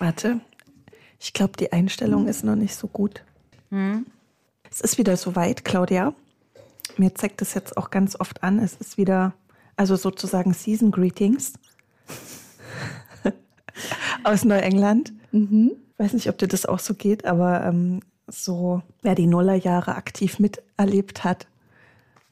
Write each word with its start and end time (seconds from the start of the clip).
Warte. 0.00 0.40
Ich 1.20 1.34
glaube, 1.34 1.52
die 1.58 1.72
Einstellung 1.72 2.26
ist 2.26 2.42
noch 2.42 2.56
nicht 2.56 2.74
so 2.74 2.88
gut. 2.88 3.22
Es 4.70 4.80
ist 4.80 4.96
wieder 4.98 5.16
soweit, 5.16 5.64
Claudia. 5.64 6.14
Mir 6.96 7.14
zeigt 7.14 7.42
es 7.42 7.54
jetzt 7.54 7.76
auch 7.76 7.90
ganz 7.90 8.18
oft 8.18 8.42
an. 8.42 8.58
Es 8.58 8.74
ist 8.74 8.96
wieder, 8.96 9.34
also 9.76 9.96
sozusagen 9.96 10.54
Season 10.54 10.90
Greetings 10.90 11.52
aus 14.24 14.44
Neuengland. 14.44 15.12
Weiß 15.98 16.14
nicht, 16.14 16.30
ob 16.30 16.38
dir 16.38 16.48
das 16.48 16.64
auch 16.64 16.78
so 16.78 16.94
geht, 16.94 17.26
aber 17.26 17.62
ähm, 17.66 18.00
so, 18.26 18.82
wer 19.02 19.14
die 19.14 19.26
Nullerjahre 19.26 19.96
aktiv 19.96 20.38
miterlebt 20.38 21.24
hat, 21.24 21.46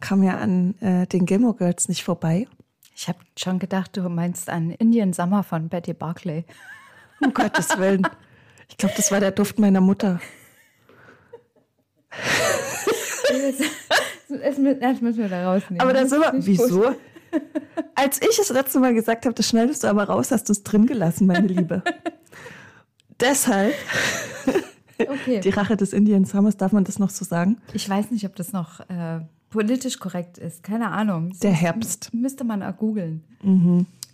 kam 0.01 0.23
ja 0.23 0.39
an 0.39 0.75
äh, 0.81 1.07
den 1.07 1.27
Gilmore 1.27 1.57
Girls 1.57 1.89
nicht 1.89 2.03
vorbei. 2.03 2.49
Ich 2.97 3.09
habe 3.09 3.19
schon 3.37 3.59
gedacht, 3.59 3.97
du 3.97 4.09
meinst 4.09 4.49
an 4.49 4.71
Indian 4.71 5.13
Summer 5.13 5.43
von 5.43 5.69
Betty 5.69 5.93
Barclay. 5.93 6.45
Um 7.21 7.33
Gottes 7.35 7.79
Willen. 7.79 8.07
Ich 8.69 8.77
glaube, 8.77 8.95
das 8.97 9.11
war 9.11 9.21
der 9.21 9.31
Duft 9.33 9.59
meiner 9.59 9.81
Mutter. 9.81 10.21
Das 14.29 14.59
müssen 14.59 15.19
wir 15.19 15.29
da 15.29 15.53
rausnehmen. 15.53 15.81
Aber 15.81 15.93
da 15.93 16.07
sind 16.07 16.21
wir. 16.21 16.33
Wieso? 16.35 16.81
gut. 16.81 16.97
Als 17.95 18.21
ich 18.23 18.37
das 18.37 18.49
letzte 18.51 18.81
Mal 18.81 18.95
gesagt 18.95 19.27
habe, 19.27 19.35
das 19.35 19.49
schneidest 19.49 19.85
du 19.85 19.89
aber 19.89 20.05
raus, 20.05 20.31
hast 20.31 20.49
du 20.49 20.53
es 20.53 20.63
drin 20.63 20.87
gelassen, 20.87 21.27
meine 21.27 21.47
Liebe. 21.47 21.83
Deshalb, 23.21 23.75
Okay. 24.99 25.41
die 25.45 25.51
Rache 25.51 25.77
des 25.77 25.93
Indian 25.93 26.25
Summers, 26.25 26.57
darf 26.57 26.73
man 26.73 26.85
das 26.85 26.99
noch 26.99 27.11
so 27.11 27.25
sagen? 27.25 27.59
Ich 27.73 27.89
weiß 27.89 28.11
nicht, 28.11 28.25
ob 28.25 28.35
das 28.37 28.53
noch 28.53 28.81
äh, 28.89 29.21
politisch 29.51 29.99
korrekt 29.99 30.39
ist. 30.39 30.63
Keine 30.63 30.91
Ahnung. 30.91 31.31
Das 31.31 31.41
Der 31.41 31.53
Herbst. 31.53 32.13
Müsste 32.13 32.45
man 32.45 32.63
auch 32.63 32.77
googeln. 32.77 33.25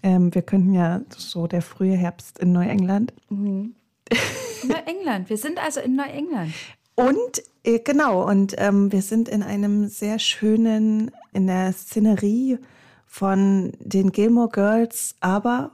Ähm, 0.04 0.34
wir 0.34 0.42
könnten 0.42 0.74
ja 0.74 1.00
so 1.16 1.46
der 1.46 1.62
frühe 1.62 1.96
Herbst 1.96 2.38
in 2.38 2.52
Neuengland. 2.52 3.14
Neuengland. 3.30 5.30
Wir 5.30 5.38
sind 5.38 5.58
also 5.58 5.80
in 5.80 5.96
Neuengland. 5.96 6.52
Und 6.94 7.42
äh, 7.64 7.78
genau, 7.78 8.28
und 8.28 8.54
ähm, 8.58 8.92
wir 8.92 9.00
sind 9.00 9.30
in 9.30 9.42
einem 9.42 9.88
sehr 9.88 10.18
schönen, 10.18 11.10
in 11.32 11.46
der 11.46 11.72
Szenerie 11.72 12.58
von 13.06 13.72
den 13.80 14.12
Gilmore 14.12 14.50
Girls, 14.50 15.14
aber 15.20 15.70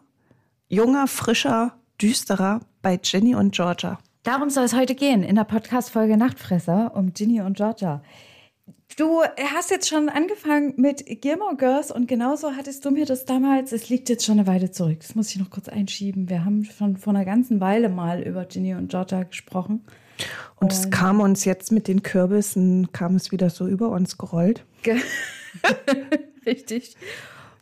junger, 0.68 1.08
frischer, 1.08 1.74
düsterer 2.00 2.60
bei 2.82 2.98
Ginny 2.98 3.34
und 3.34 3.52
Georgia. 3.52 3.98
Darum 4.22 4.48
soll 4.48 4.64
es 4.64 4.76
heute 4.76 4.94
gehen 4.94 5.24
in 5.24 5.34
der 5.34 5.44
Podcast-Folge 5.44 6.16
Nachtfresser 6.16 6.92
um 6.94 7.14
Ginny 7.14 7.40
und 7.40 7.56
Georgia. 7.56 8.00
Du 9.00 9.22
hast 9.54 9.70
jetzt 9.70 9.88
schon 9.88 10.10
angefangen 10.10 10.74
mit 10.76 11.06
Gilmore 11.22 11.56
Girls 11.56 11.90
und 11.90 12.06
genauso 12.06 12.54
hattest 12.54 12.84
du 12.84 12.90
mir 12.90 13.06
das 13.06 13.24
damals, 13.24 13.72
es 13.72 13.88
liegt 13.88 14.10
jetzt 14.10 14.26
schon 14.26 14.38
eine 14.38 14.46
Weile 14.46 14.72
zurück, 14.72 14.98
das 15.00 15.14
muss 15.14 15.30
ich 15.30 15.38
noch 15.38 15.48
kurz 15.48 15.70
einschieben. 15.70 16.28
Wir 16.28 16.44
haben 16.44 16.64
schon 16.66 16.98
vor 16.98 17.14
einer 17.14 17.24
ganzen 17.24 17.62
Weile 17.62 17.88
mal 17.88 18.20
über 18.20 18.44
Ginny 18.44 18.74
und 18.74 18.90
Georgia 18.90 19.22
gesprochen. 19.22 19.86
Und 20.56 20.70
es 20.70 20.90
kam 20.90 21.20
uns 21.20 21.46
jetzt 21.46 21.72
mit 21.72 21.88
den 21.88 22.02
Kürbissen, 22.02 22.92
kam 22.92 23.14
es 23.16 23.32
wieder 23.32 23.48
so 23.48 23.66
über 23.66 23.88
uns 23.88 24.18
gerollt. 24.18 24.66
Ge- 24.82 25.00
Richtig. 26.44 26.94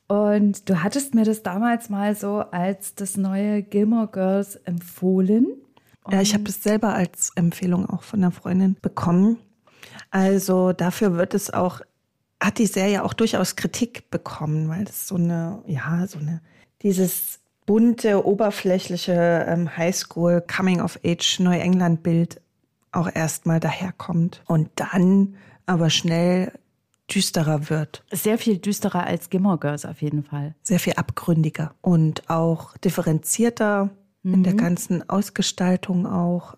Und 0.09 0.69
du 0.69 0.83
hattest 0.83 1.15
mir 1.15 1.25
das 1.25 1.45
damals 1.45 1.89
mal 1.89 2.17
so 2.17 2.39
als 2.51 2.97
das 2.97 3.17
neue 3.17 3.63
Gilmore 3.63 4.09
Girls 4.09 4.57
empfohlen. 4.57 5.47
Ja, 6.11 6.21
ich 6.21 6.35
habe 6.35 6.49
es 6.49 6.65
selber 6.65 6.95
als 6.95 7.31
Empfehlung 7.37 7.89
auch 7.89 8.03
von 8.03 8.25
einer 8.25 8.33
Freundin 8.33 8.77
bekommen. 8.83 9.39
Also 10.11 10.73
dafür 10.73 11.17
wird 11.17 11.35
es 11.35 11.53
auch, 11.53 11.81
hat 12.41 12.59
die 12.59 12.67
Serie 12.67 13.05
auch 13.05 13.13
durchaus 13.13 13.57
Kritik 13.57 14.11
bekommen, 14.11 14.69
weil 14.69 14.85
das 14.85 15.09
so 15.09 15.17
eine, 15.17 15.63
ja, 15.67 16.07
so 16.07 16.19
eine, 16.19 16.41
dieses 16.83 17.41
bunte, 17.67 18.27
oberflächliche 18.27 19.47
ähm, 19.49 19.77
Highschool 19.77 20.41
Coming 20.41 20.81
of 20.81 20.99
Age 21.05 21.41
Neuengland-Bild 21.41 22.41
auch 22.93 23.11
erstmal 23.15 23.61
daherkommt 23.61 24.43
und 24.47 24.71
dann 24.77 25.37
aber 25.67 25.91
schnell 25.91 26.53
düsterer 27.15 27.71
wird, 27.71 28.05
Sehr 28.13 28.39
viel 28.39 28.59
düsterer 28.59 29.05
als 29.05 29.31
Gilmore 29.31 29.59
Girls 29.59 29.85
auf 29.85 30.03
jeden 30.03 30.25
Fall. 30.25 30.55
sehr 30.63 30.79
viel 30.79 30.95
abgründiger 30.95 31.75
und 31.81 32.29
auch 32.29 32.77
differenzierter 32.79 33.91
in 34.25 34.43
der 34.43 34.55
ganzen 34.55 35.09
Ausgestaltung 35.09 36.07
auch. 36.07 36.57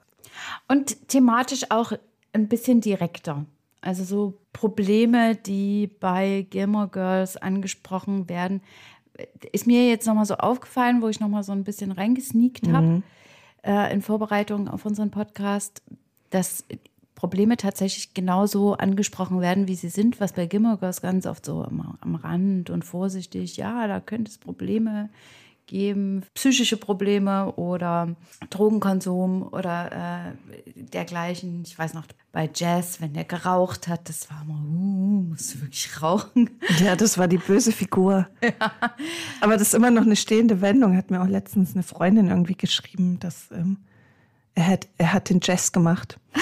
Und 0.66 1.08
thematisch 1.08 1.70
auch 1.70 1.92
ein 2.32 2.48
bisschen 2.48 2.80
direkter. 2.80 3.46
Also 3.80 4.04
so 4.04 4.38
Probleme, 4.52 5.36
die 5.36 5.86
bei 5.86 6.46
Gilmore 6.50 6.88
Girls 6.88 7.36
angesprochen 7.36 8.28
werden, 8.28 8.60
ist 9.52 9.66
mir 9.66 9.88
jetzt 9.88 10.06
nochmal 10.06 10.26
so 10.26 10.34
aufgefallen, 10.34 11.02
wo 11.02 11.08
ich 11.08 11.20
nochmal 11.20 11.42
so 11.42 11.52
ein 11.52 11.64
bisschen 11.64 11.92
reingesneakt 11.92 12.68
habe 12.68 13.02
äh, 13.62 13.92
in 13.92 14.02
Vorbereitung 14.02 14.68
auf 14.68 14.84
unseren 14.86 15.10
Podcast, 15.10 15.82
dass 16.30 16.64
Probleme 17.14 17.56
tatsächlich 17.56 18.14
genauso 18.14 18.74
angesprochen 18.74 19.40
werden, 19.40 19.68
wie 19.68 19.74
sie 19.74 19.90
sind, 19.90 20.20
was 20.20 20.32
bei 20.32 20.46
Gilmore 20.46 20.78
Girls 20.78 21.02
ganz 21.02 21.26
oft 21.26 21.44
so 21.44 21.62
am, 21.64 21.98
am 22.00 22.14
Rand 22.14 22.70
und 22.70 22.84
vorsichtig, 22.84 23.56
ja, 23.56 23.86
da 23.86 24.00
könnte 24.00 24.30
es 24.30 24.38
Probleme 24.38 25.10
geben, 25.70 26.24
psychische 26.34 26.76
Probleme 26.76 27.52
oder 27.54 28.16
Drogenkonsum 28.50 29.44
oder 29.52 30.34
äh, 30.34 30.72
dergleichen. 30.74 31.62
Ich 31.64 31.78
weiß 31.78 31.94
noch, 31.94 32.04
bei 32.32 32.50
Jazz, 32.52 33.00
wenn 33.00 33.14
der 33.14 33.24
geraucht 33.24 33.86
hat, 33.86 34.08
das 34.08 34.28
war 34.30 34.42
immer, 34.42 34.58
uh, 34.58 35.22
musst 35.30 35.54
du 35.54 35.60
wirklich 35.62 35.88
rauchen? 36.02 36.50
Ja, 36.80 36.96
das 36.96 37.18
war 37.18 37.28
die 37.28 37.38
böse 37.38 37.70
Figur. 37.70 38.28
Aber 39.40 39.52
das 39.52 39.68
ist 39.68 39.74
immer 39.74 39.92
noch 39.92 40.02
eine 40.02 40.16
stehende 40.16 40.60
Wendung. 40.60 40.96
Hat 40.96 41.10
mir 41.10 41.22
auch 41.22 41.28
letztens 41.28 41.74
eine 41.74 41.84
Freundin 41.84 42.28
irgendwie 42.28 42.56
geschrieben, 42.56 43.20
dass 43.20 43.48
ähm, 43.52 43.78
er, 44.54 44.66
hat, 44.66 44.88
er 44.98 45.12
hat 45.12 45.30
den 45.30 45.38
Jazz 45.40 45.70
gemacht. 45.70 46.18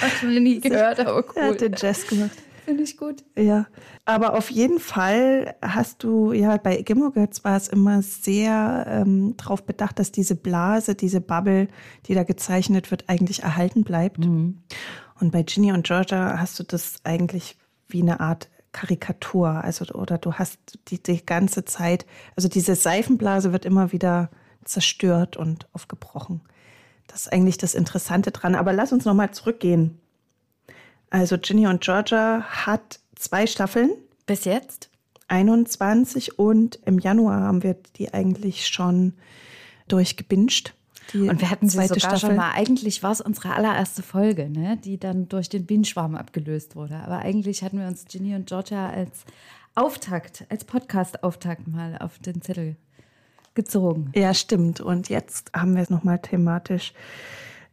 Hab 0.00 0.08
ich 0.14 0.22
noch 0.22 0.30
nie 0.30 0.60
gehört, 0.60 1.00
aber 1.00 1.16
Er 1.16 1.24
cool. 1.36 1.50
hat 1.50 1.60
den 1.60 1.74
Jazz 1.76 2.06
gemacht. 2.06 2.30
Finde 2.64 2.82
ich 2.82 2.96
gut. 2.96 3.24
Ja, 3.36 3.66
aber 4.04 4.34
auf 4.34 4.50
jeden 4.50 4.78
Fall 4.78 5.54
hast 5.62 6.02
du, 6.02 6.32
ja, 6.32 6.56
bei 6.56 6.82
Gilmore 6.82 7.12
Girls 7.12 7.44
war 7.44 7.56
es 7.56 7.68
immer 7.68 8.02
sehr 8.02 8.86
ähm, 8.88 9.36
darauf 9.36 9.64
bedacht, 9.64 9.98
dass 9.98 10.12
diese 10.12 10.34
Blase, 10.34 10.94
diese 10.94 11.20
Bubble, 11.20 11.68
die 12.06 12.14
da 12.14 12.22
gezeichnet 12.22 12.90
wird, 12.90 13.04
eigentlich 13.08 13.42
erhalten 13.42 13.84
bleibt. 13.84 14.18
Und 15.20 15.32
bei 15.32 15.42
Ginny 15.42 15.72
und 15.72 15.86
Georgia 15.86 16.38
hast 16.38 16.58
du 16.58 16.62
das 16.62 16.96
eigentlich 17.04 17.56
wie 17.88 18.02
eine 18.02 18.20
Art 18.20 18.50
Karikatur. 18.72 19.48
Also, 19.48 19.86
oder 19.94 20.18
du 20.18 20.34
hast 20.34 20.58
die, 20.88 21.02
die 21.02 21.24
ganze 21.24 21.64
Zeit, 21.64 22.06
also 22.36 22.48
diese 22.48 22.74
Seifenblase 22.74 23.52
wird 23.52 23.64
immer 23.64 23.92
wieder 23.92 24.30
zerstört 24.64 25.36
und 25.36 25.68
aufgebrochen. 25.72 26.42
Das 27.06 27.22
ist 27.22 27.32
eigentlich 27.32 27.58
das 27.58 27.74
Interessante 27.74 28.30
dran. 28.30 28.54
Aber 28.54 28.72
lass 28.72 28.92
uns 28.92 29.04
nochmal 29.04 29.32
zurückgehen. 29.32 29.98
Also 31.10 31.36
Ginny 31.38 31.66
und 31.66 31.80
Georgia 31.80 32.44
hat 32.44 33.00
zwei 33.16 33.46
Staffeln, 33.46 33.90
Bis 34.26 34.44
jetzt? 34.44 34.90
21 35.28 36.38
und 36.38 36.78
im 36.84 36.98
Januar 36.98 37.40
haben 37.40 37.62
wir 37.62 37.76
die 37.96 38.12
eigentlich 38.12 38.66
schon 38.66 39.14
durchgebinged. 39.88 40.74
Die 41.12 41.28
Und 41.28 41.40
wir 41.40 41.50
hatten 41.50 41.68
sie 41.68 41.78
sogar 41.78 41.98
Staffel. 41.98 42.18
schon 42.18 42.36
mal, 42.36 42.52
eigentlich 42.52 43.02
war 43.02 43.10
es 43.10 43.20
unsere 43.20 43.54
allererste 43.54 44.02
Folge, 44.02 44.48
ne? 44.48 44.76
die 44.76 44.98
dann 44.98 45.28
durch 45.28 45.48
den 45.48 45.66
Bienenschwarm 45.66 46.14
abgelöst 46.14 46.76
wurde. 46.76 46.96
Aber 46.96 47.18
eigentlich 47.18 47.62
hatten 47.62 47.78
wir 47.78 47.86
uns 47.86 48.04
Ginny 48.04 48.34
und 48.34 48.46
Georgia 48.46 48.88
als 48.88 49.24
Auftakt, 49.74 50.44
als 50.48 50.64
Podcast-Auftakt 50.64 51.66
mal 51.66 51.98
auf 51.98 52.18
den 52.18 52.42
Zettel 52.42 52.76
gezogen. 53.54 54.12
Ja, 54.14 54.34
stimmt. 54.34 54.80
Und 54.80 55.08
jetzt 55.08 55.50
haben 55.52 55.74
wir 55.74 55.82
es 55.82 55.90
nochmal 55.90 56.20
thematisch 56.20 56.92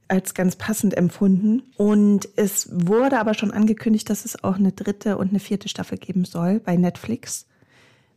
als 0.07 0.33
ganz 0.33 0.55
passend 0.55 0.95
empfunden. 0.95 1.63
Und 1.77 2.27
es 2.35 2.69
wurde 2.71 3.19
aber 3.19 3.33
schon 3.33 3.51
angekündigt, 3.51 4.09
dass 4.09 4.25
es 4.25 4.43
auch 4.43 4.55
eine 4.55 4.71
dritte 4.71 5.17
und 5.17 5.29
eine 5.29 5.39
vierte 5.39 5.69
Staffel 5.69 5.97
geben 5.97 6.25
soll 6.25 6.59
bei 6.59 6.75
Netflix. 6.77 7.47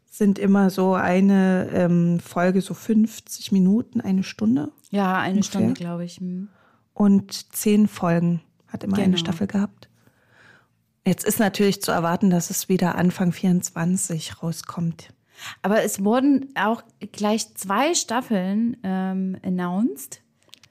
Sind 0.09 0.39
immer 0.39 0.71
so 0.71 0.95
eine 0.95 1.69
ähm, 1.73 2.21
Folge, 2.21 2.61
so 2.61 2.75
50 2.75 3.53
Minuten, 3.53 4.01
eine 4.01 4.23
Stunde. 4.25 4.73
Ja, 4.91 5.19
eine 5.19 5.37
Ungefähr. 5.37 5.61
Stunde, 5.61 5.75
glaube 5.75 6.05
ich. 6.05 6.17
Hm. 6.19 6.49
und 6.95 7.55
zehn 7.55 7.87
Folgen 7.89 8.41
hat 8.69 8.85
immer 8.85 8.97
eine 8.97 9.07
Genau. 9.07 9.17
Staffel 9.19 9.47
gehabt. 9.47 9.89
Jetzt 11.07 11.25
ist 11.25 11.39
natürlich 11.39 11.81
zu 11.83 11.93
erwarten, 11.93 12.29
dass 12.31 12.51
es 12.51 12.69
wieder 12.69 12.95
Anfang 12.97 13.33
24 13.33 14.43
rauskommt. 14.43 15.09
Aber 15.63 15.83
es 15.83 16.05
wurden 16.05 16.51
auch 16.55 16.83
gleich 17.13 17.55
zwei 17.55 17.95
Staffeln 17.95 18.77
ähm, 18.83 19.37
announced, 19.43 20.21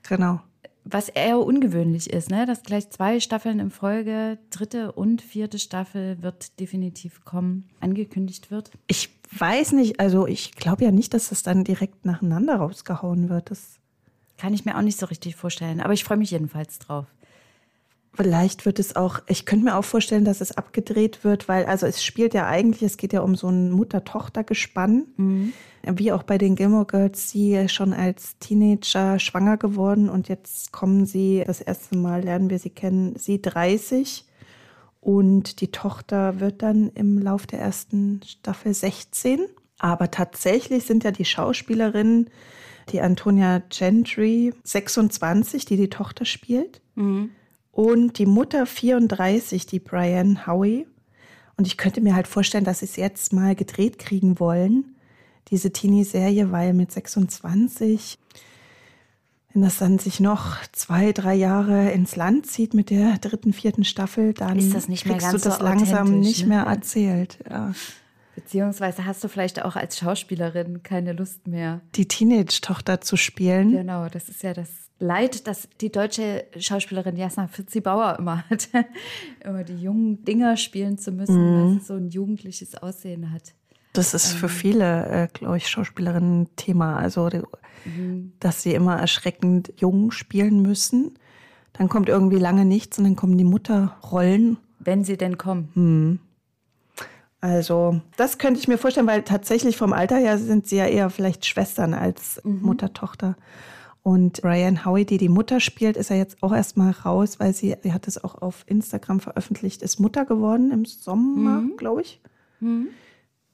Genau. 0.07 0.42
Was 0.84 1.10
eher 1.10 1.40
ungewöhnlich 1.40 2.10
ist, 2.10 2.30
ne? 2.30 2.46
dass 2.46 2.64
gleich 2.64 2.90
zwei 2.90 3.20
Staffeln 3.20 3.60
in 3.60 3.70
Folge, 3.70 4.38
dritte 4.50 4.92
und 4.92 5.22
vierte 5.22 5.60
Staffel 5.60 6.22
wird 6.22 6.60
definitiv 6.60 7.24
kommen, 7.26 7.70
angekündigt 7.80 8.52
wird. 8.52 8.72
Ich 8.88 9.10
weiß 9.38 9.74
nicht, 9.74 10.00
also 10.00 10.26
ich 10.26 10.54
glaube 10.54 10.86
ja 10.86 10.92
nicht, 10.92 11.14
dass 11.14 11.31
es 11.31 11.44
dann 11.44 11.64
direkt 11.64 12.06
nacheinander 12.06 12.56
rausgehauen 12.56 13.30
wird. 13.30 13.52
Das, 13.52 13.80
Kann 14.38 14.54
ich 14.54 14.66
mir 14.66 14.78
auch 14.78 14.81
nicht 14.81 15.00
so 15.00 15.06
richtig 15.06 15.36
vorstellen, 15.36 15.81
aber 15.81 15.94
ich 15.94 16.04
freue 16.04 16.18
mich 16.18 16.31
jedenfalls 16.31 16.80
drauf. 16.80 17.06
Vielleicht 18.21 18.66
wird 18.66 18.80
es 18.80 18.98
auch, 18.98 19.21
ich 19.27 19.45
könnte 19.45 19.63
mir 19.63 19.77
auch 19.77 19.86
vorstellen, 19.86 20.25
dass 20.25 20.42
es 20.42 20.51
abgedreht 20.51 21.24
wird, 21.24 21.48
weil, 21.48 21.66
also 21.68 21.86
es 21.86 22.04
spielt 22.04 22.33
ja 22.33 22.48
eigentlich, 22.48 22.83
es 22.83 22.98
geht 22.98 23.13
ja 23.13 23.21
um 23.21 23.36
so 23.36 23.48
ein 23.48 23.71
Mutter-Tochter-Gespann. 23.71 25.06
Mhm. 25.16 25.54
Wie 25.83 26.12
auch 26.12 26.24
bei 26.24 26.38
den 26.38 26.57
Gilmore 26.57 26.86
Girls, 26.86 27.30
sie 27.30 27.69
schon 27.69 27.94
als 27.94 28.38
Teenager 28.39 29.19
schwanger 29.19 29.56
geworden 29.56 30.10
und 30.10 30.27
jetzt 30.27 30.74
kommen 30.74 31.06
sie, 31.06 31.45
das 31.48 31.62
erste 31.62 31.98
Mal 31.98 32.21
lernen 32.21 32.50
wir 32.50 32.60
sie 32.60 32.71
kennen, 32.71 33.16
sie 33.18 33.42
30 33.42 34.25
und 35.00 35.62
die 35.62 35.71
Tochter 35.71 36.42
wird 36.42 36.62
dann 36.62 36.89
im 36.89 37.19
Lauf 37.19 37.48
der 37.48 37.62
ersten 37.62 38.19
Staffel 38.25 38.74
16. 38.74 39.45
Aber 39.77 40.12
tatsächlich 40.12 40.83
sind 40.86 41.06
ja 41.06 41.12
die 41.12 41.24
Schauspielerinnen, 41.24 42.30
die 42.89 43.00
Antonia 43.00 43.60
Gentry 43.69 44.54
26, 44.66 45.63
die 45.63 45.77
die 45.77 45.89
Tochter 45.89 46.25
spielt. 46.25 46.81
Mhm 46.95 47.30
und 47.80 48.18
die 48.18 48.26
Mutter 48.26 48.66
34, 48.66 49.66
die 49.66 49.80
Brian 49.80 50.46
Howie. 50.46 50.86
Und 51.56 51.66
ich 51.66 51.78
könnte 51.78 52.02
mir 52.02 52.14
halt 52.14 52.28
vorstellen, 52.28 52.66
dass 52.66 52.80
sie 52.80 52.86
es 52.86 52.98
jetzt 52.98 53.31
mal 53.31 53.56
gedreht 53.56 53.98
kriegen 53.98 54.38
wollen, 54.38 54.98
diese 55.48 55.72
Teenie-Serie, 55.72 56.52
weil 56.52 56.74
mit 56.74 56.92
26, 56.92 58.20
wenn 59.54 59.62
das 59.62 59.78
dann 59.78 59.98
sich 59.98 60.20
noch 60.20 60.58
zwei, 60.74 61.14
drei 61.14 61.36
Jahre 61.36 61.92
ins 61.92 62.18
Land 62.18 62.48
zieht 62.48 62.74
mit 62.74 62.90
der 62.90 63.18
dritten, 63.18 63.54
vierten 63.54 63.86
Staffel, 63.86 64.34
dann 64.34 64.60
ist 64.60 64.74
das 64.74 64.90
nicht 64.90 65.06
kriegst 65.06 65.31
du 65.31 65.38
das 65.38 65.60
so 65.60 65.64
langsam 65.64 66.20
nicht 66.20 66.42
ne? 66.42 66.50
mehr 66.50 66.64
erzählt. 66.64 67.40
Ja. 67.50 67.72
Beziehungsweise 68.36 69.06
hast 69.06 69.24
du 69.24 69.30
vielleicht 69.30 69.64
auch 69.64 69.78
als 69.78 69.98
Schauspielerin 69.98 70.84
keine 70.84 71.14
Lust 71.14 71.48
mehr. 71.48 71.80
Die 71.96 72.10
Teenage-Tochter 72.10 73.00
zu 73.00 73.16
spielen. 73.16 73.72
Genau, 73.72 74.10
das 74.10 74.28
ist 74.28 74.44
ja 74.44 74.54
das 74.54 74.88
Leid, 75.00 75.48
das 75.48 75.69
die 75.80 75.92
deutsche 75.92 76.46
Schauspielerin 76.57 77.16
Jasna 77.16 77.48
Fritzi-Bauer 77.48 78.18
immer 78.19 78.44
hat. 78.50 78.68
immer 79.44 79.63
die 79.63 79.81
jungen 79.81 80.24
Dinger 80.25 80.57
spielen 80.57 80.98
zu 80.98 81.12
müssen, 81.12 81.36
mhm. 81.36 81.74
weil 81.74 81.80
sie 81.80 81.86
so 81.86 81.94
ein 81.94 82.10
jugendliches 82.10 82.75
Aussehen 82.75 83.31
hat. 83.31 83.54
Das 83.94 84.13
ist 84.13 84.34
für 84.34 84.46
ähm. 84.46 84.51
viele, 84.51 85.06
äh, 85.07 85.28
glaube 85.31 85.57
ich, 85.57 85.68
Schauspielerinnen 85.68 86.42
ein 86.42 86.56
Thema. 86.56 86.98
Also, 86.98 87.30
mhm. 87.86 88.34
dass 88.40 88.62
sie 88.62 88.74
immer 88.74 88.98
erschreckend 88.98 89.74
jung 89.78 90.12
spielen 90.12 90.62
müssen. 90.62 91.18
Dann 91.74 91.88
kommt 91.90 92.10
irgendwie 92.10 92.38
lange 92.38 92.66
nichts 92.66 92.98
und 92.98 93.06
dann 93.06 93.16
kommen 93.16 93.38
die 93.38 93.44
Mutterrollen. 93.44 94.57
Wenn 94.80 95.04
sie 95.04 95.18
denn 95.18 95.38
kommen. 95.38 95.69
Mhm. 95.75 96.19
Also, 97.42 98.02
das 98.18 98.38
könnte 98.38 98.60
ich 98.60 98.68
mir 98.68 98.78
vorstellen, 98.78 99.07
weil 99.07 99.24
tatsächlich 99.24 99.78
vom 99.78 99.94
Alter 99.94 100.18
her 100.18 100.38
sind 100.38 100.68
sie 100.68 100.75
ja 100.75 100.86
eher 100.86 101.10
vielleicht 101.10 101.45
Schwestern 101.45 101.94
als 101.94 102.42
mhm. 102.44 102.62
Mutter-Tochter. 102.62 103.38
Und 104.01 104.42
Brian 104.42 104.86
Howie, 104.86 105.06
die 105.06 105.18
die 105.18 105.30
Mutter 105.30 105.60
spielt, 105.60 105.98
ist 105.98 106.10
ja 106.10 106.16
jetzt 106.16 106.42
auch 106.42 106.54
erstmal 106.54 106.92
raus, 106.92 107.40
weil 107.40 107.54
sie, 107.54 107.75
sie 107.84 107.94
hat 107.94 108.07
es 108.07 108.24
auch 108.24 108.42
auf 108.42 108.63
Instagram 108.66 109.19
veröffentlicht, 109.19 109.81
ist 109.81 110.00
Mutter 110.00 110.25
geworden 110.25 110.72
im 110.72 110.86
Sommer, 110.86 111.62
mhm. 111.62 111.78
glaube 111.78 112.01
ich. 112.01 112.22
Mhm. 112.60 112.88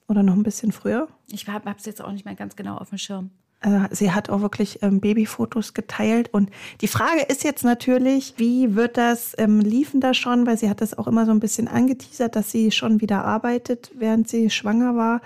Oder 0.08 0.22
noch 0.22 0.34
ein 0.34 0.44
bisschen 0.44 0.70
früher. 0.70 1.08
Ich 1.28 1.48
habe 1.48 1.68
es 1.76 1.84
jetzt 1.84 2.02
auch 2.02 2.12
nicht 2.12 2.24
mehr 2.24 2.36
ganz 2.36 2.54
genau 2.54 2.76
auf 2.76 2.90
dem 2.90 2.98
Schirm. 2.98 3.30
Äh, 3.60 3.88
sie 3.90 4.12
hat 4.12 4.30
auch 4.30 4.40
wirklich 4.40 4.82
ähm, 4.82 5.00
Babyfotos 5.00 5.74
geteilt. 5.74 6.32
Und 6.32 6.50
die 6.80 6.88
Frage 6.88 7.22
ist 7.22 7.42
jetzt 7.42 7.64
natürlich, 7.64 8.34
wie 8.36 8.76
wird 8.76 8.96
das, 8.96 9.34
ähm, 9.38 9.60
liefen 9.60 10.00
da 10.00 10.14
schon, 10.14 10.46
weil 10.46 10.58
sie 10.58 10.70
hat 10.70 10.80
das 10.80 10.96
auch 10.96 11.08
immer 11.08 11.26
so 11.26 11.32
ein 11.32 11.40
bisschen 11.40 11.66
angeteasert, 11.66 12.36
dass 12.36 12.52
sie 12.52 12.70
schon 12.70 13.00
wieder 13.00 13.24
arbeitet, 13.24 13.90
während 13.94 14.28
sie 14.28 14.50
schwanger 14.50 14.94
war. 14.96 15.20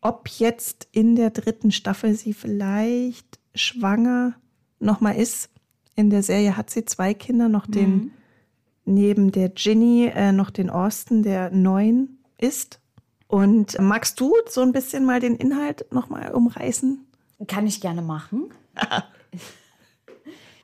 Ob 0.00 0.28
jetzt 0.28 0.88
in 0.90 1.14
der 1.14 1.30
dritten 1.30 1.70
Staffel 1.70 2.14
sie 2.14 2.32
vielleicht 2.32 3.38
schwanger 3.54 4.34
nochmal 4.78 5.16
ist. 5.16 5.50
In 5.94 6.10
der 6.10 6.22
Serie 6.22 6.56
hat 6.56 6.70
sie 6.70 6.84
zwei 6.84 7.14
Kinder, 7.14 7.48
noch 7.48 7.66
den, 7.66 7.90
mhm. 7.90 8.10
neben 8.84 9.32
der 9.32 9.48
Ginny, 9.48 10.10
äh, 10.14 10.32
noch 10.32 10.50
den 10.50 10.70
Austin, 10.70 11.22
der 11.22 11.50
neun 11.50 12.18
ist. 12.38 12.80
Und 13.28 13.78
magst 13.80 14.20
du 14.20 14.34
so 14.48 14.60
ein 14.60 14.72
bisschen 14.72 15.04
mal 15.04 15.20
den 15.20 15.34
Inhalt 15.36 15.86
nochmal 15.90 16.32
umreißen? 16.32 17.04
Kann 17.48 17.66
ich 17.66 17.80
gerne 17.80 18.02
machen. 18.02 18.50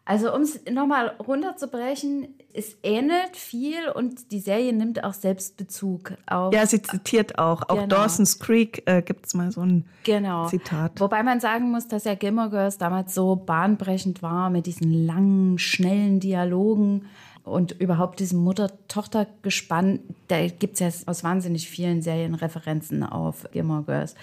Also 0.04 0.34
um 0.34 0.42
es 0.42 0.60
nochmal 0.68 1.14
runterzubrechen, 1.24 2.34
es 2.52 2.76
ähnelt 2.82 3.36
viel 3.36 3.88
und 3.94 4.32
die 4.32 4.40
Serie 4.40 4.72
nimmt 4.72 5.04
auch 5.04 5.12
Selbstbezug 5.12 6.14
auf. 6.26 6.52
Ja, 6.52 6.66
sie 6.66 6.82
zitiert 6.82 7.38
auch. 7.38 7.62
Auch 7.68 7.76
genau. 7.76 7.86
Dawson's 7.86 8.40
Creek 8.40 8.82
äh, 8.86 9.00
gibt 9.02 9.26
es 9.26 9.34
mal 9.34 9.52
so 9.52 9.60
ein 9.60 9.84
genau. 10.02 10.48
Zitat. 10.48 11.00
Wobei 11.00 11.22
man 11.22 11.38
sagen 11.38 11.70
muss, 11.70 11.86
dass 11.86 12.04
ja 12.04 12.16
Gilmore 12.16 12.50
Girls 12.50 12.78
damals 12.78 13.14
so 13.14 13.36
bahnbrechend 13.36 14.22
war 14.22 14.50
mit 14.50 14.66
diesen 14.66 14.92
langen, 14.92 15.58
schnellen 15.58 16.18
Dialogen 16.18 17.06
und 17.44 17.72
überhaupt 17.80 18.18
diesem 18.18 18.40
Mutter-Tochter-Gespann. 18.40 20.00
Da 20.26 20.48
gibt 20.48 20.74
es 20.74 20.80
ja 20.80 20.88
aus 21.06 21.22
wahnsinnig 21.22 21.68
vielen 21.68 22.02
Serien 22.02 22.34
Referenzen 22.34 23.04
auf 23.04 23.46
Gilmore 23.52 23.84
Girls. 23.84 24.16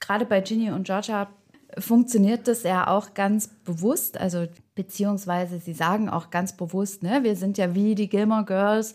Gerade 0.00 0.24
bei 0.24 0.40
Ginny 0.40 0.70
und 0.70 0.84
Georgia 0.84 1.28
funktioniert 1.80 2.48
das 2.48 2.62
ja 2.62 2.88
auch 2.88 3.14
ganz 3.14 3.48
bewusst, 3.48 4.18
also 4.18 4.46
beziehungsweise 4.74 5.58
sie 5.58 5.72
sagen 5.72 6.08
auch 6.08 6.30
ganz 6.30 6.56
bewusst, 6.56 7.02
ne, 7.02 7.22
wir 7.22 7.36
sind 7.36 7.58
ja 7.58 7.74
wie 7.74 7.94
die 7.94 8.08
Gilmore 8.08 8.44
Girls, 8.44 8.94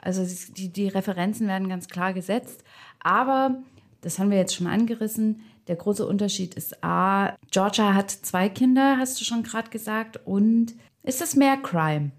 also 0.00 0.24
die, 0.54 0.68
die 0.72 0.88
Referenzen 0.88 1.48
werden 1.48 1.68
ganz 1.68 1.88
klar 1.88 2.12
gesetzt, 2.12 2.62
aber 3.00 3.56
das 4.00 4.18
haben 4.18 4.30
wir 4.30 4.38
jetzt 4.38 4.54
schon 4.54 4.66
angerissen. 4.66 5.40
Der 5.66 5.76
große 5.76 6.06
Unterschied 6.06 6.54
ist 6.54 6.82
A, 6.82 7.36
Georgia 7.50 7.94
hat 7.94 8.10
zwei 8.10 8.48
Kinder, 8.48 8.96
hast 8.98 9.20
du 9.20 9.24
schon 9.24 9.42
gerade 9.42 9.70
gesagt, 9.70 10.20
und 10.24 10.74
ist 11.02 11.20
es 11.20 11.36
mehr 11.36 11.56
Crime? 11.56 12.12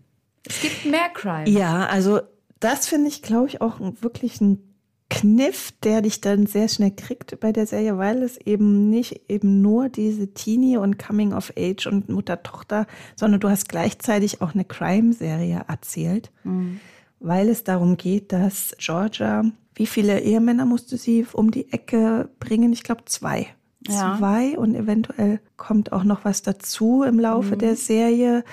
Es 0.44 0.62
gibt 0.62 0.86
mehr 0.86 1.10
Crime. 1.14 1.50
Ja, 1.50 1.88
also 1.88 2.22
das 2.60 2.88
finde 2.88 3.08
ich, 3.08 3.22
glaube 3.22 3.48
ich, 3.48 3.62
auch 3.62 3.80
wirklich 3.80 4.42
ein 4.42 4.69
Kniff, 5.10 5.72
der 5.84 6.02
dich 6.02 6.22
dann 6.22 6.46
sehr 6.46 6.68
schnell 6.68 6.92
kriegt 6.92 7.40
bei 7.40 7.52
der 7.52 7.66
Serie, 7.66 7.98
weil 7.98 8.22
es 8.22 8.38
eben 8.38 8.90
nicht 8.90 9.22
eben 9.28 9.62
nur 9.62 9.90
diese 9.90 10.34
Teenie 10.34 10.78
und 10.78 11.00
Coming 11.00 11.34
of 11.34 11.52
Age 11.58 11.88
und 11.88 12.10
Mutter-Tochter, 12.10 12.86
sondern 13.16 13.40
du 13.40 13.50
hast 13.50 13.68
gleichzeitig 13.70 14.42
auch 14.42 14.54
eine 14.54 14.66
Crime-Serie 14.66 15.66
erzählt, 15.68 16.32
mhm. 16.44 16.80
weil 17.20 17.50
es 17.50 17.64
darum 17.64 17.98
geht, 17.98 18.32
dass 18.32 18.76
Georgia, 18.78 19.44
wie 19.74 19.88
viele 19.88 20.20
Ehemänner 20.22 20.66
musste 20.66 20.98
sie 20.98 21.26
um 21.34 21.50
die 21.50 21.74
Ecke 21.74 22.30
bringen? 22.40 22.72
Ich 22.72 22.84
glaube 22.84 23.06
zwei. 23.06 23.48
Ja. 23.88 24.18
Zwei 24.20 24.58
und 24.60 24.76
eventuell 24.76 25.40
kommt 25.58 25.92
auch 25.92 26.04
noch 26.04 26.24
was 26.24 26.44
dazu 26.44 27.04
im 27.04 27.20
Laufe 27.20 27.56
mhm. 27.56 27.60
der 27.60 27.76
Serie. 27.76 28.44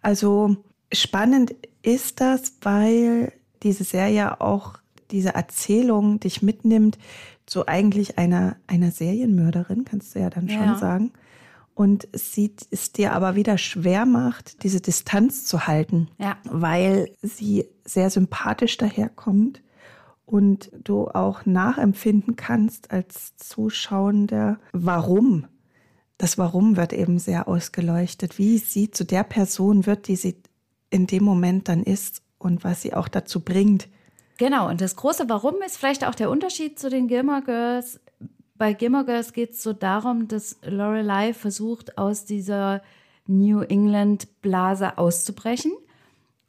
Also 0.00 0.58
spannend 0.92 1.56
ist 1.82 2.20
das, 2.20 2.58
weil 2.60 3.32
diese 3.62 3.82
Serie 3.82 4.40
auch 4.40 4.74
diese 5.10 5.34
Erzählung 5.34 6.20
dich 6.20 6.42
mitnimmt 6.42 6.98
zu 7.46 7.66
eigentlich 7.66 8.18
einer, 8.18 8.56
einer 8.66 8.90
Serienmörderin, 8.90 9.84
kannst 9.84 10.14
du 10.14 10.20
ja 10.20 10.30
dann 10.30 10.48
schon 10.48 10.64
ja. 10.64 10.78
sagen. 10.78 11.12
Und 11.74 12.06
es, 12.12 12.32
sieht, 12.32 12.66
es 12.70 12.92
dir 12.92 13.12
aber 13.12 13.34
wieder 13.34 13.58
schwer 13.58 14.06
macht, 14.06 14.62
diese 14.62 14.80
Distanz 14.80 15.44
zu 15.44 15.66
halten, 15.66 16.08
ja. 16.18 16.36
weil 16.44 17.10
sie 17.20 17.66
sehr 17.84 18.10
sympathisch 18.10 18.76
daherkommt 18.76 19.60
und 20.24 20.70
du 20.82 21.08
auch 21.08 21.44
nachempfinden 21.46 22.36
kannst 22.36 22.92
als 22.92 23.36
Zuschauender, 23.36 24.58
warum. 24.72 25.46
Das 26.16 26.38
Warum 26.38 26.76
wird 26.76 26.92
eben 26.92 27.18
sehr 27.18 27.48
ausgeleuchtet, 27.48 28.38
wie 28.38 28.58
sie 28.58 28.90
zu 28.90 29.04
der 29.04 29.24
Person 29.24 29.84
wird, 29.84 30.06
die 30.06 30.16
sie 30.16 30.36
in 30.90 31.08
dem 31.08 31.24
Moment 31.24 31.68
dann 31.68 31.82
ist 31.82 32.22
und 32.38 32.62
was 32.62 32.82
sie 32.82 32.94
auch 32.94 33.08
dazu 33.08 33.40
bringt, 33.40 33.88
Genau, 34.38 34.68
und 34.68 34.80
das 34.80 34.96
große 34.96 35.28
Warum 35.28 35.56
ist 35.64 35.76
vielleicht 35.76 36.04
auch 36.04 36.14
der 36.14 36.30
Unterschied 36.30 36.78
zu 36.78 36.90
den 36.90 37.08
Gilmore 37.08 37.42
Girls. 37.42 38.00
Bei 38.56 38.72
Gilmore 38.72 39.04
Girls 39.04 39.32
geht 39.32 39.52
es 39.52 39.62
so 39.62 39.72
darum, 39.72 40.28
dass 40.28 40.56
Lorelei 40.64 41.34
versucht, 41.34 41.98
aus 41.98 42.24
dieser 42.24 42.82
New 43.26 43.60
England-Blase 43.60 44.98
auszubrechen. 44.98 45.72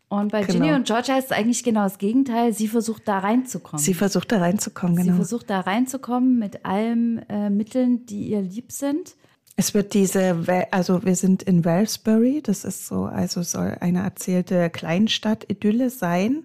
Und 0.08 0.32
bei 0.32 0.44
genau. 0.44 0.60
Ginny 0.60 0.76
und 0.76 0.86
Georgia 0.86 1.18
ist 1.18 1.26
es 1.26 1.32
eigentlich 1.32 1.64
genau 1.64 1.84
das 1.84 1.98
Gegenteil. 1.98 2.54
Sie 2.54 2.68
versucht 2.68 3.08
da 3.08 3.20
reinzukommen. 3.20 3.84
Sie 3.84 3.94
versucht 3.94 4.32
da 4.32 4.38
reinzukommen, 4.38 4.96
genau. 4.96 5.12
Sie 5.12 5.16
versucht 5.16 5.50
da 5.50 5.62
reinzukommen 5.62 6.38
mit 6.38 6.66
allen 6.66 7.28
äh, 7.30 7.50
Mitteln, 7.50 8.06
die 8.06 8.28
ihr 8.30 8.42
lieb 8.42 8.72
sind. 8.72 9.16
Es 9.58 9.74
wird 9.74 9.94
diese, 9.94 10.68
also 10.72 11.04
wir 11.06 11.16
sind 11.16 11.42
in 11.44 11.64
Wellsbury, 11.64 12.42
das 12.44 12.66
ist 12.66 12.88
so, 12.88 13.06
also 13.06 13.42
soll 13.42 13.78
eine 13.80 14.04
erzählte 14.04 14.70
Kleinstadt-Idylle 14.70 15.90
sein. 15.90 16.44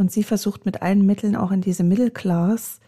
Und 0.00 0.10
sie 0.10 0.22
versucht 0.22 0.64
mit 0.64 0.80
allen 0.80 1.04
Mitteln 1.04 1.36
auch 1.36 1.50
in 1.50 1.60
diese 1.60 1.84
Middle-Class 1.84 2.80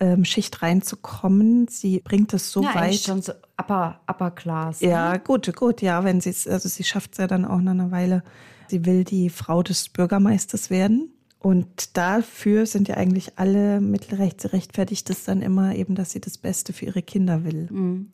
ähm, 0.00 0.24
Schicht 0.24 0.62
reinzukommen. 0.62 1.68
Sie 1.68 2.00
bringt 2.00 2.34
es 2.34 2.50
so 2.50 2.60
ja, 2.60 2.74
weit. 2.74 2.96
schon 2.96 3.22
so 3.22 3.34
upper, 3.56 4.00
upper 4.10 4.32
Class. 4.32 4.80
Ja, 4.80 5.12
ne? 5.12 5.20
gut, 5.20 5.54
gut, 5.54 5.80
ja, 5.80 6.02
wenn 6.02 6.20
sie 6.20 6.30
es, 6.30 6.48
also 6.48 6.68
sie 6.68 6.82
schafft 6.82 7.12
es 7.12 7.18
ja 7.18 7.28
dann 7.28 7.44
auch 7.44 7.60
nach 7.60 7.70
einer 7.70 7.92
Weile. 7.92 8.24
Sie 8.66 8.84
will 8.84 9.04
die 9.04 9.30
Frau 9.30 9.62
des 9.62 9.90
Bürgermeisters 9.90 10.68
werden. 10.68 11.12
Und 11.38 11.96
dafür 11.96 12.66
sind 12.66 12.88
ja 12.88 12.96
eigentlich 12.96 13.38
alle 13.38 13.80
Mittelrechte 13.80 14.52
rechtfertigt 14.52 15.08
es 15.08 15.22
dann 15.22 15.42
immer 15.42 15.76
eben, 15.76 15.94
dass 15.94 16.10
sie 16.10 16.20
das 16.20 16.36
Beste 16.36 16.72
für 16.72 16.86
ihre 16.86 17.02
Kinder 17.02 17.44
will. 17.44 17.68
Mhm. 17.70 18.08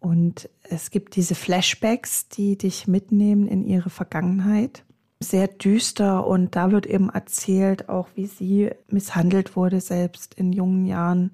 Und 0.00 0.48
es 0.62 0.90
gibt 0.90 1.16
diese 1.16 1.34
Flashbacks, 1.34 2.30
die 2.30 2.56
dich 2.56 2.86
mitnehmen 2.86 3.46
in 3.46 3.62
ihre 3.62 3.90
Vergangenheit. 3.90 4.84
Sehr 5.24 5.48
düster 5.48 6.26
und 6.26 6.54
da 6.56 6.70
wird 6.70 6.86
eben 6.86 7.10
erzählt, 7.10 7.88
auch 7.88 8.08
wie 8.14 8.26
sie 8.26 8.70
misshandelt 8.88 9.56
wurde, 9.56 9.80
selbst 9.80 10.34
in 10.34 10.52
jungen 10.52 10.86
Jahren, 10.86 11.32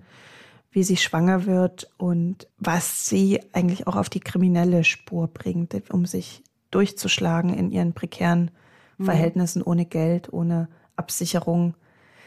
wie 0.70 0.84
sie 0.84 0.96
schwanger 0.96 1.46
wird 1.46 1.90
und 1.98 2.48
was 2.58 3.06
sie 3.06 3.40
eigentlich 3.52 3.86
auch 3.86 3.96
auf 3.96 4.08
die 4.08 4.20
kriminelle 4.20 4.84
Spur 4.84 5.28
bringt, 5.28 5.74
um 5.90 6.06
sich 6.06 6.42
durchzuschlagen 6.70 7.52
in 7.52 7.70
ihren 7.70 7.92
prekären 7.92 8.50
mhm. 8.98 9.04
Verhältnissen 9.04 9.62
ohne 9.62 9.84
Geld, 9.84 10.32
ohne 10.32 10.68
Absicherung. 10.96 11.74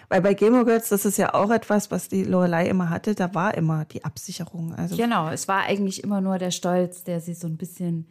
Weil 0.10 0.22
bei 0.22 0.34
Gilmore 0.34 0.65
Girls, 0.65 0.89
das 0.89 1.05
ist 1.05 1.17
ja 1.17 1.34
auch 1.34 1.50
etwas, 1.50 1.89
was 1.89 2.10
die 2.10 2.24
Lorelei 2.24 2.67
immer 2.67 2.89
hatte, 2.89 3.15
da 3.15 3.34
war 3.34 3.55
immer 3.55 3.86
die 3.86 4.03
Absicherung. 4.03 4.75
Also 4.75 4.98
genau, 4.98 5.29
es 5.29 5.48
war 5.48 5.62
eigentlich 5.62 6.03
immer 6.03 6.22
nur 6.22 6.38
der 6.38 6.51
Stolz, 6.51 7.03
der 7.03 7.22
sie 7.22 7.34
so 7.34 7.48
ein 7.48 7.58
bisschen 7.58 8.08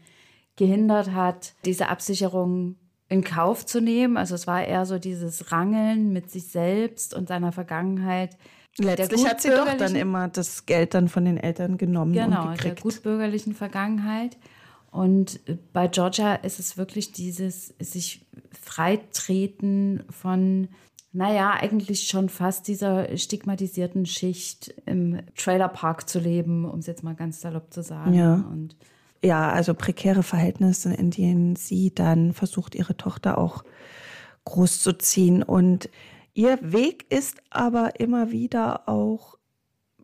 gehindert 0.56 1.12
hat, 1.12 1.54
diese 1.64 1.88
Absicherung 1.88 2.76
in 3.12 3.22
Kauf 3.22 3.66
zu 3.66 3.80
nehmen. 3.80 4.16
Also 4.16 4.34
es 4.34 4.46
war 4.46 4.64
eher 4.64 4.86
so 4.86 4.98
dieses 4.98 5.52
Rangeln 5.52 6.12
mit 6.12 6.30
sich 6.30 6.46
selbst 6.46 7.14
und 7.14 7.28
seiner 7.28 7.52
Vergangenheit. 7.52 8.36
Letztlich 8.78 9.26
hat 9.26 9.42
sie 9.42 9.50
doch 9.50 9.76
dann 9.76 9.94
immer 9.94 10.28
das 10.28 10.64
Geld 10.64 10.94
dann 10.94 11.08
von 11.08 11.26
den 11.26 11.36
Eltern 11.36 11.76
genommen 11.76 12.14
genau, 12.14 12.48
und 12.48 12.52
gekriegt. 12.52 12.78
der 12.78 12.82
gutbürgerlichen 12.82 13.54
Vergangenheit. 13.54 14.38
Und 14.90 15.40
bei 15.72 15.88
Georgia 15.88 16.34
ist 16.36 16.58
es 16.58 16.78
wirklich 16.78 17.12
dieses 17.12 17.74
sich 17.78 18.26
freitreten 18.50 20.04
von, 20.08 20.68
naja, 21.12 21.50
eigentlich 21.50 22.08
schon 22.08 22.30
fast 22.30 22.66
dieser 22.66 23.14
stigmatisierten 23.16 24.06
Schicht 24.06 24.74
im 24.86 25.20
Trailerpark 25.36 26.08
zu 26.08 26.18
leben, 26.18 26.64
um 26.64 26.78
es 26.78 26.86
jetzt 26.86 27.02
mal 27.02 27.14
ganz 27.14 27.42
salopp 27.42 27.72
zu 27.72 27.82
sagen. 27.82 28.14
Ja. 28.14 28.34
Und 28.34 28.76
ja, 29.22 29.50
also 29.50 29.74
prekäre 29.74 30.22
Verhältnisse, 30.22 30.92
in 30.94 31.10
denen 31.10 31.56
sie 31.56 31.94
dann 31.94 32.32
versucht, 32.32 32.74
ihre 32.74 32.96
Tochter 32.96 33.38
auch 33.38 33.64
großzuziehen. 34.44 35.42
Und 35.42 35.88
ihr 36.34 36.58
Weg 36.60 37.06
ist 37.10 37.42
aber 37.50 38.00
immer 38.00 38.30
wieder 38.30 38.88
auch, 38.88 39.38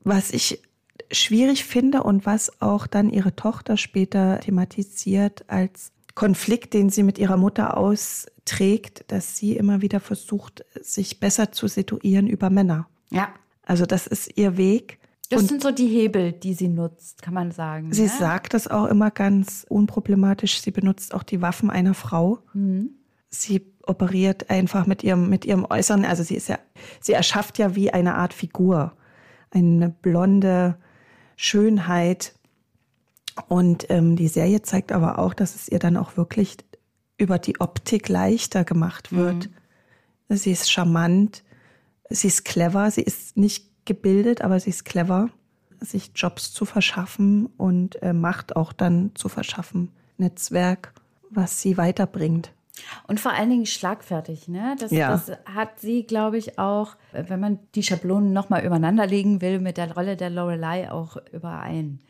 was 0.05 0.31
ich 0.31 0.63
schwierig 1.11 1.65
finde 1.65 2.03
und 2.03 2.27
was 2.27 2.61
auch 2.61 2.87
dann 2.87 3.11
ihre 3.11 3.35
Tochter 3.35 3.77
später 3.77 4.41
thematisiert 4.41 5.45
als 5.49 5.93
Konflikt, 6.15 6.75
den 6.75 6.91
sie 6.91 7.03
mit 7.03 7.19
ihrer 7.19 7.37
Mutter 7.37 7.77
austrägt, 7.77 9.05
dass 9.09 9.37
sie 9.37 9.57
immer 9.57 9.83
wieder 9.83 10.01
versucht, 10.01 10.65
sich 10.81 11.21
besser 11.21 11.53
zu 11.53 11.69
situieren 11.69 12.27
über 12.27 12.51
Männer. 12.51 12.89
Ja. 13.11 13.33
Also 13.63 13.87
das 13.87 14.07
ist 14.07 14.37
ihr 14.37 14.57
Weg. 14.57 14.99
Das 15.29 15.43
und 15.43 15.49
sind 15.49 15.63
so 15.63 15.71
die 15.71 15.89
Hebel, 15.89 16.33
die 16.33 16.55
sie 16.55 16.69
nutzt, 16.69 17.21
kann 17.21 17.35
man 17.35 17.51
sagen. 17.51 17.93
Sie 17.93 18.05
ne? 18.05 18.09
sagt 18.09 18.55
das 18.55 18.67
auch 18.67 18.87
immer 18.87 19.11
ganz 19.11 19.67
unproblematisch. 19.69 20.61
Sie 20.61 20.71
benutzt 20.71 21.13
auch 21.15 21.23
die 21.23 21.43
Waffen 21.43 21.71
einer 21.71 21.95
Frau. 21.95 22.39
Mhm. 22.55 22.91
Sie 23.29 23.67
operiert 23.87 24.49
einfach 24.49 24.87
mit 24.87 25.05
ihrem, 25.05 25.29
mit 25.29 25.45
ihrem 25.45 25.67
Äußeren. 25.69 26.07
Also 26.07 26.23
sie 26.23 26.35
ist 26.35 26.49
ja, 26.49 26.59
sie 27.01 27.13
erschafft 27.13 27.59
ja 27.59 27.75
wie 27.75 27.91
eine 27.91 28.15
Art 28.15 28.33
Figur. 28.33 28.95
Eine 29.51 29.91
blonde 29.91 30.79
Schönheit. 31.37 32.35
Und 33.49 33.87
ähm, 33.91 34.17
die 34.17 34.29
Serie 34.29 34.63
zeigt 34.63 34.93
aber 34.93 35.19
auch, 35.19 35.35
dass 35.35 35.55
es 35.55 35.69
ihr 35.69 35.79
dann 35.79 35.99
auch 35.99 36.17
wirklich 36.17 36.57
über 37.19 37.39
die 37.39 37.61
Optik 37.61 38.09
leichter 38.09 38.65
gemacht 38.65 39.13
wird. 39.13 39.51
Mhm. 40.29 40.37
Sie 40.37 40.53
ist 40.53 40.71
charmant, 40.71 41.45
sie 42.09 42.29
ist 42.29 42.45
clever, 42.45 42.91
sie 42.91 43.03
ist 43.03 43.37
nicht 43.37 43.68
gebildet, 43.89 44.43
aber 44.43 44.61
sie 44.61 44.71
ist 44.71 44.85
clever, 44.85 45.31
sich 45.81 46.13
Jobs 46.15 46.53
zu 46.53 46.65
verschaffen 46.65 47.47
und 47.57 48.01
äh, 48.03 48.13
Macht 48.13 48.55
auch 48.55 48.73
dann 48.73 49.11
zu 49.15 49.29
verschaffen. 49.29 49.91
Netzwerk, 50.17 50.93
was 51.31 51.61
sie 51.61 51.77
weiterbringt. 51.77 52.53
Und 53.07 53.19
vor 53.19 53.33
allen 53.33 53.51
Dingen 53.51 53.67
schlagfertig. 53.67 54.47
Ne? 54.47 54.77
Das, 54.79 54.93
ja. 54.93 55.11
das 55.11 55.33
hat 55.47 55.81
sie, 55.81 56.05
glaube 56.05 56.39
ich, 56.39 56.59
auch, 56.59 56.97
wenn 57.13 57.41
man 57.41 57.59
die 57.75 57.83
Schablonen 57.83 58.33
nochmal 58.33 58.65
übereinander 58.65 59.07
legen 59.07 59.41
will, 59.41 59.59
mit 59.59 59.77
der 59.77 59.93
Rolle 59.93 60.17
der 60.17 60.31
Lorelei 60.31 60.91
auch 60.91 61.17
überein. 61.33 62.01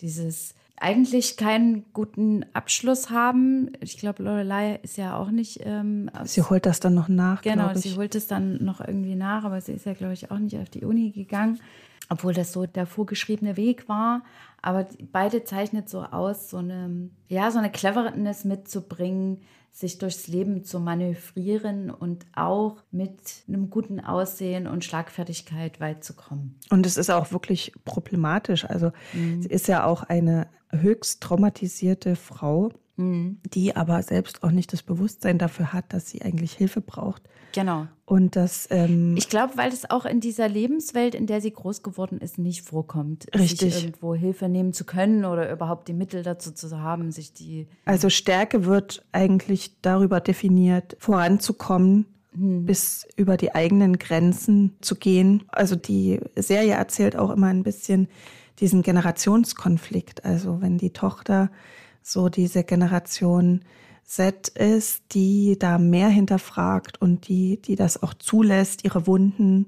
Dieses 0.00 0.54
eigentlich 0.78 1.36
keinen 1.36 1.84
guten 1.92 2.44
Abschluss 2.52 3.10
haben. 3.10 3.72
Ich 3.80 3.98
glaube, 3.98 4.22
Lorelei 4.22 4.78
ist 4.82 4.98
ja 4.98 5.16
auch 5.16 5.30
nicht. 5.30 5.60
Ähm, 5.64 6.10
sie 6.24 6.42
holt 6.42 6.66
das 6.66 6.80
dann 6.80 6.94
noch 6.94 7.08
nach. 7.08 7.42
Genau, 7.42 7.74
sie 7.74 7.96
holt 7.96 8.14
es 8.14 8.26
dann 8.26 8.62
noch 8.64 8.80
irgendwie 8.80 9.14
nach, 9.14 9.44
aber 9.44 9.60
sie 9.60 9.72
ist 9.72 9.86
ja, 9.86 9.94
glaube 9.94 10.12
ich, 10.12 10.30
auch 10.30 10.38
nicht 10.38 10.56
auf 10.56 10.68
die 10.68 10.84
Uni 10.84 11.10
gegangen, 11.10 11.60
obwohl 12.08 12.34
das 12.34 12.52
so 12.52 12.66
der 12.66 12.86
vorgeschriebene 12.86 13.56
Weg 13.56 13.88
war. 13.88 14.22
Aber 14.62 14.86
beide 15.12 15.44
zeichnet 15.44 15.88
so 15.88 16.02
aus, 16.02 16.50
so 16.50 16.58
eine, 16.58 17.10
ja, 17.28 17.50
so 17.50 17.58
eine 17.58 17.70
Cleverness 17.70 18.44
mitzubringen, 18.44 19.42
sich 19.76 19.98
durchs 19.98 20.26
Leben 20.26 20.64
zu 20.64 20.80
manövrieren 20.80 21.90
und 21.90 22.24
auch 22.34 22.82
mit 22.90 23.44
einem 23.46 23.68
guten 23.68 24.00
Aussehen 24.00 24.66
und 24.66 24.84
Schlagfertigkeit 24.84 25.80
weit 25.80 26.02
zu 26.02 26.14
kommen. 26.14 26.58
Und 26.70 26.86
es 26.86 26.96
ist 26.96 27.10
auch 27.10 27.30
wirklich 27.30 27.72
problematisch. 27.84 28.64
Also 28.64 28.92
mhm. 29.12 29.42
sie 29.42 29.50
ist 29.50 29.68
ja 29.68 29.84
auch 29.84 30.02
eine 30.02 30.48
höchst 30.70 31.22
traumatisierte 31.22 32.16
Frau. 32.16 32.72
Die 32.98 33.76
aber 33.76 34.02
selbst 34.02 34.42
auch 34.42 34.50
nicht 34.50 34.72
das 34.72 34.82
Bewusstsein 34.82 35.38
dafür 35.38 35.72
hat, 35.72 35.92
dass 35.92 36.08
sie 36.08 36.22
eigentlich 36.22 36.52
Hilfe 36.52 36.80
braucht. 36.80 37.22
Genau. 37.52 37.86
Und 38.04 38.36
das. 38.36 38.68
Ähm, 38.70 39.16
ich 39.16 39.28
glaube, 39.28 39.56
weil 39.56 39.70
es 39.70 39.90
auch 39.90 40.04
in 40.06 40.20
dieser 40.20 40.48
Lebenswelt, 40.48 41.14
in 41.14 41.26
der 41.26 41.40
sie 41.40 41.50
groß 41.50 41.82
geworden 41.82 42.18
ist, 42.18 42.38
nicht 42.38 42.62
vorkommt, 42.62 43.26
richtig. 43.34 43.74
sich 43.74 43.84
irgendwo 43.84 44.14
Hilfe 44.14 44.48
nehmen 44.48 44.72
zu 44.72 44.84
können 44.84 45.24
oder 45.24 45.50
überhaupt 45.50 45.88
die 45.88 45.92
Mittel 45.92 46.22
dazu 46.22 46.52
zu 46.52 46.78
haben, 46.78 47.12
sich 47.12 47.32
die. 47.32 47.66
Also 47.84 48.08
Stärke 48.08 48.64
wird 48.64 49.04
eigentlich 49.12 49.80
darüber 49.82 50.20
definiert, 50.20 50.96
voranzukommen, 50.98 52.06
hm. 52.32 52.64
bis 52.64 53.06
über 53.16 53.36
die 53.36 53.54
eigenen 53.54 53.98
Grenzen 53.98 54.76
zu 54.80 54.96
gehen. 54.96 55.44
Also 55.48 55.76
die 55.76 56.20
Serie 56.36 56.74
erzählt 56.74 57.16
auch 57.16 57.30
immer 57.30 57.48
ein 57.48 57.62
bisschen 57.62 58.08
diesen 58.60 58.82
Generationskonflikt. 58.82 60.24
Also 60.24 60.62
wenn 60.62 60.78
die 60.78 60.92
Tochter 60.92 61.50
so 62.06 62.28
diese 62.28 62.62
Generation 62.62 63.62
Z 64.04 64.48
ist, 64.48 65.02
die 65.12 65.58
da 65.58 65.78
mehr 65.78 66.08
hinterfragt 66.08 67.00
und 67.02 67.26
die, 67.26 67.60
die 67.60 67.74
das 67.74 68.00
auch 68.00 68.14
zulässt, 68.14 68.84
ihre 68.84 69.08
Wunden 69.08 69.66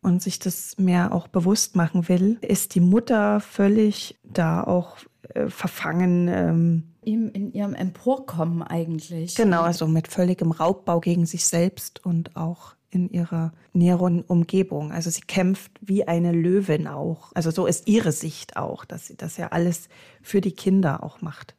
und 0.00 0.22
sich 0.22 0.38
das 0.38 0.78
mehr 0.78 1.12
auch 1.12 1.26
bewusst 1.26 1.74
machen 1.74 2.08
will, 2.08 2.38
ist 2.42 2.76
die 2.76 2.80
Mutter 2.80 3.40
völlig 3.40 4.16
da 4.22 4.62
auch 4.62 4.98
äh, 5.34 5.48
verfangen. 5.48 6.28
Ähm, 6.28 6.84
in, 7.02 7.30
in 7.30 7.52
ihrem 7.52 7.74
Emporkommen 7.74 8.62
eigentlich. 8.62 9.34
Genau, 9.34 9.62
also 9.62 9.86
mit 9.86 10.08
völligem 10.08 10.52
Raubbau 10.52 11.00
gegen 11.00 11.26
sich 11.26 11.44
selbst 11.44 12.04
und 12.06 12.36
auch 12.36 12.76
in 12.90 13.10
ihrer 13.10 13.52
näheren 13.72 14.22
Umgebung. 14.22 14.92
Also 14.92 15.10
sie 15.10 15.22
kämpft 15.22 15.72
wie 15.80 16.06
eine 16.06 16.32
Löwin 16.32 16.86
auch. 16.86 17.32
Also 17.34 17.50
so 17.50 17.66
ist 17.66 17.88
ihre 17.88 18.12
Sicht 18.12 18.56
auch, 18.56 18.84
dass 18.84 19.08
sie 19.08 19.16
das 19.16 19.36
ja 19.36 19.48
alles 19.48 19.88
für 20.22 20.40
die 20.40 20.52
Kinder 20.52 21.02
auch 21.02 21.20
macht. 21.20 21.54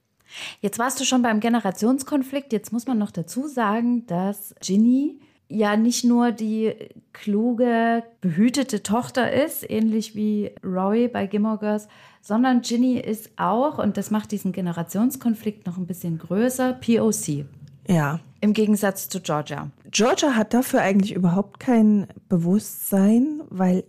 Jetzt 0.61 0.79
warst 0.79 0.99
du 0.99 1.05
schon 1.05 1.21
beim 1.21 1.39
Generationskonflikt. 1.39 2.53
Jetzt 2.53 2.73
muss 2.73 2.87
man 2.87 2.97
noch 2.97 3.11
dazu 3.11 3.47
sagen, 3.47 4.05
dass 4.07 4.55
Ginny 4.61 5.19
ja 5.47 5.77
nicht 5.77 6.03
nur 6.03 6.31
die 6.31 6.73
kluge, 7.13 8.03
behütete 8.21 8.83
Tochter 8.83 9.31
ist, 9.31 9.69
ähnlich 9.69 10.15
wie 10.15 10.51
Rory 10.63 11.07
bei 11.07 11.27
Gilmore 11.27 11.59
Girls, 11.59 11.87
sondern 12.21 12.61
Ginny 12.61 12.97
ist 12.97 13.29
auch, 13.37 13.77
und 13.77 13.97
das 13.97 14.09
macht 14.09 14.31
diesen 14.31 14.51
Generationskonflikt 14.51 15.67
noch 15.67 15.77
ein 15.77 15.85
bisschen 15.85 16.17
größer, 16.17 16.73
POC. 16.73 17.45
Ja. 17.87 18.19
Im 18.41 18.53
Gegensatz 18.53 19.09
zu 19.09 19.21
Georgia. 19.21 19.69
Georgia 19.91 20.35
hat 20.35 20.53
dafür 20.53 20.81
eigentlich 20.81 21.13
überhaupt 21.13 21.59
kein 21.59 22.07
Bewusstsein, 22.27 23.41
weil 23.49 23.83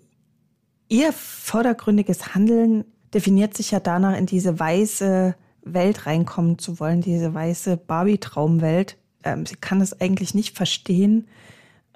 ihr 0.88 1.12
vordergründiges 1.12 2.34
Handeln 2.34 2.84
definiert 3.14 3.56
sich 3.56 3.70
ja 3.70 3.80
danach, 3.80 4.16
in 4.16 4.26
diese 4.26 4.58
weiße 4.58 5.34
Welt 5.72 6.06
reinkommen 6.06 6.58
zu 6.58 6.80
wollen, 6.80 7.00
diese 7.00 7.34
weiße 7.34 7.76
Barbie-Traumwelt. 7.76 8.96
Ähm, 9.24 9.44
sie 9.44 9.56
kann 9.56 9.80
es 9.80 10.00
eigentlich 10.00 10.34
nicht 10.34 10.56
verstehen, 10.56 11.28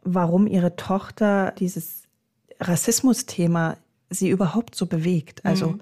warum 0.03 0.47
ihre 0.47 0.77
Tochter 0.77 1.53
dieses 1.59 2.03
Rassismus-Thema 2.61 3.77
sie 4.11 4.29
überhaupt 4.29 4.75
so 4.75 4.87
bewegt. 4.87 5.45
Also 5.45 5.69
mhm 5.69 5.81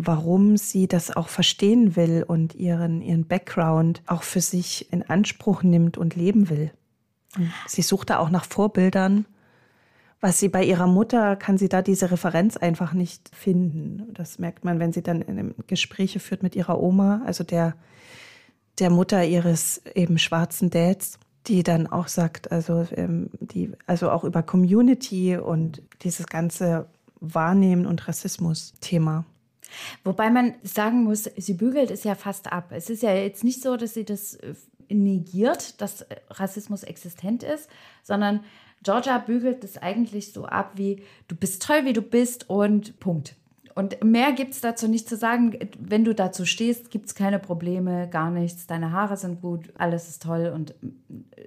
warum 0.00 0.56
sie 0.56 0.86
das 0.86 1.14
auch 1.16 1.28
verstehen 1.28 1.96
will 1.96 2.24
und 2.26 2.54
ihren, 2.54 3.02
ihren 3.02 3.26
Background 3.26 4.02
auch 4.06 4.22
für 4.22 4.40
sich 4.40 4.92
in 4.92 5.02
Anspruch 5.02 5.64
nimmt 5.64 5.98
und 5.98 6.14
leben 6.14 6.48
will. 6.48 6.70
Und 7.36 7.52
sie 7.66 7.82
sucht 7.82 8.10
da 8.10 8.18
auch 8.18 8.30
nach 8.30 8.44
Vorbildern. 8.44 9.26
Was 10.20 10.40
sie 10.40 10.48
bei 10.48 10.64
ihrer 10.64 10.88
Mutter, 10.88 11.36
kann 11.36 11.58
sie 11.58 11.68
da 11.68 11.80
diese 11.80 12.10
Referenz 12.10 12.56
einfach 12.56 12.92
nicht 12.92 13.30
finden. 13.34 14.12
Das 14.14 14.38
merkt 14.38 14.64
man, 14.64 14.80
wenn 14.80 14.92
sie 14.92 15.02
dann 15.02 15.22
in 15.22 15.54
Gespräche 15.68 16.18
führt 16.18 16.42
mit 16.42 16.56
ihrer 16.56 16.82
Oma, 16.82 17.22
also 17.24 17.44
der, 17.44 17.76
der 18.80 18.90
Mutter 18.90 19.24
ihres 19.24 19.80
eben 19.94 20.18
schwarzen 20.18 20.70
Dads, 20.70 21.20
die 21.46 21.62
dann 21.62 21.86
auch 21.86 22.08
sagt, 22.08 22.50
also, 22.50 22.86
ähm, 22.96 23.30
die, 23.40 23.72
also 23.86 24.10
auch 24.10 24.24
über 24.24 24.42
Community 24.42 25.36
und 25.36 25.82
dieses 26.02 26.26
ganze 26.26 26.86
Wahrnehmen 27.20 27.86
und 27.86 28.08
Rassismus-Thema. 28.08 29.24
Wobei 30.04 30.30
man 30.30 30.54
sagen 30.62 31.04
muss, 31.04 31.24
sie 31.36 31.54
bügelt 31.54 31.90
es 31.90 32.04
ja 32.04 32.14
fast 32.14 32.52
ab. 32.52 32.70
Es 32.70 32.90
ist 32.90 33.02
ja 33.02 33.14
jetzt 33.14 33.44
nicht 33.44 33.62
so, 33.62 33.76
dass 33.76 33.94
sie 33.94 34.04
das 34.04 34.34
äh, 34.34 34.54
negiert, 34.88 35.80
dass 35.80 36.06
Rassismus 36.30 36.82
existent 36.82 37.42
ist, 37.42 37.68
sondern 38.02 38.40
Georgia 38.82 39.18
bügelt 39.18 39.64
es 39.64 39.76
eigentlich 39.78 40.32
so 40.32 40.44
ab 40.44 40.72
wie, 40.76 41.02
du 41.26 41.36
bist 41.36 41.62
toll, 41.62 41.84
wie 41.84 41.92
du 41.92 42.02
bist 42.02 42.48
und 42.48 42.98
Punkt. 43.00 43.34
Und 43.74 44.02
mehr 44.02 44.32
gibt 44.32 44.54
es 44.54 44.60
dazu 44.60 44.88
nicht 44.88 45.08
zu 45.08 45.16
sagen. 45.16 45.56
Wenn 45.78 46.04
du 46.04 46.12
dazu 46.12 46.44
stehst, 46.44 46.90
gibt 46.90 47.06
es 47.06 47.14
keine 47.14 47.38
Probleme, 47.38 48.08
gar 48.08 48.28
nichts. 48.28 48.66
Deine 48.66 48.90
Haare 48.90 49.16
sind 49.16 49.40
gut, 49.40 49.72
alles 49.78 50.08
ist 50.08 50.22
toll 50.22 50.50
und 50.52 50.74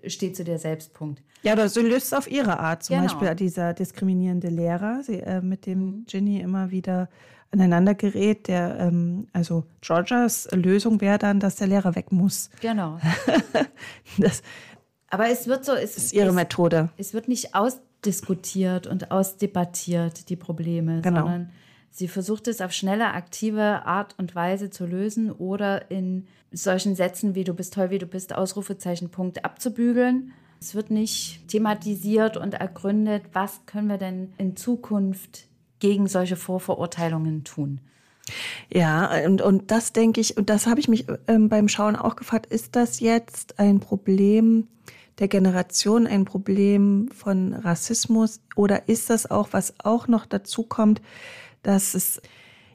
steh 0.07 0.31
zu 0.31 0.45
dir 0.45 0.57
selbst, 0.57 0.93
Punkt. 0.93 1.21
Ja, 1.43 1.53
oder 1.53 1.67
so 1.67 1.81
löst 1.81 2.05
es 2.05 2.13
auf 2.13 2.31
ihre 2.31 2.59
Art. 2.59 2.83
Zum 2.83 2.95
genau. 2.95 3.07
Beispiel 3.07 3.35
dieser 3.35 3.73
diskriminierende 3.73 4.47
Lehrer, 4.47 5.01
sie, 5.03 5.19
äh, 5.19 5.41
mit 5.41 5.65
dem 5.65 5.79
mhm. 5.79 6.05
Ginny 6.05 6.39
immer 6.39 6.71
wieder 6.71 7.09
aneinander 7.51 7.95
gerät. 7.95 8.47
Der, 8.47 8.77
ähm, 8.79 9.27
also 9.33 9.65
Georgias 9.81 10.47
Lösung 10.51 11.01
wäre 11.01 11.17
dann, 11.17 11.39
dass 11.39 11.57
der 11.57 11.67
Lehrer 11.67 11.95
weg 11.95 12.11
muss. 12.11 12.49
Genau. 12.61 12.99
das, 14.17 14.41
Aber 15.11 15.29
es 15.29 15.47
wird 15.47 15.63
so. 15.65 15.73
Es 15.73 15.97
ist 15.97 16.13
ihre 16.13 16.29
es, 16.29 16.33
Methode. 16.33 16.89
Es 16.97 17.13
wird 17.13 17.27
nicht 17.27 17.53
ausdiskutiert 17.53 18.87
und 18.87 19.11
ausdebattiert, 19.11 20.29
die 20.29 20.35
Probleme, 20.35 21.01
genau. 21.01 21.21
sondern 21.21 21.51
Sie 21.93 22.07
versucht 22.07 22.47
es 22.47 22.61
auf 22.61 22.71
schnelle, 22.71 23.13
aktive 23.13 23.85
Art 23.85 24.15
und 24.17 24.33
Weise 24.33 24.69
zu 24.69 24.85
lösen 24.85 25.29
oder 25.29 25.91
in 25.91 26.25
solchen 26.51 26.95
Sätzen 26.95 27.35
wie 27.35 27.43
du 27.43 27.53
bist 27.53 27.73
toll, 27.73 27.89
wie 27.89 27.99
du 27.99 28.05
bist, 28.05 28.33
Ausrufezeichen, 28.33 29.09
Punkt 29.09 29.43
abzubügeln. 29.43 30.31
Es 30.61 30.73
wird 30.73 30.89
nicht 30.89 31.47
thematisiert 31.49 32.37
und 32.37 32.53
ergründet, 32.53 33.23
was 33.33 33.65
können 33.65 33.89
wir 33.89 33.97
denn 33.97 34.33
in 34.37 34.55
Zukunft 34.55 35.47
gegen 35.79 36.07
solche 36.07 36.37
Vorverurteilungen 36.37 37.43
tun. 37.43 37.81
Ja, 38.71 39.25
und, 39.25 39.41
und 39.41 39.71
das 39.71 39.91
denke 39.91 40.21
ich, 40.21 40.37
und 40.37 40.49
das 40.49 40.67
habe 40.67 40.79
ich 40.79 40.87
mich 40.87 41.07
ähm, 41.27 41.49
beim 41.49 41.67
Schauen 41.67 41.95
auch 41.97 42.15
gefragt, 42.15 42.45
ist 42.45 42.75
das 42.75 42.99
jetzt 43.01 43.59
ein 43.59 43.79
Problem 43.79 44.67
der 45.21 45.27
Generation, 45.27 46.07
ein 46.07 46.25
Problem 46.25 47.07
von 47.13 47.53
Rassismus 47.53 48.41
oder 48.55 48.89
ist 48.89 49.09
das 49.09 49.29
auch, 49.29 49.49
was 49.51 49.75
auch 49.83 50.07
noch 50.07 50.25
dazu 50.25 50.63
kommt, 50.63 51.01
dass 51.61 51.93
es 51.93 52.21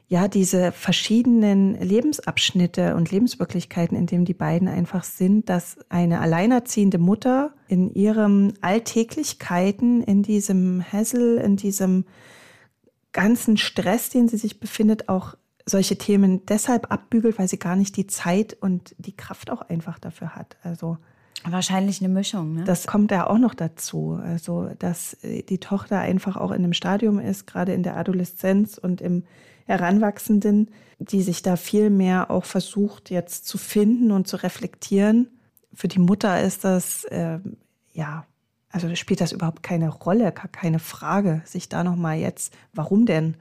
ja 0.07 0.29
diese 0.29 0.71
verschiedenen 0.71 1.75
Lebensabschnitte 1.75 2.95
und 2.95 3.11
Lebenswirklichkeiten, 3.11 3.97
in 3.97 4.05
denen 4.05 4.23
die 4.23 4.33
beiden 4.33 4.69
einfach 4.69 5.03
sind, 5.03 5.49
dass 5.49 5.77
eine 5.89 6.21
alleinerziehende 6.21 6.97
Mutter 6.97 7.53
in 7.67 7.93
ihren 7.93 8.53
Alltäglichkeiten, 8.61 10.01
in 10.01 10.23
diesem 10.23 10.81
Hassel, 10.81 11.37
in 11.39 11.57
diesem 11.57 12.05
ganzen 13.11 13.57
Stress, 13.57 14.09
den 14.09 14.29
sie 14.29 14.37
sich 14.37 14.61
befindet, 14.61 15.09
auch 15.09 15.35
solche 15.65 15.97
Themen 15.97 16.45
deshalb 16.45 16.89
abbügelt, 16.93 17.37
weil 17.37 17.49
sie 17.49 17.59
gar 17.59 17.75
nicht 17.75 17.97
die 17.97 18.07
Zeit 18.07 18.55
und 18.61 18.95
die 18.97 19.17
Kraft 19.17 19.51
auch 19.51 19.61
einfach 19.63 19.99
dafür 19.99 20.33
hat. 20.33 20.55
Also 20.63 20.97
Wahrscheinlich 21.43 22.01
eine 22.01 22.13
Mischung, 22.13 22.55
ne? 22.55 22.63
Das 22.63 22.87
kommt 22.87 23.11
ja 23.11 23.27
auch 23.27 23.37
noch 23.37 23.53
dazu. 23.53 24.19
Also, 24.21 24.69
dass 24.79 25.13
äh, 25.23 25.43
die 25.43 25.59
Tochter 25.59 25.99
einfach 25.99 26.35
auch 26.35 26.51
in 26.51 26.63
einem 26.63 26.73
Stadium 26.73 27.19
ist, 27.19 27.47
gerade 27.47 27.73
in 27.73 27.83
der 27.83 27.97
Adoleszenz 27.97 28.77
und 28.77 29.01
im 29.01 29.23
Heranwachsenden, 29.65 30.71
die 30.99 31.21
sich 31.21 31.41
da 31.41 31.55
viel 31.55 31.89
mehr 31.89 32.31
auch 32.31 32.45
versucht, 32.45 33.09
jetzt 33.09 33.47
zu 33.47 33.57
finden 33.57 34.11
und 34.11 34.27
zu 34.27 34.37
reflektieren. 34.37 35.29
Für 35.73 35.87
die 35.87 35.99
Mutter 35.99 36.41
ist 36.41 36.63
das, 36.63 37.03
äh, 37.05 37.39
ja, 37.93 38.25
also 38.69 38.93
spielt 38.95 39.21
das 39.21 39.31
überhaupt 39.31 39.63
keine 39.63 39.89
Rolle, 39.89 40.31
gar 40.31 40.47
keine 40.47 40.79
Frage, 40.79 41.41
sich 41.45 41.69
da 41.69 41.83
nochmal 41.83 42.17
jetzt, 42.17 42.53
warum 42.73 43.05
denn? 43.05 43.37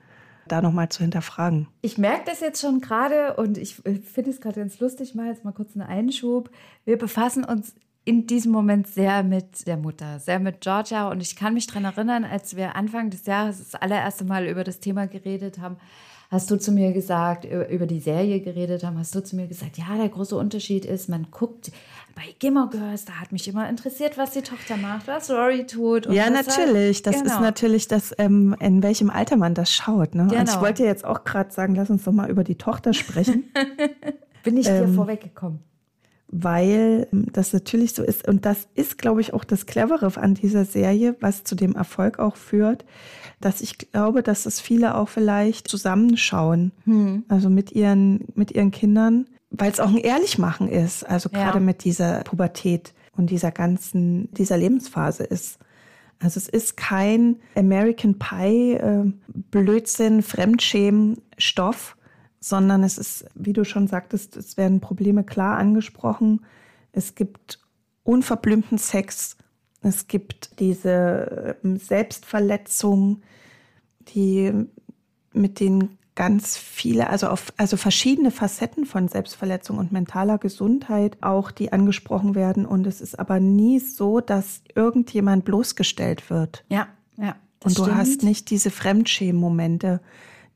da 0.49 0.63
nochmal 0.63 0.89
zu 0.89 1.03
hinterfragen. 1.03 1.67
Ich 1.83 1.99
merke 1.99 2.23
das 2.27 2.39
jetzt 2.39 2.61
schon 2.61 2.81
gerade 2.81 3.35
und 3.35 3.59
ich 3.59 3.75
finde 3.75 4.31
es 4.31 4.41
gerade 4.41 4.61
ganz 4.61 4.79
lustig, 4.79 5.15
mal 5.15 5.27
jetzt 5.27 5.45
mal 5.45 5.53
kurz 5.53 5.75
einen 5.75 5.87
Einschub. 5.87 6.51
Wir 6.85 6.97
befassen 6.97 7.45
uns 7.45 7.75
in 8.07 8.27
diesem 8.29 8.53
Moment 8.53 8.87
sehr 8.87 9.25
mit 9.25 9.67
der 9.67 9.77
Mutter, 9.77 10.21
sehr 10.21 10.39
mit 10.39 10.61
Georgia. 10.61 11.11
Und 11.11 11.21
ich 11.21 11.35
kann 11.35 11.55
mich 11.55 11.67
daran 11.67 11.85
erinnern, 11.85 12.25
als 12.25 12.55
wir 12.57 12.77
Anfang 12.77 13.11
des 13.11 13.27
Jahres 13.27 13.59
das 13.59 13.75
allererste 13.75 14.25
Mal 14.25 14.47
über 14.47 14.63
das 14.63 14.79
Thema 14.79 15.09
geredet 15.09 15.59
haben, 15.59 15.77
hast 16.31 16.49
du 16.49 16.57
zu 16.57 16.71
mir 16.71 16.93
gesagt, 16.93 17.45
über 17.45 17.87
die 17.87 17.99
Serie 17.99 18.41
geredet 18.41 18.85
haben, 18.85 18.97
hast 18.97 19.13
du 19.17 19.25
zu 19.25 19.35
mir 19.35 19.49
gesagt, 19.49 19.77
ja, 19.77 19.97
der 19.97 20.09
große 20.09 20.37
Unterschied 20.37 20.85
ist, 20.85 21.09
man 21.09 21.27
guckt 21.33 21.73
bei 22.15 22.23
Gimmer 22.39 22.71
Girls, 22.71 23.07
da 23.07 23.15
hat 23.15 23.33
mich 23.33 23.49
immer 23.49 23.69
interessiert, 23.69 24.17
was 24.17 24.31
die 24.31 24.43
Tochter 24.43 24.77
macht, 24.77 25.09
was 25.09 25.29
Rory 25.29 25.67
tut. 25.67 26.07
ja, 26.07 26.31
natürlich. 26.31 27.03
Das 27.03 27.17
genau. 27.17 27.35
ist 27.35 27.41
natürlich 27.41 27.89
das, 27.89 28.15
ähm, 28.19 28.55
in 28.61 28.85
welchem 28.85 29.11
Alter 29.11 29.37
man 29.37 29.55
das 29.55 29.73
schaut. 29.73 30.15
Ne? 30.15 30.29
Genau. 30.29 30.41
Und 30.41 30.49
ich 30.49 30.61
wollte 30.61 30.85
jetzt 30.85 31.05
auch 31.05 31.25
gerade 31.25 31.51
sagen, 31.51 31.75
lass 31.75 31.91
uns 31.91 32.05
doch 32.05 32.13
mal 32.13 32.31
über 32.31 32.45
die 32.45 32.57
Tochter 32.57 32.95
sprechen. 32.95 33.53
Bin 34.45 34.57
ich 34.57 34.67
dir 34.67 34.85
ähm, 34.85 34.95
vorweggekommen 34.95 35.59
weil 36.43 37.09
ähm, 37.13 37.27
das 37.33 37.53
natürlich 37.53 37.95
so 37.95 38.03
ist. 38.03 38.27
Und 38.29 38.45
das 38.45 38.69
ist, 38.75 38.99
glaube 38.99 39.21
ich, 39.21 39.33
auch 39.33 39.45
das 39.45 39.67
Clevere 39.67 40.11
an 40.17 40.35
dieser 40.35 40.65
Serie, 40.65 41.17
was 41.21 41.45
zu 41.45 41.55
dem 41.55 41.75
Erfolg 41.75 42.19
auch 42.19 42.37
führt, 42.37 42.85
dass 43.41 43.61
ich 43.61 43.79
glaube, 43.79 44.23
dass 44.23 44.47
es 44.47 44.61
viele 44.61 44.97
auch 44.97 45.09
vielleicht 45.09 45.69
zusammenschauen, 45.69 46.73
hm. 46.85 47.25
also 47.29 47.51
mit 47.51 47.73
ihren, 47.73 48.27
mit 48.35 48.53
ihren 48.53 48.71
Kindern, 48.71 49.27
weil 49.51 49.71
es 49.71 49.81
auch 49.81 49.89
ein 49.89 49.99
Ehrlichmachen 49.99 50.69
ist, 50.69 51.05
also 51.05 51.29
ja. 51.33 51.45
gerade 51.45 51.61
mit 51.61 51.85
dieser 51.85 52.21
Pubertät 52.21 52.93
und 53.17 53.31
dieser 53.31 53.51
ganzen, 53.51 54.33
dieser 54.35 54.57
Lebensphase 54.57 55.25
ist. 55.25 55.59
Also 56.19 56.39
es 56.39 56.49
ist 56.49 56.77
kein 56.77 57.37
American 57.55 58.19
Pie 58.19 58.75
äh, 58.75 59.05
Blödsinn, 59.51 60.23
Fremdschämen 60.23 61.19
Stoff, 61.37 61.96
sondern 62.49 62.85
es 62.85 62.97
ist, 62.97 63.25
wie 63.35 63.53
du 63.53 63.65
schon 63.65 63.89
sagtest, 63.89 64.37
es 64.37 64.57
werden 64.57 64.79
Probleme 64.79 65.25
klar 65.25 65.59
angesprochen. 65.59 66.47
Es 66.93 67.17
gibt 67.17 67.59
unverblümten 68.05 68.79
Sex. 68.79 69.37
Es 69.83 70.07
gibt 70.07 70.61
diese 70.61 71.57
ähm, 71.65 71.77
Selbstverletzung, 71.77 73.23
die 74.15 74.53
mit 75.33 75.59
den 75.59 75.99
ganz 76.15 76.57
viele, 76.57 77.11
also 77.11 77.27
auf, 77.27 77.53
also 77.57 77.77
verschiedene 77.77 78.31
Facetten 78.31 78.87
von 78.87 79.09
Selbstverletzung 79.09 79.79
und 79.79 79.91
mentaler 79.91 80.39
Gesundheit 80.39 81.17
auch, 81.23 81.51
die 81.51 81.73
angesprochen 81.73 82.37
werden. 82.37 82.65
Und 82.65 82.87
es 82.87 83.01
ist 83.01 83.19
aber 83.19 83.41
nie 83.41 83.81
so, 83.81 84.21
dass 84.21 84.63
irgendjemand 84.77 85.45
bloßgestellt 85.45 86.31
wird. 86.31 86.65
Ja, 86.69 86.87
ja. 87.17 87.35
Und 87.65 87.77
du 87.77 87.83
stimmt. 87.83 87.97
hast 87.97 88.23
nicht 88.23 88.51
diese 88.51 88.71
Fremdschämen-Momente, 88.71 90.01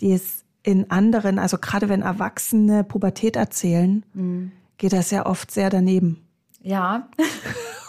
die 0.01 0.13
es 0.13 0.45
in 0.63 0.91
anderen, 0.91 1.39
also 1.39 1.59
gerade 1.59 1.89
wenn 1.89 2.03
Erwachsene 2.03 2.85
Pubertät 2.85 3.37
erzählen, 3.37 4.05
mhm. 4.13 4.53
geht 4.79 4.93
das 4.93 5.11
ja 5.11 5.27
oft 5.27 5.51
sehr 5.51 5.71
daneben. 5.71 6.27
Ja. 6.63 7.09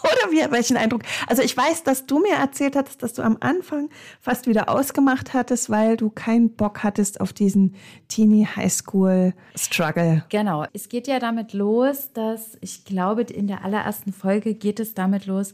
Oder 0.04 0.32
wie, 0.32 0.52
welchen 0.52 0.78
Eindruck? 0.78 1.04
Also 1.28 1.44
ich 1.44 1.56
weiß, 1.56 1.84
dass 1.84 2.06
du 2.06 2.20
mir 2.20 2.36
erzählt 2.36 2.76
hattest, 2.76 3.04
dass 3.04 3.14
du 3.14 3.22
am 3.22 3.38
Anfang 3.40 3.90
fast 4.20 4.48
wieder 4.48 4.70
ausgemacht 4.70 5.34
hattest, 5.34 5.70
weil 5.70 5.96
du 5.98 6.10
keinen 6.10 6.56
Bock 6.56 6.84
hattest 6.84 7.22
auf 7.22 7.34
diesen 7.34 7.76
Teenie 8.08 8.48
Highschool 8.48 9.34
Struggle. 9.56 10.24
Genau. 10.30 10.66
Es 10.74 10.90
geht 10.90 11.08
ja 11.08 11.20
damit 11.20 11.54
los, 11.54 12.14
dass 12.14 12.58
ich 12.62 12.84
glaube, 12.84 13.24
in 13.24 13.48
der 13.48 13.64
allerersten 13.64 14.12
Folge 14.12 14.56
geht 14.56 14.80
es 14.80 14.94
damit 14.96 15.28
los, 15.28 15.54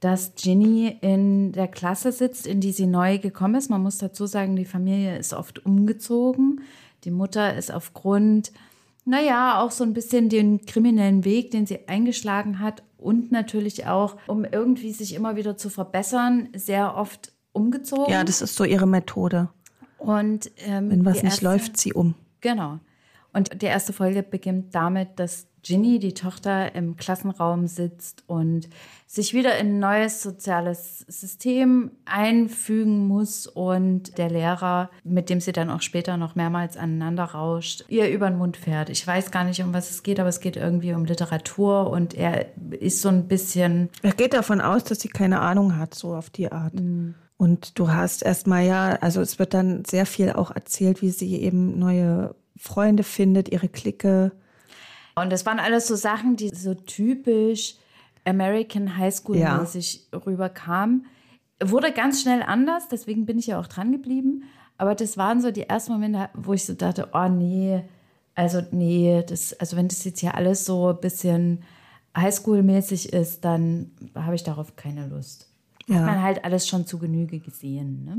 dass 0.00 0.34
Ginny 0.36 0.96
in 1.00 1.52
der 1.52 1.68
Klasse 1.68 2.12
sitzt, 2.12 2.46
in 2.46 2.60
die 2.60 2.72
sie 2.72 2.86
neu 2.86 3.18
gekommen 3.18 3.56
ist. 3.56 3.68
Man 3.68 3.82
muss 3.82 3.98
dazu 3.98 4.26
sagen, 4.26 4.56
die 4.56 4.64
Familie 4.64 5.18
ist 5.18 5.34
oft 5.34 5.64
umgezogen. 5.64 6.60
Die 7.04 7.10
Mutter 7.10 7.56
ist 7.56 7.72
aufgrund, 7.72 8.52
naja, 9.04 9.60
auch 9.60 9.70
so 9.70 9.84
ein 9.84 9.94
bisschen 9.94 10.28
den 10.28 10.66
kriminellen 10.66 11.24
Weg, 11.24 11.50
den 11.50 11.66
sie 11.66 11.88
eingeschlagen 11.88 12.60
hat 12.60 12.82
und 12.96 13.32
natürlich 13.32 13.86
auch, 13.86 14.16
um 14.26 14.44
irgendwie 14.44 14.92
sich 14.92 15.14
immer 15.14 15.36
wieder 15.36 15.56
zu 15.56 15.70
verbessern, 15.70 16.48
sehr 16.54 16.96
oft 16.96 17.32
umgezogen. 17.52 18.12
Ja, 18.12 18.24
das 18.24 18.42
ist 18.42 18.54
so 18.54 18.64
ihre 18.64 18.86
Methode. 18.86 19.48
Und 19.98 20.50
ähm, 20.58 20.90
wenn 20.90 21.04
was 21.04 21.22
nicht 21.22 21.24
erste, 21.24 21.44
läuft, 21.44 21.76
sie 21.76 21.92
um. 21.92 22.14
Genau. 22.40 22.78
Und 23.38 23.62
die 23.62 23.66
erste 23.66 23.92
Folge 23.92 24.24
beginnt 24.24 24.74
damit, 24.74 25.10
dass 25.14 25.46
Ginny, 25.62 26.00
die 26.00 26.12
Tochter, 26.12 26.74
im 26.74 26.96
Klassenraum 26.96 27.68
sitzt 27.68 28.24
und 28.26 28.68
sich 29.06 29.32
wieder 29.32 29.56
in 29.58 29.68
ein 29.68 29.78
neues 29.78 30.24
soziales 30.24 31.04
System 31.06 31.92
einfügen 32.04 33.06
muss 33.06 33.46
und 33.46 34.18
der 34.18 34.28
Lehrer, 34.28 34.90
mit 35.04 35.30
dem 35.30 35.40
sie 35.40 35.52
dann 35.52 35.70
auch 35.70 35.82
später 35.82 36.16
noch 36.16 36.34
mehrmals 36.34 36.76
aneinander 36.76 37.26
rauscht, 37.26 37.84
ihr 37.86 38.10
über 38.10 38.28
den 38.28 38.38
Mund 38.38 38.56
fährt. 38.56 38.90
Ich 38.90 39.06
weiß 39.06 39.30
gar 39.30 39.44
nicht, 39.44 39.62
um 39.62 39.72
was 39.72 39.90
es 39.90 40.02
geht, 40.02 40.18
aber 40.18 40.30
es 40.30 40.40
geht 40.40 40.56
irgendwie 40.56 40.92
um 40.92 41.04
Literatur 41.04 41.90
und 41.90 42.14
er 42.14 42.46
ist 42.72 43.02
so 43.02 43.08
ein 43.08 43.28
bisschen. 43.28 43.88
Er 44.02 44.14
geht 44.14 44.34
davon 44.34 44.60
aus, 44.60 44.82
dass 44.82 44.98
sie 44.98 45.10
keine 45.10 45.38
Ahnung 45.38 45.76
hat, 45.76 45.94
so 45.94 46.16
auf 46.16 46.28
die 46.28 46.50
Art. 46.50 46.74
Mhm. 46.74 47.14
Und 47.36 47.78
du 47.78 47.92
hast 47.92 48.24
erstmal 48.24 48.66
ja, 48.66 48.98
also 49.00 49.20
es 49.20 49.38
wird 49.38 49.54
dann 49.54 49.84
sehr 49.84 50.06
viel 50.06 50.32
auch 50.32 50.50
erzählt, 50.50 51.02
wie 51.02 51.10
sie 51.10 51.36
eben 51.36 51.78
neue 51.78 52.34
Freunde 52.58 53.02
findet, 53.02 53.48
ihre 53.50 53.68
Clique 53.68 54.32
und 55.22 55.30
das 55.30 55.46
waren 55.46 55.58
alles 55.58 55.86
so 55.86 55.96
Sachen, 55.96 56.36
die 56.36 56.50
so 56.50 56.74
typisch 56.74 57.76
American 58.24 58.96
High 58.96 59.14
School-mäßig 59.14 60.08
ja. 60.12 60.18
rüberkamen. 60.18 61.06
Wurde 61.62 61.92
ganz 61.92 62.22
schnell 62.22 62.42
anders, 62.42 62.88
deswegen 62.88 63.26
bin 63.26 63.38
ich 63.38 63.48
ja 63.48 63.58
auch 63.58 63.66
dran 63.66 63.90
geblieben. 63.90 64.44
Aber 64.76 64.94
das 64.94 65.16
waren 65.16 65.40
so 65.40 65.50
die 65.50 65.68
ersten 65.68 65.92
Momente, 65.92 66.30
wo 66.34 66.52
ich 66.52 66.64
so 66.64 66.74
dachte, 66.74 67.08
oh 67.12 67.28
nee, 67.28 67.82
also 68.36 68.62
nee, 68.70 69.24
das, 69.26 69.52
also 69.54 69.76
wenn 69.76 69.88
das 69.88 70.04
jetzt 70.04 70.20
hier 70.20 70.36
alles 70.36 70.64
so 70.64 70.90
ein 70.90 71.00
bisschen 71.00 71.64
Highschool-mäßig 72.16 73.12
ist, 73.12 73.44
dann 73.44 73.90
habe 74.14 74.36
ich 74.36 74.44
darauf 74.44 74.76
keine 74.76 75.08
Lust. 75.08 75.52
Ja. 75.88 75.96
Hat 75.96 76.06
man 76.06 76.22
halt 76.22 76.44
alles 76.44 76.68
schon 76.68 76.86
zu 76.86 76.98
Genüge 76.98 77.40
gesehen. 77.40 78.04
Ne? 78.04 78.18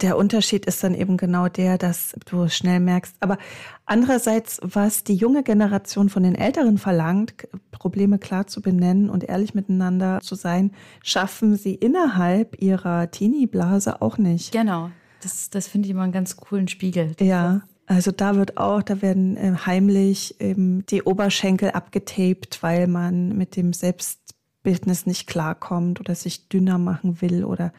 Der 0.00 0.16
Unterschied 0.16 0.64
ist 0.64 0.82
dann 0.82 0.94
eben 0.94 1.16
genau 1.16 1.48
der, 1.48 1.76
dass 1.76 2.14
du 2.24 2.48
schnell 2.48 2.80
merkst. 2.80 3.16
Aber 3.20 3.36
andererseits, 3.84 4.58
was 4.62 5.04
die 5.04 5.14
junge 5.14 5.42
Generation 5.42 6.08
von 6.08 6.22
den 6.22 6.34
Älteren 6.34 6.78
verlangt, 6.78 7.48
Probleme 7.72 8.18
klar 8.18 8.46
zu 8.46 8.62
benennen 8.62 9.10
und 9.10 9.24
ehrlich 9.24 9.54
miteinander 9.54 10.20
zu 10.22 10.34
sein, 10.34 10.72
schaffen 11.02 11.56
sie 11.56 11.74
innerhalb 11.74 12.62
ihrer 12.62 13.10
Teenie-Blase 13.10 14.00
auch 14.00 14.16
nicht. 14.16 14.52
Genau. 14.52 14.90
Das, 15.22 15.50
das 15.50 15.68
finde 15.68 15.86
ich 15.86 15.90
immer 15.90 16.02
einen 16.02 16.12
ganz 16.12 16.36
coolen 16.36 16.68
Spiegel. 16.68 17.14
Ja. 17.20 17.62
Also 17.86 18.10
da 18.10 18.36
wird 18.36 18.56
auch, 18.56 18.82
da 18.82 19.02
werden 19.02 19.36
äh, 19.36 19.54
heimlich 19.66 20.36
ähm, 20.40 20.84
die 20.88 21.02
Oberschenkel 21.02 21.72
abgetaped, 21.72 22.62
weil 22.62 22.86
man 22.86 23.36
mit 23.36 23.56
dem 23.56 23.72
Selbstbildnis 23.72 25.04
nicht 25.04 25.26
klarkommt 25.26 26.00
oder 26.00 26.14
sich 26.14 26.48
dünner 26.48 26.78
machen 26.78 27.20
will 27.20 27.44
oder 27.44 27.72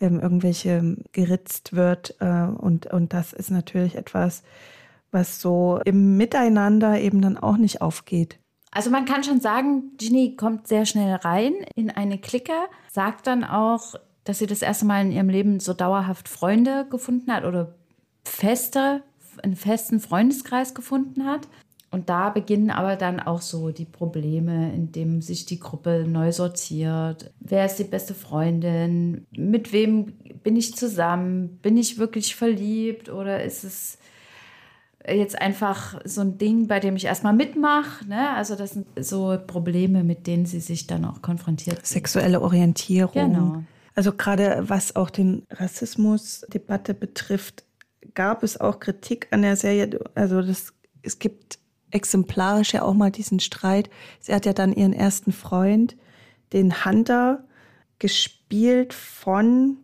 ähm, 0.00 0.20
irgendwelche 0.20 0.96
geritzt 1.12 1.74
wird. 1.74 2.16
Äh, 2.20 2.44
und, 2.44 2.86
und 2.86 3.12
das 3.12 3.32
ist 3.32 3.50
natürlich 3.50 3.96
etwas, 3.96 4.42
was 5.10 5.40
so 5.40 5.80
im 5.84 6.16
Miteinander 6.16 7.00
eben 7.00 7.20
dann 7.20 7.36
auch 7.36 7.56
nicht 7.56 7.82
aufgeht. 7.82 8.38
Also 8.72 8.90
man 8.90 9.04
kann 9.04 9.24
schon 9.24 9.40
sagen, 9.40 9.96
Ginny 9.96 10.36
kommt 10.36 10.68
sehr 10.68 10.86
schnell 10.86 11.14
rein 11.16 11.54
in 11.74 11.90
eine 11.90 12.18
Clique, 12.18 12.52
sagt 12.90 13.26
dann 13.26 13.42
auch, 13.44 13.96
dass 14.24 14.38
sie 14.38 14.46
das 14.46 14.62
erste 14.62 14.86
Mal 14.86 15.02
in 15.02 15.12
ihrem 15.12 15.28
Leben 15.28 15.60
so 15.60 15.74
dauerhaft 15.74 16.28
Freunde 16.28 16.86
gefunden 16.88 17.32
hat 17.32 17.44
oder 17.44 17.74
feste, 18.24 19.02
einen 19.42 19.56
festen 19.56 19.98
Freundeskreis 19.98 20.74
gefunden 20.74 21.24
hat. 21.24 21.48
Und 21.92 22.08
da 22.08 22.30
beginnen 22.30 22.70
aber 22.70 22.94
dann 22.94 23.18
auch 23.18 23.40
so 23.40 23.70
die 23.70 23.84
Probleme, 23.84 24.72
indem 24.72 25.22
sich 25.22 25.44
die 25.44 25.58
Gruppe 25.58 26.04
neu 26.06 26.30
sortiert. 26.30 27.32
Wer 27.40 27.66
ist 27.66 27.76
die 27.76 27.84
beste 27.84 28.14
Freundin? 28.14 29.26
Mit 29.32 29.72
wem 29.72 30.12
bin 30.44 30.54
ich 30.54 30.76
zusammen? 30.76 31.58
Bin 31.62 31.76
ich 31.76 31.98
wirklich 31.98 32.36
verliebt 32.36 33.08
oder 33.08 33.42
ist 33.42 33.64
es 33.64 33.98
jetzt 35.08 35.40
einfach 35.40 36.00
so 36.04 36.20
ein 36.20 36.38
Ding, 36.38 36.68
bei 36.68 36.78
dem 36.78 36.94
ich 36.94 37.06
erstmal 37.06 37.32
mitmache? 37.32 38.06
Ne? 38.06 38.30
Also 38.36 38.54
das 38.54 38.72
sind 38.72 38.86
so 39.00 39.36
Probleme, 39.44 40.04
mit 40.04 40.28
denen 40.28 40.46
sie 40.46 40.60
sich 40.60 40.86
dann 40.86 41.04
auch 41.04 41.22
konfrontiert. 41.22 41.84
Sexuelle 41.84 42.40
Orientierung. 42.40 43.32
Genau. 43.32 43.62
Also 43.96 44.12
gerade 44.12 44.62
was 44.68 44.94
auch 44.94 45.10
den 45.10 45.42
Rassismusdebatte 45.50 46.94
betrifft, 46.94 47.64
gab 48.14 48.44
es 48.44 48.60
auch 48.60 48.78
Kritik 48.78 49.26
an 49.32 49.42
der 49.42 49.56
Serie. 49.56 49.98
Also 50.14 50.40
das, 50.40 50.72
es 51.02 51.18
gibt 51.18 51.58
exemplarisch 51.90 52.72
ja 52.72 52.82
auch 52.82 52.94
mal 52.94 53.10
diesen 53.10 53.40
Streit. 53.40 53.90
Sie 54.20 54.34
hat 54.34 54.46
ja 54.46 54.52
dann 54.52 54.72
ihren 54.72 54.92
ersten 54.92 55.32
Freund, 55.32 55.96
den 56.52 56.84
Hunter, 56.84 57.44
gespielt 57.98 58.92
von, 58.94 59.76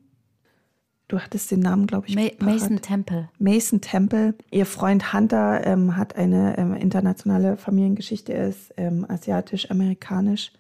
du 1.08 1.20
hattest 1.20 1.50
den 1.52 1.60
Namen, 1.60 1.86
glaube 1.86 2.08
ich, 2.08 2.16
Ma. 2.16 2.28
Mason 2.40 2.80
Temple. 2.80 3.28
Mason 3.38 3.80
Temple. 3.80 4.34
Ihr 4.50 4.66
Freund 4.66 5.12
Hunter 5.12 5.64
ähm, 5.64 5.96
hat 5.96 6.16
eine 6.16 6.58
ähm, 6.58 6.74
internationale 6.74 7.56
Familiengeschichte. 7.56 8.32
Er 8.32 8.48
ist 8.48 8.72
ähm, 8.76 9.06
asiatisch-amerikanisch, 9.08 10.50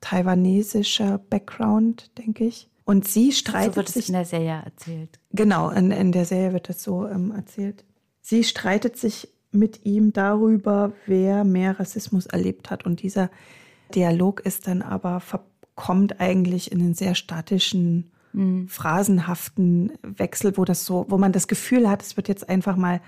taiwanesischer 0.00 1.18
Background, 1.30 2.10
denke 2.18 2.44
ich. 2.44 2.68
Und 2.84 3.06
sie 3.06 3.32
streitet 3.32 3.74
So 3.74 3.76
wird 3.76 3.88
es 3.88 3.94
sich 3.94 4.08
in 4.08 4.14
der 4.14 4.24
Serie 4.24 4.62
erzählt. 4.64 5.18
Genau, 5.32 5.70
in, 5.70 5.90
in 5.90 6.12
der 6.12 6.24
Serie 6.24 6.52
wird 6.52 6.68
das 6.68 6.82
so 6.82 7.06
ähm, 7.06 7.32
erzählt. 7.32 7.84
Sie 8.20 8.44
streitet 8.44 8.96
sich 8.96 9.28
mit 9.50 9.84
ihm 9.84 10.12
darüber, 10.12 10.92
wer 11.06 11.44
mehr 11.44 11.78
Rassismus 11.80 12.26
erlebt 12.26 12.70
hat. 12.70 12.84
Und 12.84 13.02
dieser 13.02 13.30
Dialog 13.94 14.40
ist 14.40 14.66
dann 14.66 14.82
aber 14.82 15.20
verkommt 15.20 16.20
eigentlich 16.20 16.70
in 16.72 16.80
einen 16.80 16.94
sehr 16.94 17.14
statischen, 17.14 18.10
phrasenhaften 18.66 19.92
Wechsel, 20.02 20.56
wo 20.56 20.64
das 20.64 20.84
so, 20.84 21.06
wo 21.08 21.18
man 21.18 21.32
das 21.32 21.48
Gefühl 21.48 21.88
hat, 21.88 22.02
es 22.02 22.16
wird 22.16 22.28
jetzt 22.28 22.48
einfach 22.48 22.76
mal 22.76 23.00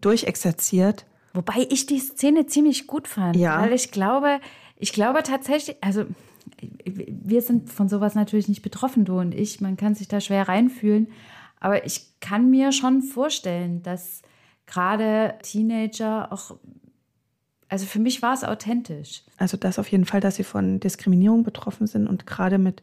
durchexerziert. 0.00 1.06
Wobei 1.34 1.66
ich 1.70 1.86
die 1.86 1.98
Szene 1.98 2.46
ziemlich 2.46 2.86
gut 2.86 3.06
fand, 3.06 3.36
Ja. 3.36 3.60
weil 3.60 3.72
ich 3.72 3.90
glaube, 3.90 4.40
ich 4.76 4.92
glaube 4.92 5.22
tatsächlich, 5.22 5.76
also 5.80 6.04
wir 6.82 7.42
sind 7.42 7.70
von 7.70 7.88
sowas 7.88 8.14
natürlich 8.14 8.48
nicht 8.48 8.62
betroffen, 8.62 9.04
du 9.04 9.18
und 9.18 9.34
ich, 9.34 9.60
man 9.60 9.76
kann 9.76 9.94
sich 9.94 10.08
da 10.08 10.20
schwer 10.20 10.48
reinfühlen, 10.48 11.08
aber 11.60 11.84
ich 11.84 12.18
kann 12.20 12.50
mir 12.50 12.72
schon 12.72 13.02
vorstellen, 13.02 13.82
dass 13.82 14.22
gerade 14.70 15.34
Teenager 15.42 16.32
auch, 16.32 16.56
also 17.68 17.86
für 17.86 17.98
mich 17.98 18.22
war 18.22 18.34
es 18.34 18.44
authentisch. 18.44 19.22
Also 19.36 19.56
das 19.56 19.78
auf 19.78 19.90
jeden 19.90 20.04
Fall, 20.06 20.20
dass 20.20 20.36
sie 20.36 20.44
von 20.44 20.80
Diskriminierung 20.80 21.42
betroffen 21.42 21.86
sind 21.86 22.06
und 22.06 22.26
gerade 22.26 22.58
mit 22.58 22.82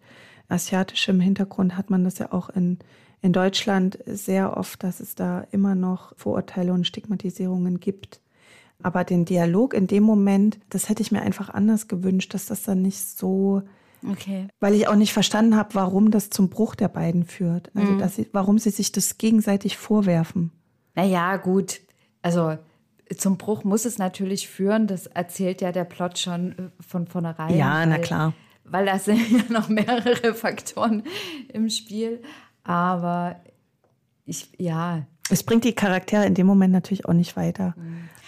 asiatischem 0.50 1.20
Hintergrund 1.20 1.78
hat 1.78 1.90
man 1.90 2.04
das 2.04 2.20
ja 2.20 2.32
auch 2.32 2.50
in, 2.50 2.80
in 3.22 3.34
Deutschland 3.34 4.00
sehr 4.06 4.56
oft, 4.56 4.84
dass 4.84 5.00
es 5.00 5.16
da 5.16 5.46
immer 5.52 5.76
noch 5.76 6.14
Vorurteile 6.18 6.74
und 6.74 6.86
Stigmatisierungen 6.88 7.80
gibt. 7.80 8.22
Aber 8.84 9.04
den 9.04 9.26
Dialog 9.26 9.74
in 9.74 9.88
dem 9.88 10.04
Moment, 10.04 10.60
das 10.70 10.88
hätte 10.88 11.02
ich 11.02 11.12
mir 11.12 11.22
einfach 11.22 11.50
anders 11.50 11.88
gewünscht, 11.88 12.34
dass 12.34 12.46
das 12.46 12.64
dann 12.64 12.82
nicht 12.82 13.00
so, 13.00 13.64
Okay. 14.08 14.48
weil 14.60 14.76
ich 14.76 14.88
auch 14.88 14.96
nicht 14.96 15.12
verstanden 15.12 15.56
habe, 15.56 15.74
warum 15.74 16.12
das 16.12 16.30
zum 16.30 16.50
Bruch 16.50 16.76
der 16.76 16.88
beiden 16.88 17.26
führt. 17.26 17.72
Also 17.76 17.98
dass 17.98 18.16
sie, 18.16 18.30
warum 18.32 18.60
sie 18.60 18.70
sich 18.70 18.92
das 18.92 19.18
gegenseitig 19.18 19.76
vorwerfen. 19.78 20.52
Naja, 20.98 21.38
gut. 21.38 21.80
Also 22.22 22.58
zum 23.16 23.38
Bruch 23.38 23.64
muss 23.64 23.86
es 23.86 23.98
natürlich 24.00 24.50
führen. 24.50 24.88
Das 24.88 25.06
erzählt 25.08 25.62
ja 25.62 25.72
der 25.72 25.86
Plot 25.86 26.20
schon 26.20 26.52
äh, 26.52 26.56
von 26.86 27.08
vornherein. 27.08 27.56
Ja, 27.56 27.86
na 27.86 27.94
weil- 27.96 28.02
klar. 28.02 28.34
Weil 28.66 28.86
da 28.88 29.00
sind 29.00 29.22
ja 29.32 29.44
noch 29.50 29.70
mehrere 29.70 30.34
Faktoren 30.34 31.04
im 31.54 31.70
Spiel. 31.70 32.22
Aber 32.66 33.38
ich, 34.26 34.50
ja. 34.58 35.04
Es 35.30 35.44
bringt 35.44 35.64
die 35.64 35.74
Charaktere 35.74 36.26
in 36.26 36.34
dem 36.34 36.48
Moment 36.48 36.74
natürlich 36.74 37.06
auch 37.06 37.14
nicht 37.14 37.38
weiter. 37.38 37.76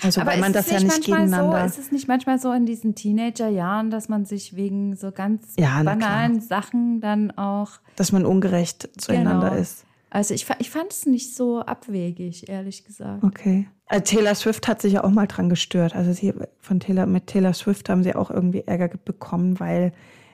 Also 0.02 0.22
Aber 0.22 0.32
weil 0.32 0.40
man 0.40 0.54
das 0.54 0.70
ja 0.72 0.80
nicht 0.80 1.04
gegeneinander. 1.04 1.60
So, 1.62 1.66
ist 1.66 1.78
es 1.88 1.92
nicht 1.92 2.08
manchmal 2.08 2.40
so 2.40 2.54
in 2.54 2.66
diesen 2.66 2.96
Teenagerjahren, 2.96 3.90
dass 3.92 4.08
man 4.08 4.24
sich 4.26 4.56
wegen 4.56 4.96
so 4.96 5.12
ganz 5.12 5.56
Ja, 5.58 5.82
na 5.84 5.94
banalen 5.96 6.40
Sachen 6.40 7.02
dann 7.02 7.32
auch. 7.32 7.72
dass 7.98 8.14
man 8.14 8.26
ungerecht 8.26 8.88
zueinander 8.98 9.50
Genau. 9.50 9.62
ist. 9.62 9.84
Also 10.12 10.34
ich, 10.34 10.48
ich 10.60 10.69
fand 10.69 10.91
es 10.91 11.06
nicht 11.06 11.36
so 11.36 11.60
abwegig, 11.62 12.50
ehrlich 12.50 12.84
gesagt. 12.84 13.24
Okay. 13.24 13.67
Äh, 13.89 14.02
Taylor 14.02 14.34
Swift 14.36 14.67
hat 14.67 14.82
sich 14.82 14.93
ja 14.93 15.04
auch 15.04 15.10
mal 15.12 15.28
dran 15.28 15.50
gestört. 15.50 15.95
Also 15.95 16.13
sie 16.13 16.34
von 16.60 16.80
Taylor 16.80 17.06
mit 17.06 17.28
Taylor 17.28 17.54
Swift 17.54 17.89
haben 17.89 18.04
sie 18.04 18.15
auch 18.15 18.32
irgendwie 18.32 18.63
Ärger 18.65 18.88
ge- 18.89 19.00
bekommen, 19.04 19.60
weil 19.60 19.93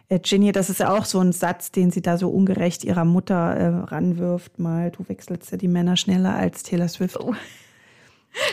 äh, 0.10 0.20
Ginny, 0.20 0.52
das 0.52 0.70
ist 0.70 0.80
ja 0.80 0.94
auch 0.96 1.04
so 1.06 1.20
ein 1.20 1.32
Satz, 1.34 1.72
den 1.72 1.92
sie 1.92 2.02
da 2.02 2.18
so 2.18 2.30
ungerecht 2.30 2.84
ihrer 2.84 3.06
Mutter 3.06 3.36
äh, 3.56 3.66
ranwirft, 3.68 4.60
mal, 4.60 4.92
du 4.92 5.04
wechselst 5.10 5.52
ja 5.52 5.58
die 5.58 5.68
Männer 5.68 5.98
schneller 5.98 6.36
als 6.36 6.64
Taylor 6.64 6.88
Swift. 6.88 7.18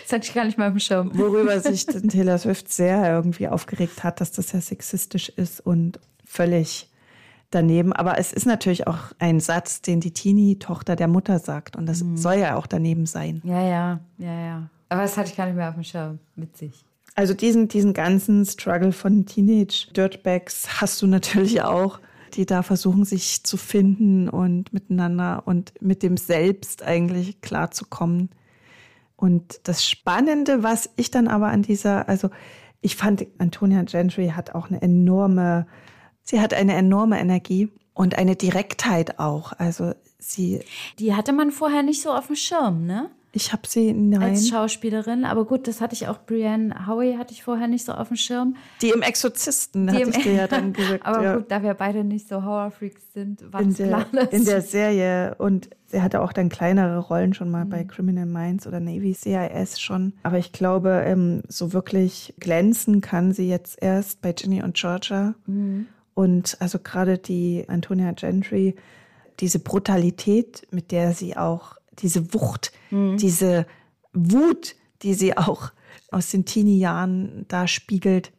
Das 0.04 0.12
hatte 0.12 0.28
ich 0.28 0.32
gar 0.34 0.44
nicht 0.44 0.58
mal 0.58 0.68
im 0.68 0.78
Schirm. 0.78 1.10
Worüber 1.12 1.58
sich 1.60 1.86
Taylor 1.86 2.38
Swift 2.38 2.72
sehr 2.72 3.04
irgendwie 3.14 3.48
aufgeregt 3.48 4.04
hat, 4.04 4.20
dass 4.20 4.30
das 4.30 4.52
ja 4.52 4.60
sexistisch 4.60 5.28
ist 5.30 5.58
und 5.60 5.98
völlig 6.24 6.88
daneben. 7.54 7.92
Aber 7.92 8.18
es 8.18 8.32
ist 8.32 8.46
natürlich 8.46 8.86
auch 8.86 8.98
ein 9.18 9.40
Satz, 9.40 9.82
den 9.82 10.00
die 10.00 10.12
Teenie-Tochter 10.12 10.96
der 10.96 11.08
Mutter 11.08 11.38
sagt. 11.38 11.76
Und 11.76 11.86
das 11.86 12.04
soll 12.14 12.34
ja 12.34 12.56
auch 12.56 12.66
daneben 12.66 13.06
sein. 13.06 13.40
Ja, 13.44 13.62
ja, 13.62 14.00
ja, 14.18 14.40
ja. 14.40 14.70
Aber 14.88 15.02
das 15.02 15.16
hatte 15.16 15.30
ich 15.30 15.36
gar 15.36 15.46
nicht 15.46 15.56
mehr 15.56 15.68
auf 15.68 15.74
dem 15.74 15.84
Schirm. 15.84 16.18
Witzig. 16.36 16.84
Also 17.14 17.34
diesen, 17.34 17.68
diesen 17.68 17.92
ganzen 17.92 18.44
Struggle 18.46 18.92
von 18.92 19.26
Teenage-Dirtbags 19.26 20.80
hast 20.80 21.00
du 21.02 21.06
natürlich 21.06 21.62
auch, 21.62 22.00
die 22.34 22.46
da 22.46 22.62
versuchen, 22.62 23.04
sich 23.04 23.44
zu 23.44 23.56
finden 23.56 24.28
und 24.28 24.72
miteinander 24.72 25.42
und 25.44 25.74
mit 25.80 26.02
dem 26.02 26.16
Selbst 26.16 26.82
eigentlich 26.82 27.40
klarzukommen. 27.42 28.30
Und 29.16 29.60
das 29.64 29.86
Spannende, 29.86 30.62
was 30.62 30.90
ich 30.96 31.10
dann 31.10 31.28
aber 31.28 31.48
an 31.48 31.62
dieser, 31.62 32.08
also 32.08 32.30
ich 32.80 32.96
fand, 32.96 33.26
Antonia 33.38 33.82
Gentry 33.82 34.28
hat 34.34 34.54
auch 34.54 34.68
eine 34.68 34.82
enorme, 34.82 35.66
sie 36.24 36.40
hat 36.40 36.54
eine 36.54 36.74
enorme 36.74 37.18
Energie 37.20 37.70
und 37.94 38.16
eine 38.18 38.36
Direktheit 38.36 39.18
auch. 39.18 39.52
Also 39.58 39.92
sie, 40.18 40.60
Die 40.98 41.14
hatte 41.14 41.32
man 41.32 41.50
vorher 41.50 41.82
nicht 41.82 42.02
so 42.02 42.10
auf 42.12 42.26
dem 42.28 42.36
Schirm, 42.36 42.86
ne? 42.86 43.10
ich 43.34 43.50
habe 43.54 43.62
sie, 43.66 43.94
nein, 43.94 44.22
Als 44.22 44.48
Schauspielerin. 44.50 45.24
Aber 45.24 45.46
gut, 45.46 45.66
das 45.66 45.80
hatte 45.80 45.94
ich 45.94 46.06
auch. 46.06 46.18
Brienne 46.26 46.86
Howie 46.86 47.16
hatte 47.16 47.32
ich 47.32 47.42
vorher 47.42 47.66
nicht 47.66 47.82
so 47.86 47.92
auf 47.92 48.08
dem 48.08 48.18
Schirm. 48.18 48.56
die 48.82 48.90
im 48.90 49.00
Exorzisten, 49.00 49.86
Die 49.86 49.92
hatte 49.94 50.02
im- 50.02 50.10
ich 50.10 50.18
dir 50.22 50.32
ja 50.34 50.46
dann 50.48 50.72
gesagt. 50.74 51.06
Aber 51.06 51.22
ja. 51.22 51.36
gut, 51.36 51.50
da 51.50 51.62
wir 51.62 51.72
beide 51.72 52.04
nicht 52.04 52.28
so 52.28 52.42
Horrorfreaks 52.44 53.14
sind, 53.14 53.50
war 53.50 53.62
in 53.62 53.72
der, 53.74 53.86
klar. 53.86 54.06
in 54.32 54.44
der 54.44 54.60
Serie 54.60 55.34
und 55.38 55.70
sie 55.86 56.02
hatte 56.02 56.20
auch 56.20 56.34
dann 56.34 56.50
kleinere 56.50 56.98
Rollen 56.98 57.32
schon 57.32 57.50
mal 57.50 57.64
Mhm. 57.64 57.70
bei 57.70 57.84
Criminal 57.84 58.26
Minds 58.26 58.66
oder 58.66 58.80
Navy 58.80 59.14
CIS 59.14 59.80
schon. 59.80 60.12
Aber 60.24 60.36
ich 60.36 60.52
glaube, 60.52 61.02
ähm, 61.06 61.42
so 61.48 61.72
wirklich 61.72 62.34
glänzen 62.38 63.00
kann 63.00 63.32
sie 63.32 63.48
jetzt 63.48 63.82
erst 63.82 64.20
bei 64.20 64.34
Ginny 64.34 64.62
und 64.62 64.74
Georgia. 64.76 65.34
Mhm. 65.46 65.86
Und 66.14 66.56
also 66.60 66.78
gerade 66.78 67.18
die 67.18 67.64
Antonia 67.68 68.12
Gentry, 68.12 68.74
diese 69.40 69.58
Brutalität, 69.58 70.66
mit 70.70 70.92
der 70.92 71.12
sie 71.14 71.36
auch, 71.36 71.76
diese 71.98 72.32
Wucht, 72.34 72.72
Mhm. 72.90 73.16
diese 73.18 73.66
Wut, 74.12 74.74
die 75.02 75.14
sie 75.14 75.36
auch 75.36 75.72
aus 76.10 76.30
den 76.30 76.44
Teenie-Jahren 76.44 77.44
da 77.48 77.66
spiegelt, 77.66 78.32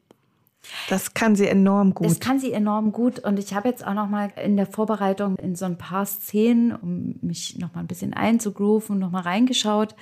Das 0.87 1.13
kann 1.13 1.35
sie 1.35 1.45
enorm 1.47 1.93
gut. 1.93 2.07
Das 2.07 2.21
kann 2.21 2.39
sie 2.39 2.53
enorm 2.53 2.93
gut. 2.93 3.19
Und 3.19 3.37
ich 3.37 3.53
habe 3.53 3.67
jetzt 3.67 3.85
auch 3.85 3.93
noch 3.93 4.07
mal 4.07 4.31
in 4.41 4.55
der 4.55 4.65
Vorbereitung 4.65 5.35
in 5.35 5.55
so 5.57 5.65
ein 5.65 5.77
paar 5.77 6.05
Szenen, 6.05 6.73
um 6.73 7.15
mich 7.21 7.57
noch 7.59 7.73
mal 7.73 7.81
ein 7.81 7.87
bisschen 7.87 8.13
einzugrooven, 8.13 8.97
noch 8.97 9.11
mal 9.11 9.23
reingeschaut 9.23 9.93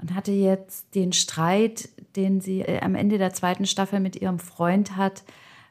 und 0.00 0.14
hatte 0.14 0.30
jetzt 0.30 0.94
den 0.94 1.12
Streit, 1.12 1.88
den 2.14 2.40
sie 2.40 2.60
äh, 2.60 2.80
am 2.82 2.94
Ende 2.94 3.18
der 3.18 3.32
zweiten 3.32 3.66
Staffel 3.66 3.98
mit 3.98 4.14
ihrem 4.14 4.38
Freund 4.38 4.96
hat, 4.96 5.24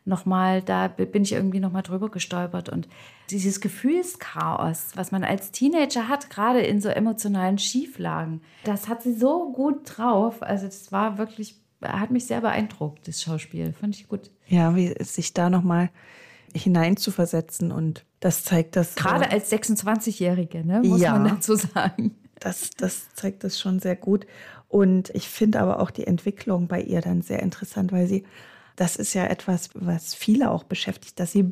noch 0.05 0.25
mal, 0.25 0.61
da 0.61 0.87
bin 0.87 1.23
ich 1.23 1.33
irgendwie 1.33 1.59
noch 1.59 1.71
mal 1.71 1.81
drüber 1.81 2.09
gestolpert 2.09 2.69
und 2.69 2.87
dieses 3.31 3.59
Gefühlschaos, 3.59 4.91
was 4.95 5.11
man 5.11 5.23
als 5.23 5.51
Teenager 5.51 6.07
hat, 6.07 6.29
gerade 6.29 6.61
in 6.61 6.79
so 6.79 6.89
emotionalen 6.89 7.57
Schieflagen, 7.57 8.41
das 8.63 8.87
hat 8.87 9.01
sie 9.01 9.13
so 9.13 9.51
gut 9.51 9.81
drauf. 9.85 10.43
Also 10.43 10.67
das 10.67 10.91
war 10.91 11.17
wirklich 11.17 11.59
hat 11.81 12.11
mich 12.11 12.25
sehr 12.25 12.41
beeindruckt, 12.41 13.07
das 13.07 13.21
Schauspiel. 13.21 13.73
Fand 13.73 13.95
ich 13.95 14.07
gut. 14.07 14.31
Ja, 14.47 14.75
wie 14.75 14.95
sich 15.03 15.33
da 15.33 15.49
nochmal 15.49 15.89
hineinzuversetzen 16.53 17.71
und 17.71 18.05
das 18.19 18.43
zeigt 18.43 18.75
das. 18.75 18.95
Gerade 18.95 19.29
als 19.29 19.51
26-Jährige, 19.51 20.65
ne, 20.65 20.81
muss 20.81 21.01
ja, 21.01 21.11
man 21.17 21.27
dazu 21.27 21.55
sagen. 21.55 22.15
Das, 22.39 22.71
das 22.77 23.13
zeigt 23.13 23.43
das 23.43 23.59
schon 23.59 23.79
sehr 23.79 23.95
gut. 23.95 24.25
Und 24.67 25.09
ich 25.11 25.29
finde 25.29 25.59
aber 25.59 25.79
auch 25.79 25.91
die 25.91 26.07
Entwicklung 26.07 26.67
bei 26.67 26.81
ihr 26.81 27.01
dann 27.01 27.21
sehr 27.21 27.41
interessant, 27.41 27.91
weil 27.91 28.07
sie, 28.07 28.25
das 28.75 28.95
ist 28.95 29.13
ja 29.13 29.25
etwas, 29.25 29.69
was 29.73 30.13
viele 30.13 30.51
auch 30.51 30.63
beschäftigt, 30.63 31.19
dass 31.19 31.31
sie, 31.31 31.51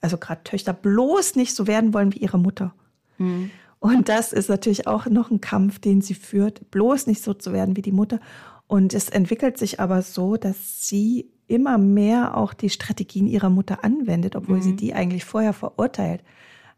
also 0.00 0.16
gerade 0.16 0.44
Töchter, 0.44 0.72
bloß 0.72 1.36
nicht 1.36 1.54
so 1.54 1.66
werden 1.66 1.94
wollen 1.94 2.14
wie 2.14 2.18
ihre 2.18 2.38
Mutter. 2.38 2.74
Mhm. 3.18 3.50
Und 3.80 4.08
das 4.08 4.32
ist 4.32 4.48
natürlich 4.48 4.86
auch 4.86 5.06
noch 5.06 5.30
ein 5.30 5.40
Kampf, 5.40 5.78
den 5.78 6.00
sie 6.00 6.14
führt, 6.14 6.70
bloß 6.70 7.06
nicht 7.06 7.22
so 7.22 7.34
zu 7.34 7.52
werden 7.52 7.76
wie 7.76 7.82
die 7.82 7.92
Mutter. 7.92 8.20
Und 8.66 8.92
es 8.92 9.08
entwickelt 9.08 9.56
sich 9.56 9.80
aber 9.80 10.02
so, 10.02 10.36
dass 10.36 10.86
sie 10.86 11.30
immer 11.46 11.78
mehr 11.78 12.36
auch 12.36 12.52
die 12.52 12.70
Strategien 12.70 13.26
ihrer 13.26 13.50
Mutter 13.50 13.82
anwendet, 13.84 14.36
obwohl 14.36 14.58
mhm. 14.58 14.62
sie 14.62 14.76
die 14.76 14.94
eigentlich 14.94 15.24
vorher 15.24 15.52
verurteilt. 15.52 16.22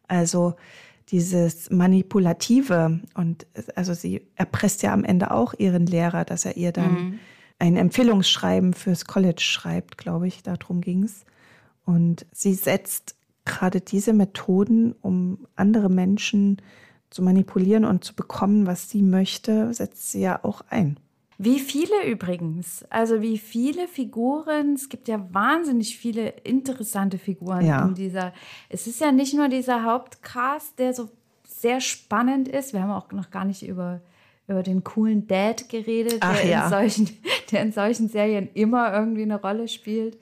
Also 0.06 0.54
dieses 1.10 1.70
Manipulative 1.70 3.00
und 3.14 3.46
also 3.74 3.94
sie 3.94 4.28
erpresst 4.36 4.82
ja 4.82 4.92
am 4.92 5.04
Ende 5.04 5.32
auch 5.32 5.54
ihren 5.58 5.86
Lehrer, 5.86 6.24
dass 6.24 6.44
er 6.44 6.56
ihr 6.56 6.70
dann 6.70 6.92
mhm. 6.92 7.18
Ein 7.60 7.76
Empfehlungsschreiben 7.76 8.74
fürs 8.74 9.04
College 9.04 9.42
schreibt, 9.42 9.98
glaube 9.98 10.26
ich, 10.26 10.42
darum 10.42 10.80
ging 10.80 11.04
es. 11.04 11.24
Und 11.84 12.26
sie 12.32 12.54
setzt 12.54 13.14
gerade 13.44 13.80
diese 13.80 14.12
Methoden, 14.12 14.94
um 15.00 15.46
andere 15.56 15.90
Menschen 15.90 16.60
zu 17.10 17.22
manipulieren 17.22 17.84
und 17.84 18.02
zu 18.02 18.14
bekommen, 18.14 18.66
was 18.66 18.88
sie 18.88 19.02
möchte, 19.02 19.72
setzt 19.74 20.10
sie 20.10 20.20
ja 20.20 20.42
auch 20.42 20.62
ein. 20.70 20.98
Wie 21.36 21.58
viele 21.58 22.06
übrigens? 22.06 22.84
Also 22.90 23.22
wie 23.22 23.38
viele 23.38 23.88
Figuren? 23.88 24.74
Es 24.74 24.88
gibt 24.88 25.08
ja 25.08 25.26
wahnsinnig 25.32 25.96
viele 25.96 26.28
interessante 26.28 27.18
Figuren 27.18 27.64
ja. 27.64 27.86
in 27.86 27.94
dieser. 27.94 28.32
Es 28.68 28.86
ist 28.86 29.00
ja 29.00 29.10
nicht 29.10 29.34
nur 29.34 29.48
dieser 29.48 29.84
Hauptcast, 29.84 30.78
der 30.78 30.92
so 30.92 31.08
sehr 31.46 31.80
spannend 31.80 32.46
ist. 32.46 32.72
Wir 32.72 32.82
haben 32.82 32.90
auch 32.90 33.10
noch 33.12 33.30
gar 33.30 33.44
nicht 33.44 33.66
über 33.66 34.00
über 34.50 34.62
den 34.62 34.84
coolen 34.84 35.26
Dad 35.26 35.68
geredet, 35.68 36.18
Ach, 36.20 36.36
der, 36.40 36.50
ja. 36.50 36.64
in 36.64 36.70
solchen, 36.70 37.18
der 37.52 37.62
in 37.62 37.72
solchen 37.72 38.08
Serien 38.08 38.48
immer 38.54 38.92
irgendwie 38.92 39.22
eine 39.22 39.40
Rolle 39.40 39.68
spielt. 39.68 40.18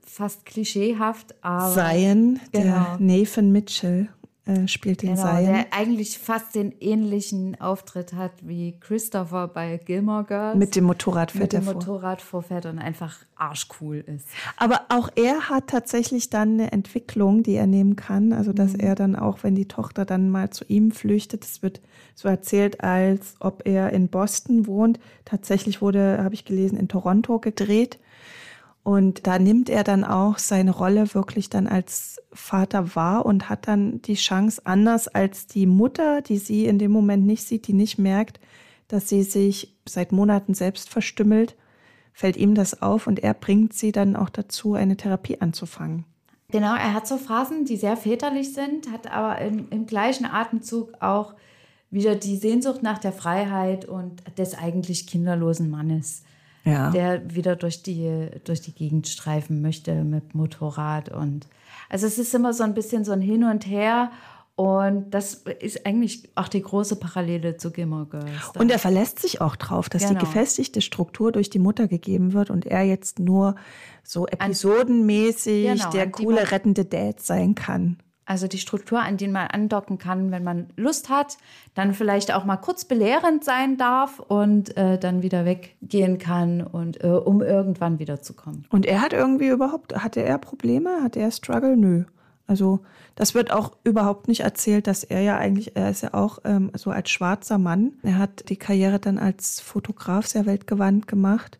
Fast 0.00 0.46
klischeehaft, 0.46 1.34
aber. 1.42 1.74
Zion, 1.74 2.40
genau. 2.52 2.62
der 2.62 2.96
Nathan 2.98 3.52
Mitchell. 3.52 4.08
Äh, 4.46 4.68
spielt 4.68 5.02
den 5.02 5.16
genau, 5.16 5.26
Zion. 5.26 5.46
Der 5.46 5.66
eigentlich 5.72 6.18
fast 6.18 6.54
den 6.54 6.72
ähnlichen 6.78 7.60
Auftritt 7.60 8.12
hat 8.12 8.30
wie 8.42 8.78
Christopher 8.78 9.48
bei 9.48 9.80
Gilmore 9.84 10.22
Girls. 10.22 10.56
Mit 10.56 10.76
dem 10.76 10.84
Motorrad 10.84 11.32
fährt 11.32 11.52
Mit 11.52 11.64
dem 11.64 11.66
er 11.66 11.74
Motorrad 11.74 12.22
vorfährt 12.22 12.64
und 12.66 12.78
einfach 12.78 13.16
arschcool 13.34 14.04
ist. 14.06 14.28
Aber 14.56 14.82
auch 14.88 15.08
er 15.16 15.48
hat 15.48 15.66
tatsächlich 15.66 16.30
dann 16.30 16.54
eine 16.54 16.70
Entwicklung, 16.70 17.42
die 17.42 17.56
er 17.56 17.66
nehmen 17.66 17.96
kann. 17.96 18.32
Also, 18.32 18.52
dass 18.52 18.74
mhm. 18.74 18.80
er 18.80 18.94
dann 18.94 19.16
auch, 19.16 19.42
wenn 19.42 19.56
die 19.56 19.66
Tochter 19.66 20.04
dann 20.04 20.30
mal 20.30 20.50
zu 20.50 20.64
ihm 20.68 20.92
flüchtet, 20.92 21.42
das 21.42 21.62
wird 21.62 21.80
so 22.14 22.28
erzählt, 22.28 22.84
als 22.84 23.34
ob 23.40 23.66
er 23.66 23.92
in 23.92 24.06
Boston 24.06 24.68
wohnt. 24.68 25.00
Tatsächlich 25.24 25.82
wurde, 25.82 26.22
habe 26.22 26.34
ich 26.34 26.44
gelesen, 26.44 26.78
in 26.78 26.86
Toronto 26.86 27.40
gedreht. 27.40 27.98
Und 28.86 29.26
da 29.26 29.40
nimmt 29.40 29.68
er 29.68 29.82
dann 29.82 30.04
auch 30.04 30.38
seine 30.38 30.70
Rolle 30.70 31.12
wirklich 31.12 31.50
dann 31.50 31.66
als 31.66 32.22
Vater 32.32 32.94
wahr 32.94 33.26
und 33.26 33.48
hat 33.48 33.66
dann 33.66 34.00
die 34.02 34.14
Chance, 34.14 34.62
anders 34.64 35.08
als 35.08 35.48
die 35.48 35.66
Mutter, 35.66 36.22
die 36.22 36.38
sie 36.38 36.66
in 36.66 36.78
dem 36.78 36.92
Moment 36.92 37.26
nicht 37.26 37.42
sieht, 37.42 37.66
die 37.66 37.72
nicht 37.72 37.98
merkt, 37.98 38.38
dass 38.86 39.08
sie 39.08 39.24
sich 39.24 39.76
seit 39.88 40.12
Monaten 40.12 40.54
selbst 40.54 40.88
verstümmelt, 40.88 41.56
fällt 42.12 42.36
ihm 42.36 42.54
das 42.54 42.80
auf 42.80 43.08
und 43.08 43.18
er 43.18 43.34
bringt 43.34 43.72
sie 43.72 43.90
dann 43.90 44.14
auch 44.14 44.30
dazu, 44.30 44.74
eine 44.74 44.96
Therapie 44.96 45.40
anzufangen. 45.40 46.04
Genau, 46.52 46.76
er 46.76 46.94
hat 46.94 47.08
so 47.08 47.16
Phasen, 47.16 47.64
die 47.64 47.78
sehr 47.78 47.96
väterlich 47.96 48.54
sind, 48.54 48.92
hat 48.92 49.10
aber 49.10 49.40
im, 49.40 49.68
im 49.70 49.86
gleichen 49.86 50.26
Atemzug 50.26 50.92
auch 51.00 51.34
wieder 51.90 52.14
die 52.14 52.36
Sehnsucht 52.36 52.84
nach 52.84 52.98
der 52.98 53.10
Freiheit 53.10 53.84
und 53.84 54.22
des 54.38 54.54
eigentlich 54.54 55.08
kinderlosen 55.08 55.70
Mannes 55.70 56.22
ja. 56.66 56.90
der 56.90 57.34
wieder 57.34 57.56
durch 57.56 57.82
die, 57.82 58.28
durch 58.44 58.60
die 58.60 58.72
Gegend 58.72 59.08
streifen 59.08 59.62
möchte 59.62 60.04
mit 60.04 60.34
Motorrad. 60.34 61.08
Und 61.08 61.46
also 61.88 62.06
es 62.06 62.18
ist 62.18 62.34
immer 62.34 62.52
so 62.52 62.64
ein 62.64 62.74
bisschen 62.74 63.04
so 63.04 63.12
ein 63.12 63.20
Hin 63.20 63.44
und 63.44 63.66
Her. 63.66 64.10
Und 64.56 65.10
das 65.10 65.44
ist 65.60 65.84
eigentlich 65.84 66.30
auch 66.34 66.48
die 66.48 66.62
große 66.62 66.96
Parallele 66.96 67.58
zu 67.58 67.70
Gilmore 67.70 68.06
Girls. 68.06 68.26
Und 68.58 68.70
er 68.70 68.78
verlässt 68.78 69.20
sich 69.20 69.42
auch 69.42 69.54
drauf, 69.54 69.90
dass 69.90 70.08
genau. 70.08 70.18
die 70.18 70.24
gefestigte 70.24 70.80
Struktur 70.80 71.30
durch 71.30 71.50
die 71.50 71.58
Mutter 71.58 71.88
gegeben 71.88 72.32
wird 72.32 72.48
und 72.48 72.64
er 72.64 72.82
jetzt 72.82 73.18
nur 73.18 73.56
so 74.02 74.26
episodenmäßig 74.26 75.66
genau, 75.66 75.90
der 75.90 76.10
coole, 76.10 76.50
rettende 76.50 76.86
Dad 76.86 77.20
sein 77.20 77.54
kann. 77.54 77.98
Also 78.26 78.48
die 78.48 78.58
Struktur, 78.58 79.00
an 79.00 79.16
die 79.16 79.28
man 79.28 79.46
andocken 79.46 79.98
kann, 79.98 80.32
wenn 80.32 80.42
man 80.42 80.66
Lust 80.76 81.08
hat, 81.08 81.38
dann 81.74 81.94
vielleicht 81.94 82.34
auch 82.34 82.44
mal 82.44 82.56
kurz 82.56 82.84
belehrend 82.84 83.44
sein 83.44 83.76
darf 83.76 84.18
und 84.18 84.76
äh, 84.76 84.98
dann 84.98 85.22
wieder 85.22 85.44
weggehen 85.44 86.18
kann 86.18 86.60
und 86.60 87.02
äh, 87.04 87.06
um 87.06 87.40
irgendwann 87.40 88.00
wiederzukommen. 88.00 88.66
Und 88.68 88.84
er 88.84 89.00
hat 89.00 89.12
irgendwie 89.12 89.46
überhaupt, 89.46 89.96
hatte 90.02 90.22
er 90.22 90.38
Probleme? 90.38 91.02
Hatte 91.04 91.20
er 91.20 91.30
Struggle? 91.30 91.76
Nö. 91.76 92.04
Also 92.48 92.80
das 93.14 93.34
wird 93.34 93.52
auch 93.52 93.72
überhaupt 93.84 94.28
nicht 94.28 94.40
erzählt, 94.40 94.88
dass 94.88 95.04
er 95.04 95.20
ja 95.20 95.36
eigentlich, 95.36 95.76
er 95.76 95.90
ist 95.90 96.02
ja 96.02 96.14
auch 96.14 96.38
ähm, 96.44 96.70
so 96.74 96.90
als 96.90 97.10
schwarzer 97.10 97.58
Mann. 97.58 97.94
Er 98.02 98.18
hat 98.18 98.48
die 98.48 98.56
Karriere 98.56 98.98
dann 98.98 99.18
als 99.18 99.60
Fotograf 99.60 100.26
sehr 100.26 100.46
weltgewandt 100.46 101.06
gemacht. 101.06 101.58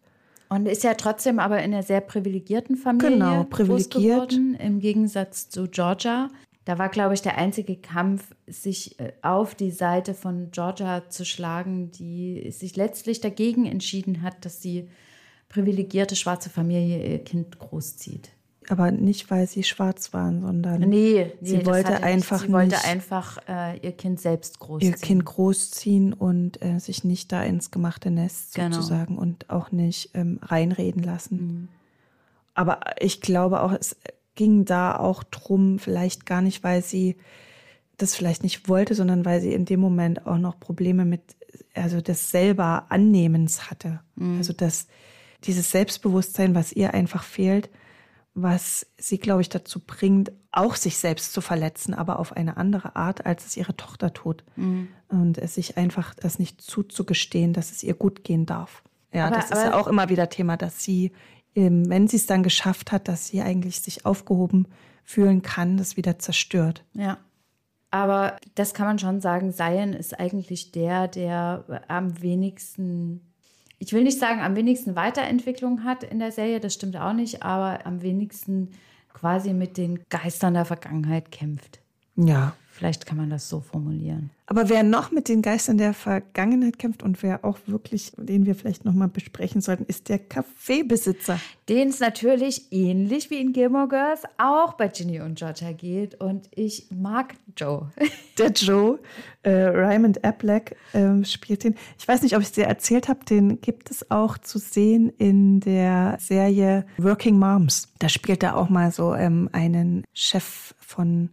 Und 0.48 0.66
ist 0.66 0.84
ja 0.84 0.94
trotzdem 0.94 1.40
aber 1.40 1.58
in 1.58 1.74
einer 1.74 1.82
sehr 1.82 2.00
privilegierten 2.00 2.76
Familie 2.76 3.10
genau, 3.10 3.44
privilegiert. 3.44 4.30
geworden, 4.30 4.54
im 4.54 4.78
Gegensatz 4.78 5.48
zu 5.48 5.66
Georgia, 5.66 6.28
da 6.66 6.78
war, 6.78 6.88
glaube 6.88 7.14
ich, 7.14 7.22
der 7.22 7.38
einzige 7.38 7.76
Kampf, 7.76 8.34
sich 8.48 8.98
äh, 8.98 9.12
auf 9.22 9.54
die 9.54 9.70
Seite 9.70 10.14
von 10.14 10.50
Georgia 10.50 11.08
zu 11.08 11.24
schlagen, 11.24 11.92
die 11.92 12.50
sich 12.50 12.74
letztlich 12.74 13.20
dagegen 13.20 13.66
entschieden 13.66 14.20
hat, 14.20 14.44
dass 14.44 14.58
die 14.58 14.88
privilegierte 15.48 16.16
schwarze 16.16 16.50
Familie 16.50 17.08
ihr 17.08 17.22
Kind 17.22 17.60
großzieht. 17.60 18.30
Aber 18.68 18.90
nicht, 18.90 19.30
weil 19.30 19.46
sie 19.46 19.62
schwarz 19.62 20.12
waren, 20.12 20.40
sondern 20.40 20.80
nee, 20.80 21.32
nee 21.40 21.48
sie 21.48 21.66
wollte 21.66 22.02
einfach 22.02 22.40
sie 22.40 22.52
wollte 22.52 22.82
einfach 22.82 23.38
äh, 23.48 23.78
ihr 23.78 23.92
Kind 23.92 24.20
selbst 24.20 24.58
großziehen. 24.58 24.92
Ihr 24.92 24.98
Kind 24.98 25.24
großziehen 25.24 26.12
und 26.12 26.60
äh, 26.64 26.80
sich 26.80 27.04
nicht 27.04 27.30
da 27.30 27.44
ins 27.44 27.70
gemachte 27.70 28.10
Nest 28.10 28.56
genau. 28.56 28.74
sozusagen 28.74 29.18
und 29.18 29.50
auch 29.50 29.70
nicht 29.70 30.10
ähm, 30.14 30.40
reinreden 30.42 31.04
lassen. 31.04 31.36
Mhm. 31.36 31.68
Aber 32.54 32.80
ich 32.98 33.20
glaube 33.20 33.62
auch, 33.62 33.70
es 33.70 33.96
ging 34.36 34.64
da 34.64 34.96
auch 34.96 35.24
drum, 35.24 35.80
vielleicht 35.80 36.26
gar 36.26 36.40
nicht, 36.40 36.62
weil 36.62 36.82
sie 36.82 37.16
das 37.96 38.14
vielleicht 38.14 38.42
nicht 38.42 38.68
wollte, 38.68 38.94
sondern 38.94 39.24
weil 39.24 39.40
sie 39.40 39.52
in 39.52 39.64
dem 39.64 39.80
Moment 39.80 40.26
auch 40.26 40.38
noch 40.38 40.60
Probleme 40.60 41.04
mit, 41.04 41.22
also 41.74 42.00
des 42.00 42.30
selber 42.30 42.86
Annehmens 42.90 43.70
hatte. 43.70 44.00
Mhm. 44.14 44.38
Also 44.38 44.52
das, 44.52 44.86
dieses 45.44 45.70
Selbstbewusstsein, 45.70 46.54
was 46.54 46.72
ihr 46.72 46.94
einfach 46.94 47.24
fehlt, 47.24 47.70
was 48.34 48.86
sie, 48.98 49.18
glaube 49.18 49.40
ich, 49.40 49.48
dazu 49.48 49.80
bringt, 49.80 50.30
auch 50.52 50.76
sich 50.76 50.98
selbst 50.98 51.32
zu 51.32 51.40
verletzen, 51.40 51.94
aber 51.94 52.18
auf 52.18 52.36
eine 52.36 52.58
andere 52.58 52.94
Art, 52.94 53.24
als 53.24 53.46
es 53.46 53.56
ihre 53.56 53.76
Tochter 53.76 54.12
tut. 54.12 54.44
Mhm. 54.56 54.88
Und 55.08 55.38
es 55.38 55.54
sich 55.54 55.78
einfach 55.78 56.14
das 56.14 56.38
nicht 56.38 56.60
zuzugestehen, 56.60 57.54
dass 57.54 57.72
es 57.72 57.82
ihr 57.82 57.94
gut 57.94 58.24
gehen 58.24 58.44
darf. 58.44 58.82
Ja, 59.12 59.28
aber, 59.28 59.36
das 59.36 59.50
ist 59.50 59.62
ja 59.62 59.74
auch 59.74 59.86
immer 59.86 60.10
wieder 60.10 60.28
Thema, 60.28 60.58
dass 60.58 60.84
sie 60.84 61.12
wenn 61.56 62.06
sie 62.06 62.16
es 62.16 62.26
dann 62.26 62.42
geschafft 62.42 62.92
hat, 62.92 63.08
dass 63.08 63.28
sie 63.28 63.40
eigentlich 63.40 63.80
sich 63.80 64.04
aufgehoben 64.04 64.68
fühlen 65.04 65.42
kann, 65.42 65.76
das 65.76 65.96
wieder 65.96 66.18
zerstört. 66.18 66.84
Ja. 66.92 67.18
Aber 67.90 68.36
das 68.54 68.74
kann 68.74 68.86
man 68.86 68.98
schon 68.98 69.20
sagen, 69.20 69.52
Zion 69.52 69.94
ist 69.94 70.18
eigentlich 70.18 70.72
der, 70.72 71.08
der 71.08 71.82
am 71.88 72.20
wenigsten, 72.20 73.22
ich 73.78 73.92
will 73.92 74.02
nicht 74.02 74.18
sagen, 74.18 74.40
am 74.40 74.56
wenigsten 74.56 74.96
Weiterentwicklung 74.96 75.84
hat 75.84 76.02
in 76.02 76.18
der 76.18 76.32
Serie, 76.32 76.60
das 76.60 76.74
stimmt 76.74 76.96
auch 76.96 77.14
nicht, 77.14 77.42
aber 77.42 77.86
am 77.86 78.02
wenigsten 78.02 78.72
quasi 79.14 79.54
mit 79.54 79.78
den 79.78 80.00
Geistern 80.10 80.54
der 80.54 80.66
Vergangenheit 80.66 81.30
kämpft. 81.32 81.80
Ja. 82.16 82.54
Vielleicht 82.76 83.06
kann 83.06 83.16
man 83.16 83.30
das 83.30 83.48
so 83.48 83.60
formulieren. 83.60 84.28
Aber 84.44 84.68
wer 84.68 84.82
noch 84.82 85.10
mit 85.10 85.28
den 85.28 85.40
Geistern 85.40 85.78
der 85.78 85.94
Vergangenheit 85.94 86.78
kämpft 86.78 87.02
und 87.02 87.22
wer 87.22 87.42
auch 87.42 87.58
wirklich, 87.64 88.12
den 88.18 88.44
wir 88.44 88.54
vielleicht 88.54 88.84
nochmal 88.84 89.08
besprechen 89.08 89.62
sollten, 89.62 89.86
ist 89.86 90.10
der 90.10 90.18
Kaffeebesitzer. 90.18 91.40
Den 91.70 91.88
es 91.88 92.00
natürlich 92.00 92.70
ähnlich 92.70 93.30
wie 93.30 93.40
in 93.40 93.54
Gilmore 93.54 93.88
Girls 93.88 94.24
auch 94.36 94.74
bei 94.74 94.88
Ginny 94.88 95.22
und 95.22 95.38
Georgia 95.38 95.72
geht. 95.72 96.20
Und 96.20 96.50
ich 96.54 96.88
mag 96.90 97.34
Joe. 97.56 97.90
Der 98.38 98.50
Joe, 98.50 98.98
äh, 99.42 99.50
Raymond 99.50 100.22
Aplack, 100.22 100.76
äh, 100.92 101.24
spielt 101.24 101.64
den. 101.64 101.74
Ich 101.98 102.06
weiß 102.06 102.20
nicht, 102.20 102.36
ob 102.36 102.42
ich 102.42 102.48
es 102.48 102.52
dir 102.52 102.66
erzählt 102.66 103.08
habe, 103.08 103.24
den 103.24 103.62
gibt 103.62 103.90
es 103.90 104.10
auch 104.10 104.36
zu 104.36 104.58
sehen 104.58 105.10
in 105.16 105.60
der 105.60 106.18
Serie 106.20 106.84
Working 106.98 107.38
Moms. 107.38 107.88
Da 107.98 108.10
spielt 108.10 108.42
er 108.42 108.58
auch 108.58 108.68
mal 108.68 108.92
so 108.92 109.14
ähm, 109.14 109.48
einen 109.52 110.04
Chef 110.12 110.74
von 110.78 111.30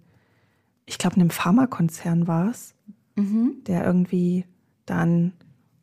ich 0.85 0.97
glaube, 0.97 1.15
einem 1.15 1.29
Pharmakonzern 1.29 2.27
war 2.27 2.49
es, 2.49 2.73
mhm. 3.15 3.63
der 3.67 3.85
irgendwie 3.85 4.45
dann 4.85 5.33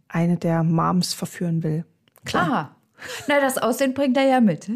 eine 0.09 0.37
der 0.37 0.63
Moms 0.63 1.15
verführen 1.15 1.63
will. 1.63 1.85
Klar. 2.25 2.51
Aha. 2.51 2.77
Na, 3.29 3.41
das 3.41 3.59
Aussehen 3.59 3.95
bringt 3.95 4.17
er 4.17 4.25
ja 4.25 4.41
mit. 4.41 4.71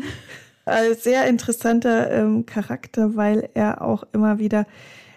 Ein 0.65 0.95
sehr 0.95 1.27
interessanter 1.27 2.11
ähm, 2.11 2.47
Charakter, 2.47 3.17
weil 3.17 3.51
er 3.53 3.83
auch 3.83 4.05
immer 4.13 4.39
wieder, 4.39 4.67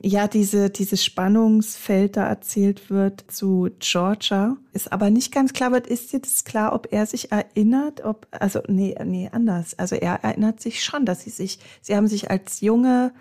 ja, 0.02 0.28
diese, 0.28 0.70
dieses 0.70 1.04
Spannungsfeld 1.04 2.18
da 2.18 2.28
erzählt 2.28 2.90
wird 2.90 3.24
zu 3.30 3.70
Georgia. 3.80 4.58
Ist 4.74 4.92
aber 4.92 5.10
nicht 5.10 5.34
ganz 5.34 5.54
klar 5.54 5.72
wird, 5.72 5.88
ist 5.88 6.14
das 6.14 6.44
klar, 6.44 6.74
ob 6.74 6.92
er 6.92 7.06
sich 7.06 7.32
erinnert, 7.32 8.04
ob, 8.04 8.28
also, 8.32 8.62
nee, 8.68 8.96
nee, 9.06 9.30
anders. 9.32 9.80
Also 9.80 9.96
er 9.96 10.24
erinnert 10.24 10.60
sich 10.60 10.84
schon, 10.84 11.06
dass 11.06 11.22
sie 11.22 11.30
sich, 11.30 11.60
sie 11.82 11.96
haben 11.96 12.08
sich 12.08 12.30
als 12.30 12.60
junge 12.60 13.14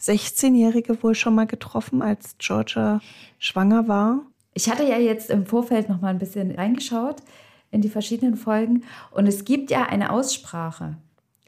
16-Jährige 0.00 1.02
wohl 1.02 1.14
schon 1.14 1.34
mal 1.34 1.46
getroffen, 1.46 2.02
als 2.02 2.36
Georgia 2.38 3.00
schwanger 3.38 3.88
war. 3.88 4.22
Ich 4.54 4.68
hatte 4.68 4.84
ja 4.84 4.98
jetzt 4.98 5.30
im 5.30 5.46
Vorfeld 5.46 5.88
noch 5.88 6.00
mal 6.00 6.08
ein 6.08 6.18
bisschen 6.18 6.50
reingeschaut 6.50 7.22
in 7.70 7.82
die 7.82 7.88
verschiedenen 7.88 8.36
Folgen 8.36 8.84
und 9.12 9.26
es 9.26 9.44
gibt 9.44 9.70
ja 9.70 9.84
eine 9.84 10.10
Aussprache. 10.10 10.96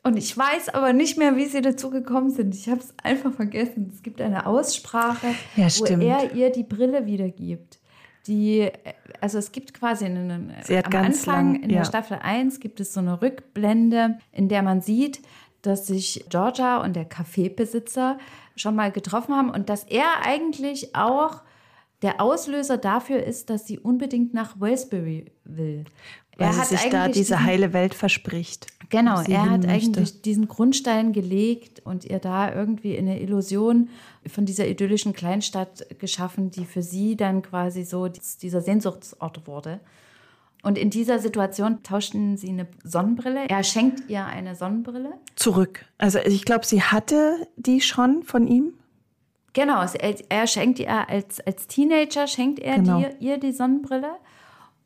Und 0.04 0.16
ich 0.16 0.36
weiß 0.36 0.70
aber 0.70 0.92
nicht 0.92 1.16
mehr, 1.16 1.36
wie 1.36 1.46
sie 1.46 1.60
dazu 1.60 1.90
gekommen 1.90 2.30
sind. 2.30 2.54
Ich 2.56 2.68
habe 2.68 2.80
es 2.80 2.92
einfach 3.02 3.32
vergessen. 3.32 3.90
Es 3.94 4.02
gibt 4.02 4.20
eine 4.20 4.46
Aussprache, 4.46 5.28
ja, 5.56 5.68
wo 5.78 5.84
er 5.84 6.32
ihr 6.32 6.50
die 6.50 6.64
Brille 6.64 7.06
wiedergibt. 7.06 7.78
Die, 8.26 8.68
also 9.20 9.38
es 9.38 9.50
gibt 9.50 9.74
quasi 9.74 10.04
einen, 10.04 10.52
hat 10.56 10.86
am 10.86 10.90
ganz 10.90 11.18
Anfang 11.18 11.52
lang, 11.52 11.62
in 11.62 11.68
der 11.70 11.84
Staffel 11.84 12.18
1 12.22 12.60
gibt 12.60 12.78
es 12.78 12.92
so 12.92 13.00
eine 13.00 13.20
Rückblende, 13.20 14.18
in 14.30 14.48
der 14.48 14.62
man 14.62 14.80
sieht, 14.80 15.20
dass 15.62 15.86
sich 15.86 16.24
Georgia 16.28 16.82
und 16.82 16.94
der 16.94 17.04
Kaffeebesitzer 17.04 18.18
schon 18.56 18.76
mal 18.76 18.92
getroffen 18.92 19.34
haben 19.34 19.50
und 19.50 19.68
dass 19.68 19.84
er 19.84 20.24
eigentlich 20.24 20.94
auch 20.94 21.42
der 22.02 22.20
Auslöser 22.20 22.78
dafür 22.78 23.22
ist, 23.22 23.48
dass 23.48 23.66
sie 23.66 23.78
unbedingt 23.78 24.34
nach 24.34 24.60
Wellsbury 24.60 25.26
will. 25.44 25.84
Weil 26.36 26.48
er 26.48 26.56
hat 26.56 26.66
sich 26.66 26.88
da 26.90 27.08
diese 27.08 27.44
heile 27.44 27.72
Welt 27.72 27.94
verspricht. 27.94 28.66
Genau, 28.90 29.22
er 29.22 29.50
hat 29.50 29.66
eigentlich 29.66 30.20
diesen 30.22 30.48
Grundstein 30.48 31.12
gelegt 31.12 31.80
und 31.84 32.04
ihr 32.04 32.18
da 32.18 32.54
irgendwie 32.54 32.98
eine 32.98 33.20
Illusion 33.20 33.88
von 34.26 34.44
dieser 34.44 34.66
idyllischen 34.66 35.14
Kleinstadt 35.14 35.86
geschaffen, 35.98 36.50
die 36.50 36.64
für 36.64 36.82
sie 36.82 37.16
dann 37.16 37.42
quasi 37.42 37.84
so 37.84 38.08
dieser 38.08 38.60
Sehnsuchtsort 38.60 39.46
wurde. 39.46 39.80
Und 40.62 40.78
in 40.78 40.90
dieser 40.90 41.18
Situation 41.18 41.82
tauschten 41.82 42.36
sie 42.36 42.48
eine 42.48 42.68
Sonnenbrille. 42.84 43.48
Er 43.48 43.64
schenkt 43.64 44.08
ihr 44.08 44.24
eine 44.24 44.54
Sonnenbrille. 44.54 45.14
Zurück. 45.34 45.84
Also 45.98 46.20
ich 46.20 46.44
glaube, 46.44 46.64
sie 46.64 46.82
hatte 46.82 47.48
die 47.56 47.80
schon 47.80 48.22
von 48.22 48.46
ihm. 48.46 48.74
Genau, 49.54 49.84
er 50.28 50.46
schenkt 50.46 50.78
ihr 50.78 51.08
als, 51.08 51.40
als 51.40 51.66
Teenager, 51.66 52.26
schenkt 52.26 52.60
er 52.60 52.76
genau. 52.76 53.00
die, 53.00 53.26
ihr 53.26 53.38
die 53.38 53.52
Sonnenbrille. 53.52 54.12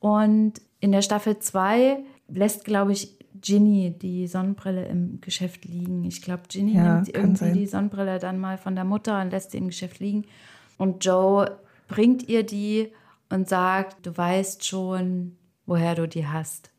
Und 0.00 0.54
in 0.80 0.92
der 0.92 1.02
Staffel 1.02 1.38
2 1.38 1.98
lässt, 2.28 2.64
glaube 2.64 2.92
ich, 2.92 3.16
Ginny 3.40 3.94
die 3.96 4.26
Sonnenbrille 4.26 4.86
im 4.86 5.20
Geschäft 5.20 5.66
liegen. 5.66 6.04
Ich 6.04 6.22
glaube, 6.22 6.44
Ginny 6.48 6.74
ja, 6.74 6.94
nimmt 6.94 7.14
irgendwie 7.14 7.36
sein. 7.36 7.54
die 7.54 7.66
Sonnenbrille 7.66 8.18
dann 8.18 8.38
mal 8.38 8.58
von 8.58 8.74
der 8.74 8.84
Mutter 8.84 9.20
und 9.20 9.30
lässt 9.30 9.52
sie 9.52 9.58
im 9.58 9.68
Geschäft 9.68 10.00
liegen. 10.00 10.24
Und 10.78 11.04
Joe 11.04 11.58
bringt 11.86 12.28
ihr 12.28 12.44
die 12.44 12.92
und 13.28 13.48
sagt, 13.48 14.06
du 14.06 14.16
weißt 14.16 14.64
schon, 14.64 15.36
woher 15.66 15.94
du 15.94 16.08
die 16.08 16.26
hast. 16.26 16.70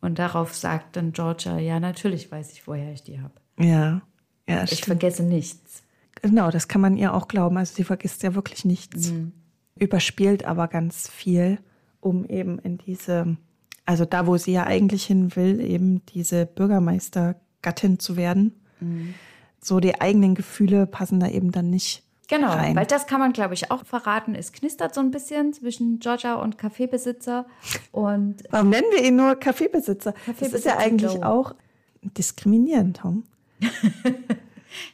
Und 0.00 0.18
darauf 0.18 0.54
sagt 0.54 0.96
dann 0.96 1.12
Georgia, 1.12 1.58
ja, 1.58 1.78
natürlich 1.78 2.30
weiß 2.32 2.52
ich, 2.52 2.66
woher 2.66 2.92
ich 2.92 3.02
die 3.02 3.20
habe. 3.20 3.34
Ja, 3.58 4.02
ja. 4.48 4.64
Ich 4.64 4.70
stimmt. 4.70 4.86
vergesse 4.86 5.22
nichts. 5.22 5.82
Genau, 6.22 6.50
das 6.50 6.68
kann 6.68 6.80
man 6.80 6.96
ihr 6.96 7.14
auch 7.14 7.28
glauben. 7.28 7.56
Also 7.56 7.74
sie 7.74 7.84
vergisst 7.84 8.22
ja 8.22 8.34
wirklich 8.34 8.64
nichts. 8.64 9.10
Mhm. 9.10 9.32
Überspielt 9.76 10.44
aber 10.44 10.68
ganz 10.68 11.08
viel, 11.08 11.58
um 12.00 12.24
eben 12.24 12.58
in 12.58 12.78
diese, 12.78 13.36
also 13.84 14.04
da, 14.04 14.26
wo 14.26 14.36
sie 14.36 14.52
ja 14.52 14.64
eigentlich 14.64 15.04
hin 15.04 15.34
will, 15.36 15.60
eben 15.60 16.04
diese 16.06 16.46
Bürgermeistergattin 16.46 17.98
zu 17.98 18.16
werden. 18.16 18.54
Mhm. 18.80 19.14
So 19.60 19.80
die 19.80 20.00
eigenen 20.00 20.34
Gefühle 20.34 20.86
passen 20.86 21.20
da 21.20 21.28
eben 21.28 21.52
dann 21.52 21.70
nicht 21.70 22.02
Genau, 22.30 22.52
rein. 22.52 22.76
weil 22.76 22.86
das 22.86 23.08
kann 23.08 23.18
man, 23.18 23.32
glaube 23.32 23.54
ich, 23.54 23.72
auch 23.72 23.84
verraten. 23.84 24.36
Es 24.36 24.52
knistert 24.52 24.94
so 24.94 25.00
ein 25.00 25.10
bisschen 25.10 25.52
zwischen 25.52 25.98
Georgia 25.98 26.36
und 26.36 26.58
Kaffeebesitzer. 26.58 27.44
Und 27.90 28.44
Warum 28.50 28.70
nennen 28.70 28.86
wir 28.92 29.04
ihn 29.04 29.16
nur 29.16 29.34
Kaffeebesitzer? 29.34 30.12
Kaffeebesitzer 30.12 30.50
das 30.50 30.60
ist 30.60 30.64
ja 30.64 30.78
eigentlich 30.78 31.14
Joe. 31.14 31.26
auch 31.26 31.54
diskriminierend, 32.02 32.98
Tom. 32.98 33.24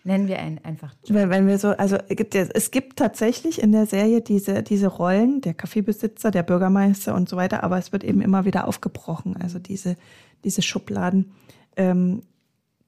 nennen 0.05 0.29
wir 0.29 0.39
ihn 0.39 0.61
einfach 0.63 0.95
Joe. 1.05 1.19
Wenn, 1.19 1.29
wenn 1.29 1.47
wir 1.47 1.59
so, 1.59 1.69
also 1.69 1.99
gibt 2.09 2.35
ja, 2.35 2.47
es 2.55 2.71
gibt 2.71 2.97
tatsächlich 2.97 3.61
in 3.61 3.71
der 3.71 3.85
Serie 3.85 4.23
diese, 4.23 4.63
diese 4.63 4.87
Rollen, 4.87 5.43
der 5.43 5.53
Kaffeebesitzer, 5.53 6.31
der 6.31 6.43
Bürgermeister 6.43 7.15
und 7.15 7.29
so 7.29 7.37
weiter, 7.37 7.63
aber 7.63 7.77
es 7.77 7.93
wird 7.93 8.03
eben 8.03 8.23
immer 8.23 8.47
wieder 8.47 8.67
aufgebrochen. 8.67 9.37
Also 9.37 9.59
diese, 9.59 9.97
diese 10.43 10.63
Schubladen 10.63 11.33
ähm, 11.77 12.23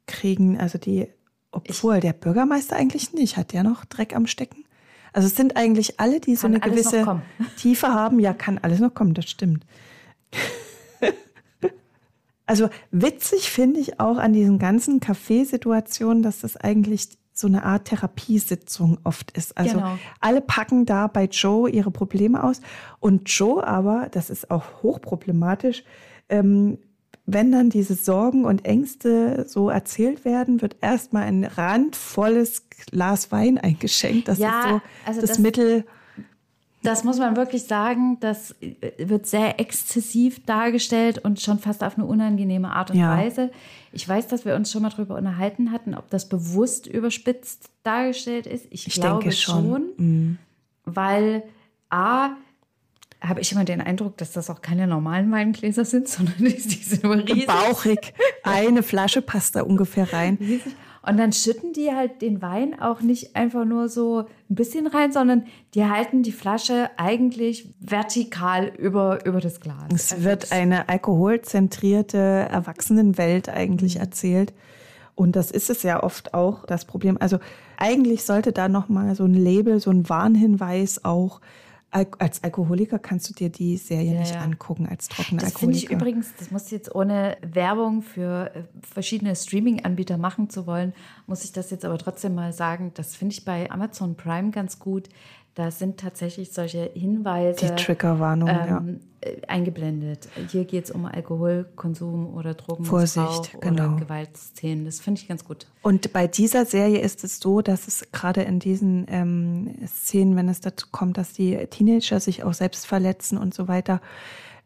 kriegen, 0.06 0.58
also 0.58 0.78
die 0.78 1.08
obwohl, 1.50 1.96
ich, 1.96 2.00
der 2.02 2.12
Bürgermeister 2.12 2.76
eigentlich 2.76 3.12
nicht. 3.12 3.36
Hat 3.36 3.52
der 3.52 3.62
noch 3.62 3.84
Dreck 3.84 4.14
am 4.14 4.26
Stecken? 4.26 4.64
Also 5.12 5.28
es 5.28 5.36
sind 5.36 5.56
eigentlich 5.56 5.98
alle, 6.00 6.20
die 6.20 6.36
so 6.36 6.46
eine 6.46 6.60
gewisse 6.60 7.22
Tiefe 7.56 7.88
haben. 7.88 8.20
Ja, 8.20 8.32
kann 8.32 8.58
alles 8.58 8.80
noch 8.80 8.94
kommen, 8.94 9.14
das 9.14 9.28
stimmt. 9.28 9.64
also 12.46 12.68
witzig 12.90 13.50
finde 13.50 13.80
ich 13.80 14.00
auch 14.00 14.18
an 14.18 14.32
diesen 14.32 14.58
ganzen 14.58 15.00
Kaffeesituationen, 15.00 16.22
dass 16.22 16.40
das 16.40 16.56
eigentlich 16.56 17.08
so 17.32 17.46
eine 17.46 17.62
Art 17.64 17.86
Therapiesitzung 17.86 18.98
oft 19.04 19.30
ist. 19.36 19.56
Also 19.56 19.76
genau. 19.76 19.98
alle 20.20 20.40
packen 20.40 20.86
da 20.86 21.06
bei 21.06 21.24
Joe 21.24 21.70
ihre 21.70 21.90
Probleme 21.90 22.42
aus. 22.42 22.60
Und 22.98 23.30
Joe 23.30 23.64
aber, 23.64 24.08
das 24.10 24.28
ist 24.28 24.50
auch 24.50 24.82
hochproblematisch, 24.82 25.84
ähm, 26.28 26.78
wenn 27.30 27.52
dann 27.52 27.68
diese 27.68 27.94
Sorgen 27.94 28.46
und 28.46 28.64
Ängste 28.64 29.44
so 29.46 29.68
erzählt 29.68 30.24
werden, 30.24 30.62
wird 30.62 30.76
erstmal 30.80 31.24
ein 31.24 31.44
randvolles 31.44 32.70
Glas 32.90 33.30
Wein 33.30 33.58
eingeschenkt. 33.58 34.28
Das 34.28 34.38
ja, 34.38 34.60
ist 34.60 34.68
so 34.68 34.80
also 35.04 35.20
das, 35.20 35.30
das 35.30 35.38
Mittel. 35.38 35.84
Das 36.82 37.04
muss 37.04 37.18
man 37.18 37.36
wirklich 37.36 37.64
sagen, 37.64 38.16
das 38.20 38.54
wird 38.96 39.26
sehr 39.26 39.60
exzessiv 39.60 40.42
dargestellt 40.46 41.18
und 41.18 41.38
schon 41.38 41.58
fast 41.58 41.84
auf 41.84 41.98
eine 41.98 42.06
unangenehme 42.06 42.70
Art 42.70 42.92
und 42.92 42.96
ja. 42.96 43.14
Weise. 43.18 43.50
Ich 43.92 44.08
weiß, 44.08 44.28
dass 44.28 44.46
wir 44.46 44.54
uns 44.54 44.72
schon 44.72 44.80
mal 44.80 44.90
darüber 44.90 45.16
unterhalten 45.16 45.70
hatten, 45.70 45.94
ob 45.94 46.08
das 46.08 46.30
bewusst 46.30 46.86
überspitzt 46.86 47.68
dargestellt 47.82 48.46
ist. 48.46 48.64
Ich, 48.70 48.86
ich 48.86 48.94
glaube 48.94 49.32
schon, 49.32 49.64
schon 49.64 49.82
mhm. 49.98 50.38
weil 50.86 51.42
A, 51.90 52.30
habe 53.20 53.40
ich 53.40 53.52
immer 53.52 53.64
den 53.64 53.80
Eindruck, 53.80 54.16
dass 54.16 54.32
das 54.32 54.48
auch 54.50 54.62
keine 54.62 54.86
normalen 54.86 55.30
Weingläser 55.30 55.84
sind, 55.84 56.08
sondern 56.08 56.36
die, 56.38 56.50
sind 56.58 57.04
immer 57.04 57.16
riesig. 57.16 57.46
Bauchig. 57.46 58.14
Eine 58.42 58.82
Flasche 58.82 59.22
passt 59.22 59.56
da 59.56 59.62
ungefähr 59.62 60.12
rein. 60.12 60.38
Und 61.02 61.16
dann 61.16 61.32
schütten 61.32 61.72
die 61.72 61.90
halt 61.90 62.20
den 62.20 62.42
Wein 62.42 62.78
auch 62.78 63.00
nicht 63.00 63.34
einfach 63.34 63.64
nur 63.64 63.88
so 63.88 64.26
ein 64.50 64.54
bisschen 64.54 64.86
rein, 64.86 65.10
sondern 65.10 65.44
die 65.74 65.86
halten 65.86 66.22
die 66.22 66.32
Flasche 66.32 66.90
eigentlich 66.96 67.72
vertikal 67.80 68.72
über, 68.76 69.24
über 69.24 69.40
das 69.40 69.60
Glas. 69.60 69.84
Es 69.94 70.12
also 70.12 70.24
wird 70.24 70.52
eine 70.52 70.88
alkoholzentrierte 70.88 72.18
Erwachsenenwelt 72.18 73.48
eigentlich 73.48 73.94
mhm. 73.94 74.00
erzählt. 74.02 74.52
Und 75.14 75.34
das 75.34 75.50
ist 75.50 75.70
es 75.70 75.82
ja 75.82 76.02
oft 76.02 76.34
auch 76.34 76.66
das 76.66 76.84
Problem. 76.84 77.16
Also 77.18 77.38
eigentlich 77.76 78.24
sollte 78.24 78.52
da 78.52 78.68
noch 78.68 78.88
mal 78.88 79.14
so 79.14 79.24
ein 79.24 79.34
Label, 79.34 79.80
so 79.80 79.90
ein 79.90 80.08
Warnhinweis 80.08 81.04
auch 81.04 81.40
als 81.90 82.44
Alkoholiker 82.44 82.98
kannst 82.98 83.30
du 83.30 83.34
dir 83.34 83.48
die 83.48 83.76
Serie 83.78 84.12
ja, 84.12 84.20
nicht 84.20 84.34
ja. 84.34 84.42
angucken, 84.42 84.86
als 84.86 85.08
trockener 85.08 85.40
das 85.40 85.54
Alkoholiker. 85.54 85.54
Das 85.54 85.60
finde 85.60 85.76
ich 85.76 85.90
übrigens, 85.90 86.34
das 86.38 86.50
muss 86.50 86.70
jetzt 86.70 86.94
ohne 86.94 87.38
Werbung 87.40 88.02
für 88.02 88.54
äh, 88.54 88.62
verschiedene 88.82 89.34
Streaming-Anbieter 89.34 90.18
machen 90.18 90.50
zu 90.50 90.66
wollen, 90.66 90.92
muss 91.28 91.44
ich 91.44 91.52
das 91.52 91.70
jetzt 91.70 91.84
aber 91.84 91.98
trotzdem 91.98 92.34
mal 92.34 92.52
sagen, 92.52 92.92
das 92.94 93.14
finde 93.14 93.34
ich 93.34 93.44
bei 93.44 93.70
Amazon 93.70 94.16
Prime 94.16 94.50
ganz 94.50 94.78
gut. 94.78 95.08
da 95.58 95.72
sind 95.72 95.98
tatsächlich 95.98 96.52
solche 96.52 96.88
Hinweise. 96.94 97.66
Die 97.66 97.82
Triggerwarnung, 97.82 98.48
ähm, 98.48 99.00
ja. 99.22 99.28
Äh, 99.28 99.40
eingeblendet. 99.48 100.28
Hier 100.52 100.64
geht 100.64 100.84
es 100.84 100.92
um 100.92 101.04
Alkoholkonsum 101.04 102.32
oder 102.32 102.54
Drogenmissbrauch 102.54 103.26
Vorsicht, 103.26 103.60
genau. 103.60 103.88
oder 103.88 103.96
Gewaltszenen. 103.96 104.84
Das 104.84 105.00
finde 105.00 105.20
ich 105.20 105.26
ganz 105.26 105.44
gut. 105.44 105.66
Und 105.82 106.12
bei 106.12 106.28
dieser 106.28 106.64
Serie 106.64 107.00
ist 107.00 107.24
es 107.24 107.40
so, 107.40 107.60
dass 107.60 107.88
es 107.88 108.06
gerade 108.12 108.42
in 108.42 108.60
diesen 108.60 109.06
ähm, 109.08 109.74
Szenen, 109.84 110.36
wenn 110.36 110.48
es 110.48 110.60
dazu 110.60 110.86
kommt, 110.92 111.18
dass 111.18 111.32
die 111.32 111.56
Teenager 111.66 112.20
sich 112.20 112.44
auch 112.44 112.54
selbst 112.54 112.86
verletzen 112.86 113.36
und 113.36 113.52
so 113.52 113.66
weiter, 113.66 114.00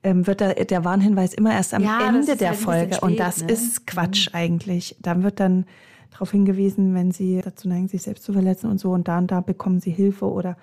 ähm, 0.02 0.26
wird 0.26 0.42
da, 0.42 0.52
der 0.52 0.84
Warnhinweis 0.84 1.32
immer 1.32 1.52
erst 1.52 1.72
am 1.72 1.82
Ja, 1.82 2.06
Ende 2.06 2.36
der 2.36 2.50
halt 2.50 2.58
Folge. 2.58 2.86
bisschen 2.88 3.02
und 3.02 3.12
spät, 3.14 3.20
das 3.20 3.42
ne? 3.42 3.52
ist 3.52 3.86
Quatsch 3.86 4.28
eigentlich. 4.34 4.96
Da 5.00 5.22
wird 5.22 5.40
dann 5.40 5.64
darauf 6.12 6.30
hingewiesen, 6.30 6.94
wenn 6.94 7.10
sie 7.10 7.40
dazu 7.42 7.68
neigen, 7.68 7.88
sich 7.88 8.02
selbst 8.02 8.24
zu 8.24 8.32
verletzen 8.32 8.70
und 8.70 8.78
so. 8.78 8.90
Und 8.92 9.08
da 9.08 9.18
und 9.18 9.30
da 9.30 9.40
bekommen 9.40 9.80
sie 9.80 9.90
Hilfe 9.90 10.30
oder 10.30 10.56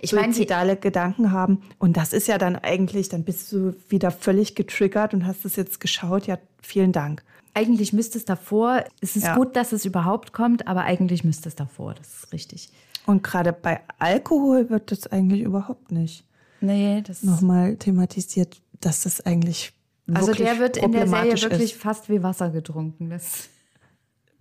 Ich 0.00 0.12
meine, 0.12 0.32
suizidale 0.32 0.76
Gedanken 0.76 1.32
haben. 1.32 1.60
Und 1.78 1.96
das 1.96 2.12
ist 2.12 2.28
ja 2.28 2.38
dann 2.38 2.56
eigentlich, 2.56 3.08
dann 3.08 3.24
bist 3.24 3.52
du 3.52 3.74
wieder 3.88 4.10
völlig 4.10 4.54
getriggert 4.54 5.12
und 5.14 5.26
hast 5.26 5.44
es 5.44 5.56
jetzt 5.56 5.80
geschaut. 5.80 6.26
Ja, 6.26 6.38
vielen 6.62 6.92
Dank. 6.92 7.22
Eigentlich 7.54 7.92
müsste 7.92 8.16
es 8.16 8.24
davor, 8.24 8.84
es 9.02 9.14
ist 9.16 9.24
Ja. 9.24 9.34
gut, 9.36 9.56
dass 9.56 9.72
es 9.72 9.84
überhaupt 9.84 10.32
kommt, 10.32 10.66
aber 10.66 10.82
eigentlich 10.84 11.22
müsste 11.22 11.48
es 11.50 11.54
davor, 11.54 11.92
das 11.94 12.08
ist 12.24 12.32
richtig. 12.32 12.70
Und 13.04 13.22
gerade 13.22 13.52
bei 13.52 13.80
Alkohol 13.98 14.70
wird 14.70 14.90
das 14.90 15.06
eigentlich 15.08 15.42
überhaupt 15.42 15.90
nicht 15.92 16.24
Nee, 16.62 17.02
das 17.04 17.22
nochmal 17.24 17.76
thematisiert, 17.76 18.62
dass 18.80 19.02
das 19.02 19.20
eigentlich 19.20 19.72
Also 20.14 20.32
der 20.32 20.58
wird 20.60 20.76
in 20.76 20.92
der 20.92 21.06
Serie 21.08 21.32
wirklich 21.42 21.72
ist. 21.74 21.82
fast 21.82 22.08
wie 22.08 22.22
Wasser 22.22 22.50
getrunken. 22.50 23.10
Das 23.10 23.48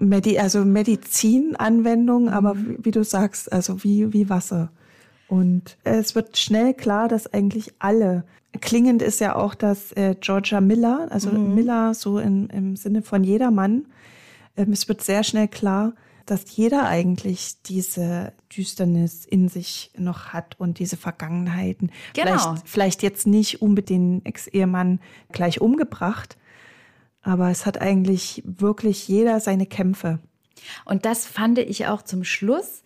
Medi 0.01 0.39
also 0.39 0.65
Medizinanwendung, 0.65 2.29
aber 2.29 2.53
Mhm. 2.55 2.77
wie, 2.79 2.85
wie 2.85 2.91
du 2.91 3.03
sagst, 3.03 3.51
also 3.51 3.83
wie, 3.83 4.11
wie 4.13 4.29
Wasser. 4.29 4.71
Und 5.27 5.77
es 5.83 6.15
wird 6.15 6.37
schnell 6.37 6.73
klar, 6.73 7.07
dass 7.07 7.31
eigentlich 7.33 7.73
alle, 7.79 8.25
klingend 8.59 9.01
ist 9.01 9.21
ja 9.21 9.35
auch, 9.35 9.55
dass 9.55 9.93
äh, 9.93 10.15
Georgia 10.19 10.59
Miller, 10.59 11.07
also 11.09 11.29
Mhm. 11.29 11.55
Miller 11.55 11.93
so 11.93 12.19
in, 12.19 12.47
im 12.49 12.75
Sinne 12.75 13.01
von 13.01 13.23
jedermann, 13.23 13.85
ähm, 14.57 14.73
es 14.73 14.89
wird 14.89 15.01
sehr 15.01 15.23
schnell 15.23 15.47
klar, 15.47 15.93
dass 16.25 16.55
jeder 16.55 16.85
eigentlich 16.87 17.61
diese 17.63 18.33
Düsternis 18.55 19.25
in 19.25 19.47
sich 19.49 19.91
noch 19.97 20.27
hat 20.27 20.59
und 20.59 20.79
diese 20.79 20.97
Vergangenheiten. 20.97 21.91
Genau. 22.13 22.37
Vielleicht, 22.37 22.67
vielleicht 22.67 23.03
jetzt 23.03 23.27
nicht 23.27 23.61
unbedingt 23.61 24.25
Ex-Ehemann 24.25 24.99
gleich 25.31 25.61
umgebracht, 25.61 26.37
aber 27.21 27.49
es 27.49 27.65
hat 27.65 27.81
eigentlich 27.81 28.41
wirklich 28.45 29.07
jeder 29.07 29.39
seine 29.39 29.65
Kämpfe. 29.65 30.19
Und 30.85 31.05
das 31.05 31.25
fand 31.25 31.57
ich 31.59 31.87
auch 31.87 32.01
zum 32.01 32.23
Schluss 32.23 32.83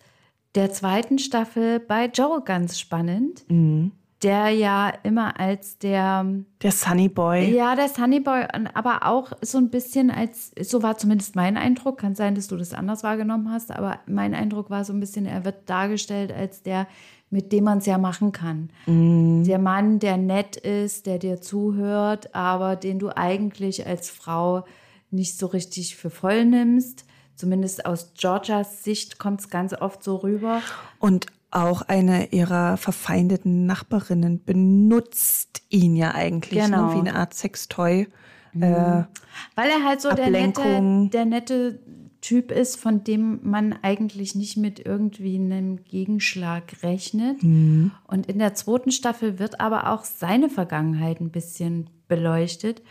der 0.54 0.72
zweiten 0.72 1.18
Staffel 1.18 1.80
bei 1.80 2.06
Joe 2.06 2.42
ganz 2.42 2.78
spannend, 2.78 3.44
Mhm. 3.48 3.92
Der 4.22 4.48
ja 4.50 4.92
immer 5.02 5.38
als 5.38 5.78
der, 5.78 6.24
Der 6.62 6.72
Sunny 6.72 7.08
Boy. 7.08 7.54
ja, 7.54 7.74
der 7.76 7.88
Sunnyboy, 7.88 8.46
aber 8.72 9.06
auch 9.06 9.32
so 9.42 9.58
ein 9.58 9.70
bisschen 9.70 10.10
als, 10.10 10.52
so 10.60 10.82
war 10.82 10.96
zumindest 10.96 11.36
mein 11.36 11.56
Eindruck, 11.56 11.98
kann 11.98 12.14
sein, 12.14 12.34
dass 12.34 12.48
du 12.48 12.56
das 12.56 12.72
anders 12.72 13.02
wahrgenommen 13.04 13.50
hast, 13.50 13.70
aber 13.70 14.00
mein 14.06 14.34
Eindruck 14.34 14.70
war 14.70 14.84
so 14.84 14.92
ein 14.92 15.00
bisschen, 15.00 15.26
er 15.26 15.44
wird 15.44 15.68
dargestellt 15.68 16.32
als 16.32 16.62
der, 16.62 16.86
mit 17.28 17.52
dem 17.52 17.64
man 17.64 17.78
es 17.78 17.86
ja 17.86 17.98
machen 17.98 18.32
kann. 18.32 18.70
Der 18.86 19.58
Mann, 19.58 19.98
der 19.98 20.16
nett 20.16 20.56
ist, 20.56 21.06
der 21.06 21.18
dir 21.18 21.40
zuhört, 21.40 22.34
aber 22.34 22.76
den 22.76 22.98
du 22.98 23.10
eigentlich 23.14 23.86
als 23.86 24.08
Frau 24.10 24.64
nicht 25.10 25.36
so 25.36 25.46
richtig 25.46 25.96
für 25.96 26.08
voll 26.10 26.44
nimmst. 26.44 27.04
Zumindest 27.34 27.84
aus 27.84 28.14
Georgias 28.16 28.82
Sicht 28.82 29.18
kommt 29.18 29.40
es 29.40 29.50
ganz 29.50 29.74
oft 29.74 30.02
so 30.02 30.16
rüber. 30.16 30.62
Und 31.00 31.26
auch 31.56 31.82
eine 31.82 32.32
ihrer 32.32 32.76
verfeindeten 32.76 33.66
Nachbarinnen 33.66 34.44
benutzt 34.44 35.62
ihn 35.70 35.96
ja 35.96 36.14
eigentlich 36.14 36.62
Genau. 36.62 36.88
ne, 36.88 36.94
wie 36.94 37.08
eine 37.08 37.14
Art 37.16 37.34
Sextoy. 37.34 38.08
Äh, 38.54 38.60
Weil 38.60 39.68
er 39.70 39.84
halt 39.84 40.00
so 40.00 40.10
der 40.12 40.30
nette, 40.30 41.08
der 41.12 41.24
nette 41.24 41.80
Typ 42.22 42.50
ist, 42.50 42.76
von 42.80 43.04
dem 43.04 43.40
man 43.42 43.74
eigentlich 43.82 44.34
nicht 44.34 44.56
mit 44.56 44.84
irgendwie 44.84 45.36
einem 45.36 45.84
Gegenschlag 45.84 46.82
rechnet. 46.82 47.42
Mhm. 47.42 47.92
Und 48.06 48.26
in 48.26 48.38
der 48.38 48.54
zweiten 48.54 48.90
Staffel 48.90 49.38
wird 49.38 49.60
aber 49.60 49.92
auch 49.92 50.04
seine 50.04 50.48
Vergangenheit 50.48 51.20
ein 51.20 51.30
bisschen 51.30 51.90
beleuchtet. 52.08 52.82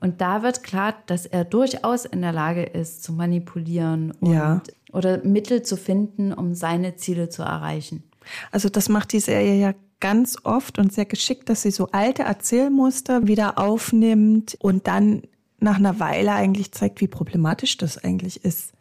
Und 0.00 0.20
da 0.20 0.42
wird 0.42 0.62
klar, 0.62 0.94
dass 1.06 1.24
er 1.24 1.44
durchaus 1.44 2.04
in 2.04 2.20
der 2.20 2.32
Lage 2.32 2.62
ist, 2.62 3.02
zu 3.02 3.12
manipulieren 3.14 4.12
und, 4.20 4.32
Ja. 4.32 4.62
oder 4.92 5.24
Mittel 5.24 5.62
zu 5.62 5.76
finden, 5.78 6.32
um 6.32 6.54
seine 6.54 6.96
Ziele 6.96 7.30
zu 7.30 7.42
erreichen. 7.42 8.02
Also 8.50 8.68
das 8.68 8.88
macht 8.88 9.12
die 9.12 9.20
Serie 9.20 9.54
ja 9.54 9.74
ganz 10.00 10.36
oft 10.44 10.78
und 10.78 10.92
sehr 10.92 11.06
geschickt, 11.06 11.48
dass 11.48 11.62
sie 11.62 11.70
so 11.70 11.88
alte 11.92 12.24
Erzählmuster 12.24 13.26
wieder 13.26 13.58
aufnimmt 13.58 14.56
und 14.60 14.86
dann 14.86 15.22
nach 15.60 15.76
einer 15.76 15.98
Weile 15.98 16.32
eigentlich 16.32 16.72
zeigt, 16.72 17.00
wie 17.00 17.08
problematisch 17.08 17.78
das 17.78 17.96
eigentlich 17.96 18.44
ist. 18.44 18.72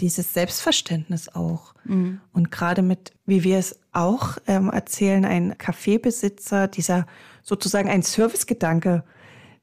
Dieses 0.00 0.34
Selbstverständnis 0.34 1.28
auch. 1.28 1.74
Und 2.32 2.50
gerade 2.50 2.82
mit, 2.82 3.12
wie 3.26 3.42
wir 3.42 3.58
es 3.58 3.78
auch 3.92 4.36
ähm, 4.46 4.68
erzählen, 4.68 5.24
ein 5.24 5.56
Kaffeebesitzer, 5.56 6.68
dieser 6.68 7.06
sozusagen 7.42 7.88
ein 7.88 8.02
Servicegedanke, 8.02 9.02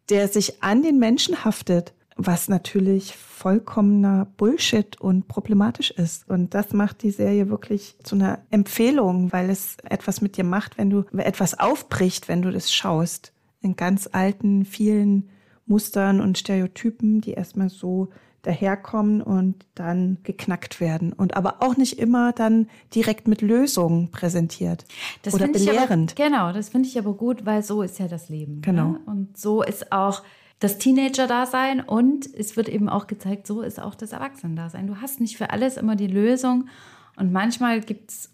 der 0.10 0.28
sich 0.28 0.64
an 0.64 0.82
den 0.82 1.00
Menschen 1.00 1.46
haftet, 1.46 1.94
was 2.18 2.50
natürlich 2.50 3.16
vollkommener 3.16 4.28
Bullshit 4.38 5.00
und 5.00 5.28
problematisch 5.28 5.92
ist. 5.92 6.28
Und 6.30 6.54
das 6.54 6.74
macht 6.74 7.04
die 7.04 7.12
Serie 7.12 7.50
wirklich 7.50 7.96
zu 8.04 8.16
einer 8.16 8.40
Empfehlung, 8.50 9.32
weil 9.32 9.50
es 9.50 9.78
etwas 9.84 10.22
mit 10.22 10.38
dir 10.38 10.44
macht, 10.44 10.78
wenn 10.78 10.90
du 10.90 11.06
etwas 11.16 11.60
aufbricht, 11.60 12.28
wenn 12.28 12.42
du 12.42 12.52
das 12.52 12.74
schaust. 12.74 13.34
In 13.62 13.76
ganz 13.76 14.10
alten, 14.12 14.66
vielen 14.66 15.30
Mustern 15.66 16.22
und 16.22 16.38
Stereotypen, 16.38 17.22
die 17.22 17.32
erstmal 17.32 17.70
so 17.70 18.10
daherkommen 18.44 19.22
und 19.22 19.66
dann 19.76 20.18
geknackt 20.24 20.80
werden. 20.80 21.12
Und 21.12 21.36
aber 21.36 21.62
auch 21.62 21.76
nicht 21.76 22.00
immer 22.00 22.32
dann 22.32 22.68
direkt 22.96 23.28
mit 23.28 23.42
Lösungen 23.42 24.10
präsentiert 24.10 24.86
Das 25.24 25.34
oder 25.34 25.50
ich 25.50 25.70
aber, 25.70 25.72
belehrend. 25.72 26.16
genau, 26.16 26.54
das 26.54 26.70
finde 26.70 26.88
ich 26.88 26.98
aber 26.98 27.14
gut, 27.14 27.46
weil 27.46 27.62
so 27.62 27.82
ist 27.82 28.00
ja 28.00 28.08
das 28.08 28.30
Leben. 28.30 28.62
Genau. 28.62 28.92
Ne? 28.92 29.00
Und 29.06 29.38
so 29.38 29.62
ist 29.64 29.92
auch 29.92 30.24
das 30.60 30.78
Teenager-Dasein 30.80 31.82
und 31.82 32.28
es 32.34 32.58
wird 32.58 32.70
eben 32.70 32.90
auch 32.90 33.08
gezeigt, 33.08 33.46
so 33.46 33.62
ist 33.62 33.80
auch 33.80 33.96
das 33.96 34.12
Erwachsenen-Dasein. 34.12 34.88
Du 34.88 34.98
hast 35.02 35.22
nicht 35.22 35.38
für 35.38 35.52
alles 35.52 35.78
immer 35.78 35.96
die 35.96 36.08
Lösung 36.08 36.68
und 37.16 37.32
manchmal 37.32 37.82
gibt 37.82 38.12
es 38.12 38.32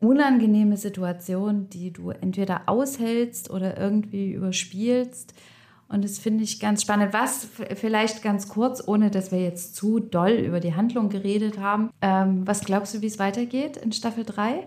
unangenehme 0.00 0.76
Situationen, 0.76 1.70
die 1.70 1.92
du 1.92 2.10
entweder 2.10 2.62
aushältst 2.66 3.50
oder 3.50 3.78
irgendwie 3.78 4.32
überspielst. 4.32 5.34
Und 5.88 6.04
das 6.04 6.18
finde 6.18 6.44
ich 6.44 6.60
ganz 6.60 6.82
spannend. 6.82 7.12
Was 7.12 7.46
vielleicht 7.76 8.22
ganz 8.22 8.48
kurz, 8.48 8.82
ohne 8.86 9.10
dass 9.10 9.32
wir 9.32 9.40
jetzt 9.40 9.76
zu 9.76 10.00
doll 10.00 10.32
über 10.32 10.60
die 10.60 10.74
Handlung 10.74 11.08
geredet 11.08 11.58
haben. 11.58 11.90
Ähm, 12.02 12.46
was 12.46 12.60
glaubst 12.60 12.94
du, 12.94 13.00
wie 13.00 13.06
es 13.06 13.18
weitergeht 13.18 13.76
in 13.76 13.92
Staffel 13.92 14.24
3? 14.24 14.66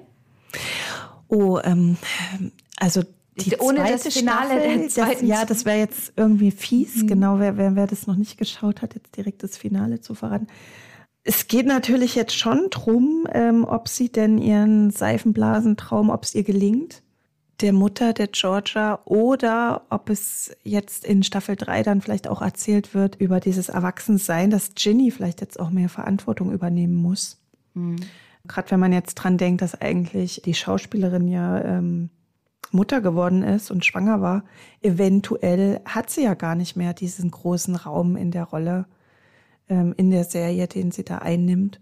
Oh, 1.28 1.60
ähm, 1.64 1.98
also 2.78 3.04
die 3.38 3.58
Ohne 3.58 3.80
das 3.80 4.08
Finale 4.08 4.56
der 4.56 4.62
Staffel, 4.62 4.84
das, 4.84 4.94
zweiten 4.94 5.28
ja, 5.28 5.46
das 5.46 5.66
wäre 5.66 5.78
jetzt 5.78 6.14
irgendwie 6.16 6.52
fies, 6.52 7.06
genau, 7.06 7.40
wer, 7.40 7.58
wer, 7.58 7.76
wer 7.76 7.88
das 7.88 8.08
noch 8.08 8.16
nicht 8.16 8.38
geschaut 8.38 8.82
hat, 8.82 8.96
jetzt 8.96 9.16
direkt 9.16 9.44
das 9.44 9.58
Finale 9.58 10.02
zu 10.02 10.16
verraten. 10.16 10.48
Es 11.24 11.48
geht 11.48 11.66
natürlich 11.66 12.16
jetzt 12.16 12.38
schon 12.38 12.70
drum, 12.70 13.28
ähm, 13.32 13.66
ob 13.66 13.90
sie 13.90 14.10
denn 14.10 14.38
ihren 14.38 14.92
Seifenblasentraum, 14.92 16.10
ob 16.10 16.24
es 16.24 16.34
ihr 16.34 16.44
gelingt, 16.44 17.04
der 17.62 17.74
Mutter 17.74 18.14
der 18.14 18.28
Georgia, 18.28 19.00
oder 19.06 19.84
ob 19.90 20.10
es 20.10 20.56
jetzt 20.64 21.06
in 21.06 21.24
Staffel 21.24 21.56
3 21.56 21.84
dann 21.84 22.02
vielleicht 22.02 22.28
auch 22.28 22.42
erzählt 22.42 22.94
wird 22.94 23.16
über 23.18 23.40
dieses 23.40 23.70
Erwachsensein, 23.70 24.50
dass 24.50 24.74
Ginny 24.76 25.12
vielleicht 25.12 25.42
jetzt 25.42 25.60
auch 25.60 25.70
mehr 25.70 25.90
Verantwortung 25.90 26.52
übernehmen 26.52 26.96
muss. 26.96 27.38
Gerade 28.48 28.72
wenn 28.72 28.80
man 28.80 28.94
jetzt 28.94 29.16
dran 29.16 29.38
denkt, 29.38 29.62
dass 29.62 29.80
eigentlich 29.80 30.42
die 30.46 30.54
Schauspielerin 30.54 31.28
ja 31.28 31.62
ähm, 31.62 32.10
Mutter 32.74 33.02
geworden 33.02 33.44
ist 33.44 33.72
und 33.72 33.86
schwanger 33.86 34.22
war, 34.22 34.44
eventuell 34.82 35.82
hat 35.86 36.10
sie 36.10 36.24
ja 36.24 36.34
gar 36.34 36.56
nicht 36.56 36.76
mehr 36.76 36.94
diesen 36.94 37.32
großen 37.32 37.76
Raum 37.76 38.16
in 38.16 38.32
der 38.32 38.44
Rolle, 38.44 38.86
ähm, 39.70 39.94
in 39.98 40.12
der 40.12 40.24
Serie, 40.24 40.68
den 40.68 40.92
sie 40.92 41.04
da 41.04 41.20
einnimmt. 41.20 41.80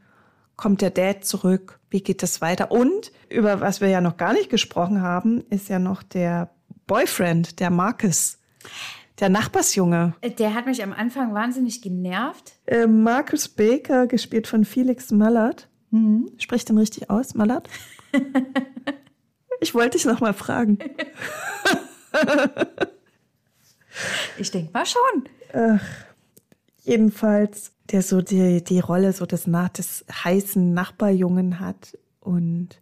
Kommt 0.55 0.81
der 0.81 0.89
Dad 0.89 1.25
zurück? 1.25 1.79
Wie 1.89 2.01
geht 2.01 2.23
das 2.23 2.41
weiter? 2.41 2.71
Und 2.71 3.11
über 3.29 3.61
was 3.61 3.81
wir 3.81 3.89
ja 3.89 4.01
noch 4.01 4.17
gar 4.17 4.33
nicht 4.33 4.49
gesprochen 4.49 5.01
haben, 5.01 5.41
ist 5.49 5.69
ja 5.69 5.79
noch 5.79 6.01
der 6.01 6.51
Boyfriend, 6.87 7.59
der 7.59 7.69
Marcus, 7.69 8.39
der 9.19 9.29
Nachbarsjunge. 9.29 10.13
Der 10.37 10.53
hat 10.53 10.65
mich 10.65 10.83
am 10.83 10.93
Anfang 10.93 11.33
wahnsinnig 11.33 11.81
genervt. 11.81 12.53
Äh, 12.65 12.87
Marcus 12.87 13.49
Baker, 13.49 14.07
gespielt 14.07 14.47
von 14.47 14.65
Felix 14.65 15.11
Mallard. 15.11 15.67
Spricht 16.37 16.67
den 16.69 16.77
richtig 16.77 17.09
aus, 17.09 17.35
Mallard? 17.35 17.69
ich 19.59 19.73
wollte 19.73 19.97
dich 19.97 20.05
noch 20.05 20.19
mal 20.19 20.33
fragen. 20.33 20.79
Ich 24.37 24.51
denke 24.51 24.71
mal 24.73 24.85
schon. 24.85 25.79
Jedenfalls, 26.83 27.71
der 27.91 28.01
so 28.01 28.21
die, 28.21 28.61
die 28.61 28.79
Rolle 28.79 29.13
so 29.13 29.25
des, 29.25 29.45
des 29.77 30.05
heißen 30.11 30.73
Nachbarjungen 30.73 31.61
hat 31.61 31.97
und 32.19 32.81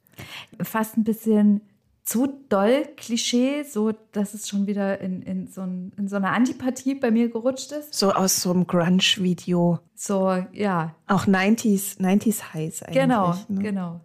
Fast 0.62 0.98
ein 0.98 1.04
bisschen 1.04 1.62
zu 2.04 2.28
doll 2.50 2.86
Klischee, 2.98 3.64
so 3.64 3.94
dass 4.12 4.34
es 4.34 4.48
schon 4.48 4.68
wieder 4.68 5.00
in, 5.00 5.22
in, 5.22 5.48
so, 5.48 5.62
ein, 5.62 5.94
in 5.98 6.08
so 6.08 6.18
eine 6.18 6.30
Antipathie 6.30 6.96
bei 6.96 7.12
mir 7.12 7.30
gerutscht 7.30 7.72
ist. 7.72 7.94
So 7.94 8.12
aus 8.12 8.42
so 8.42 8.52
einem 8.52 8.68
Grunge-Video. 8.68 9.80
So, 9.96 10.46
ja. 10.52 10.96
Auch 11.08 11.26
90s, 11.26 12.00
90s 12.00 12.54
heiß 12.54 12.84
eigentlich. 12.84 13.02
Genau, 13.02 13.36
ne? 13.48 13.62
genau. 13.62 14.02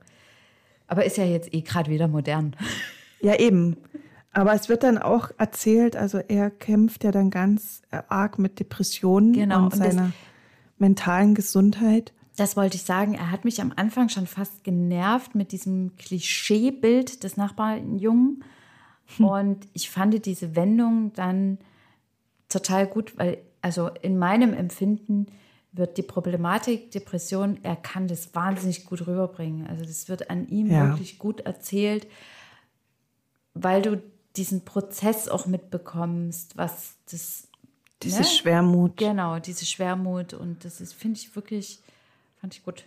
Aber 0.88 1.04
ist 1.04 1.16
ja 1.16 1.24
jetzt 1.24 1.54
eh 1.54 1.60
gerade 1.60 1.90
wieder 1.90 2.08
modern. 2.08 2.56
Ja, 3.20 3.34
eben. 3.34 3.76
Aber 4.30 4.54
es 4.54 4.68
wird 4.68 4.84
dann 4.84 4.96
auch 4.96 5.30
erzählt, 5.38 5.96
also 5.96 6.18
er 6.18 6.50
kämpft 6.50 7.02
ja 7.02 7.10
dann 7.10 7.30
ganz 7.30 7.82
arg 7.90 8.38
mit 8.38 8.60
Depressionen 8.60 9.32
Genau, 9.32 9.64
und 9.64 9.72
und 9.72 9.76
seiner 9.76 10.12
mentalen 10.78 11.34
Gesundheit. 11.34 12.12
Das 12.36 12.56
wollte 12.56 12.76
ich 12.76 12.84
sagen. 12.84 13.14
Er 13.14 13.32
hat 13.32 13.44
mich 13.44 13.60
am 13.60 13.72
Anfang 13.74 14.08
schon 14.08 14.28
fast 14.28 14.62
genervt 14.62 15.34
mit 15.34 15.50
diesem 15.50 15.96
Klischeebild 15.96 17.24
des 17.24 17.36
Nachbarjungen. 17.36 18.44
Und 19.18 19.66
ich 19.72 19.90
fand 19.90 20.24
diese 20.24 20.54
Wendung 20.54 21.12
dann 21.14 21.58
total 22.48 22.86
gut, 22.86 23.18
weil, 23.18 23.38
also 23.62 23.88
in 24.02 24.18
meinem 24.18 24.52
Empfinden 24.52 25.26
wird 25.72 25.98
die 25.98 26.02
Problematik 26.02 26.90
Depression, 26.90 27.58
er 27.62 27.76
kann 27.76 28.08
das 28.08 28.34
wahnsinnig 28.34 28.84
gut 28.84 29.06
rüberbringen. 29.06 29.66
Also 29.66 29.84
das 29.84 30.08
wird 30.08 30.30
an 30.30 30.48
ihm 30.48 30.70
Ja. 30.70 30.88
wirklich 30.88 31.18
gut 31.18 31.40
erzählt, 31.40 32.06
weil 33.54 33.82
du 33.82 34.02
diesen 34.36 34.64
Prozess 34.64 35.28
auch 35.28 35.46
mitbekommst, 35.46 36.56
was 36.56 36.94
das 37.10 37.48
Diese 38.02 38.18
ne? 38.20 38.24
Schwermut. 38.24 38.96
Genau, 38.96 39.38
diese 39.40 39.66
Schwermut 39.66 40.32
und 40.32 40.64
das 40.64 40.80
ist, 40.80 40.94
finde 40.94 41.18
ich 41.18 41.34
wirklich, 41.34 41.80
fand 42.40 42.54
ich 42.54 42.64
gut. 42.64 42.84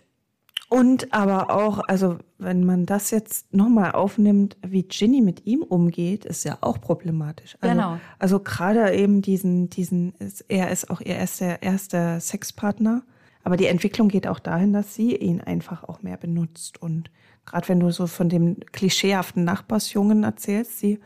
Und 0.72 1.12
aber 1.12 1.50
auch, 1.50 1.80
also 1.86 2.16
wenn 2.38 2.64
man 2.64 2.86
das 2.86 3.10
jetzt 3.10 3.52
nochmal 3.52 3.92
aufnimmt, 3.92 4.56
wie 4.66 4.84
Ginny 4.84 5.20
mit 5.20 5.44
ihm 5.44 5.62
umgeht, 5.62 6.24
ist 6.24 6.44
ja 6.44 6.56
auch 6.62 6.80
problematisch. 6.80 7.58
Also, 7.60 7.74
Genau. 7.74 7.98
Also 8.18 8.40
gerade 8.40 8.94
eben 8.94 9.20
diesen, 9.20 9.68
diesen, 9.68 10.14
er 10.48 10.70
ist 10.70 10.88
auch 10.88 11.02
ihr 11.02 11.16
erster, 11.16 11.62
erster 11.62 12.20
Sexpartner. 12.20 13.02
Aber 13.44 13.58
die 13.58 13.66
Entwicklung 13.66 14.08
geht 14.08 14.26
auch 14.26 14.38
dahin, 14.38 14.72
dass 14.72 14.94
sie 14.94 15.14
ihn 15.14 15.42
einfach 15.42 15.84
auch 15.84 16.00
mehr 16.00 16.16
benutzt. 16.16 16.80
Und 16.80 17.10
gerade 17.44 17.68
wenn 17.68 17.80
du 17.80 17.90
so 17.90 18.06
von 18.06 18.30
dem 18.30 18.56
klischeehaften 18.72 19.44
Nachbarsjungen 19.44 20.24
erzählst, 20.24 20.78
sie 20.78 21.00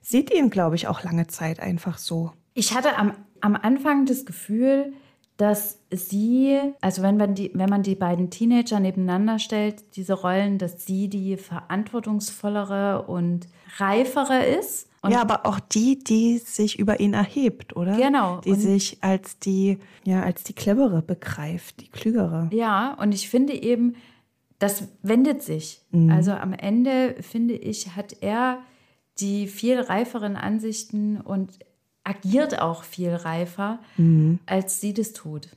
sieht 0.00 0.32
ihn, 0.32 0.48
glaube 0.48 0.76
ich, 0.76 0.88
auch 0.88 1.02
lange 1.02 1.26
Zeit 1.26 1.60
einfach 1.60 1.98
so. 1.98 2.32
Ich 2.54 2.74
hatte 2.74 2.96
am, 2.96 3.12
am 3.42 3.54
Anfang 3.54 4.06
das 4.06 4.24
Gefühl, 4.24 4.94
dass 5.40 5.78
sie, 5.90 6.60
also 6.82 7.00
wenn 7.00 7.16
man, 7.16 7.34
die, 7.34 7.50
wenn 7.54 7.70
man 7.70 7.82
die 7.82 7.94
beiden 7.94 8.28
Teenager 8.28 8.78
nebeneinander 8.78 9.38
stellt, 9.38 9.96
diese 9.96 10.12
Rollen, 10.12 10.58
dass 10.58 10.84
sie 10.84 11.08
die 11.08 11.38
verantwortungsvollere 11.38 13.06
und 13.06 13.48
reifere 13.78 14.44
ist. 14.44 14.90
Und 15.00 15.12
ja, 15.12 15.22
aber 15.22 15.46
auch 15.46 15.58
die, 15.58 15.98
die 16.04 16.36
sich 16.36 16.78
über 16.78 17.00
ihn 17.00 17.14
erhebt, 17.14 17.74
oder? 17.74 17.96
Genau. 17.96 18.42
Die 18.42 18.50
Und- 18.50 18.60
sich 18.60 18.98
als 19.00 19.38
die, 19.38 19.78
ja, 20.04 20.22
als 20.22 20.44
die 20.44 20.52
clevere 20.52 21.00
begreift, 21.00 21.80
die 21.80 21.88
klügere. 21.88 22.50
Ja, 22.52 22.92
und 23.00 23.14
ich 23.14 23.30
finde 23.30 23.54
eben, 23.54 23.94
das 24.58 24.88
wendet 25.02 25.42
sich. 25.42 25.80
Also 26.10 26.32
am 26.32 26.52
Ende, 26.52 27.16
finde 27.22 27.54
ich, 27.54 27.96
hat 27.96 28.16
er 28.20 28.58
die 29.18 29.46
viel 29.46 29.80
reiferen 29.80 30.36
Ansichten 30.36 31.18
und 31.18 31.58
agiert 32.10 32.60
auch 32.60 32.82
viel 32.82 33.14
reifer, 33.14 33.78
als 34.46 34.80
sie 34.80 34.92
das 34.92 35.12
tut. 35.12 35.48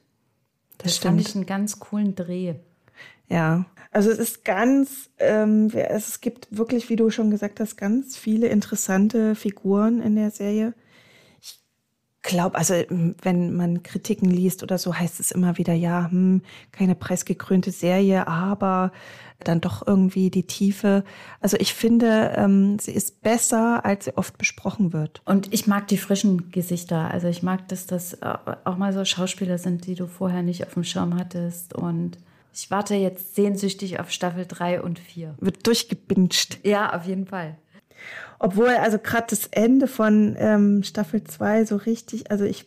Das, 0.78 0.98
fand 0.98 1.20
stimmt. 1.20 1.28
ich 1.28 1.36
einen 1.36 1.46
ganz 1.46 1.80
coolen 1.80 2.16
Dreh. 2.16 2.56
Ja, 3.28 3.66
also 3.92 4.12
es 4.12 4.20
ist 4.20 4.46
ganz, 4.46 5.10
ähm, 5.18 5.70
es 5.74 6.22
gibt 6.22 6.48
wirklich, 6.52 6.90
wie 6.90 6.96
du 6.96 7.10
schon 7.10 7.32
gesagt 7.32 7.60
hast, 7.60 7.78
ganz 7.78 8.18
viele 8.18 8.48
interessante 8.48 9.36
Figuren 9.36 10.02
in 10.02 10.16
der 10.16 10.30
Serie. 10.30 10.74
Glaube, 12.24 12.58
also 12.58 12.74
ähm, 12.74 13.16
wenn 13.22 13.54
man 13.54 13.84
Kritiken 13.84 14.30
liest 14.30 14.64
oder 14.64 14.78
so, 14.78 14.96
heißt 14.96 15.20
es 15.20 15.32
immer 15.32 15.58
wieder, 15.58 15.74
ja, 15.74 16.10
hm, 16.10 16.42
keine 16.72 16.96
preisgekrönte 16.96 17.72
Serie, 17.72 18.28
aber 18.28 18.92
dann 19.44 19.60
doch 19.60 19.86
irgendwie 19.86 20.30
die 20.30 20.48
Tiefe. 20.48 21.04
Also 21.42 21.58
ich 21.60 21.74
finde, 21.74 22.34
ähm, 22.38 22.80
sie 22.80 22.92
ist 22.92 23.22
besser, 23.22 23.86
als 23.86 24.06
sie 24.06 24.18
oft 24.18 24.38
besprochen 24.38 24.94
wird. 24.94 25.22
Und 25.26 25.54
ich 25.54 25.68
mag 25.68 25.88
die 25.90 25.98
frischen 25.98 26.50
Gesichter. 26.52 27.12
Also 27.12 27.28
ich 27.28 27.44
mag, 27.44 27.68
dass 27.68 27.88
das 27.88 28.14
äh, 28.14 28.34
auch 28.64 28.78
mal 28.78 28.94
so 28.94 29.04
Schauspieler 29.04 29.58
sind, 29.58 29.86
die 29.86 29.96
du 29.96 30.08
vorher 30.08 30.44
nicht 30.44 30.66
auf 30.66 30.74
dem 30.74 30.86
Schirm 30.86 31.18
hattest. 31.18 31.74
Und 31.74 32.18
ich 32.54 32.72
warte 32.72 32.96
jetzt 32.96 33.36
sehnsüchtig 33.36 34.00
auf 34.00 34.12
Staffel 34.12 34.46
3 34.48 34.82
und 34.82 35.00
4. 35.00 35.36
Wird 35.40 35.68
durchgebinscht. 35.68 36.60
Ja, 36.64 36.96
auf 36.96 37.06
jeden 37.06 37.26
Fall. 37.26 37.58
Obwohl, 38.40 38.70
also 38.70 39.00
gerade 39.00 39.28
das 39.30 39.48
Ende 39.48 39.88
von 39.88 40.36
ähm, 40.38 40.84
Staffel 40.84 41.24
2 41.24 41.66
so 41.66 41.78
richtig, 41.78 42.30
also 42.32 42.46
ich, 42.46 42.66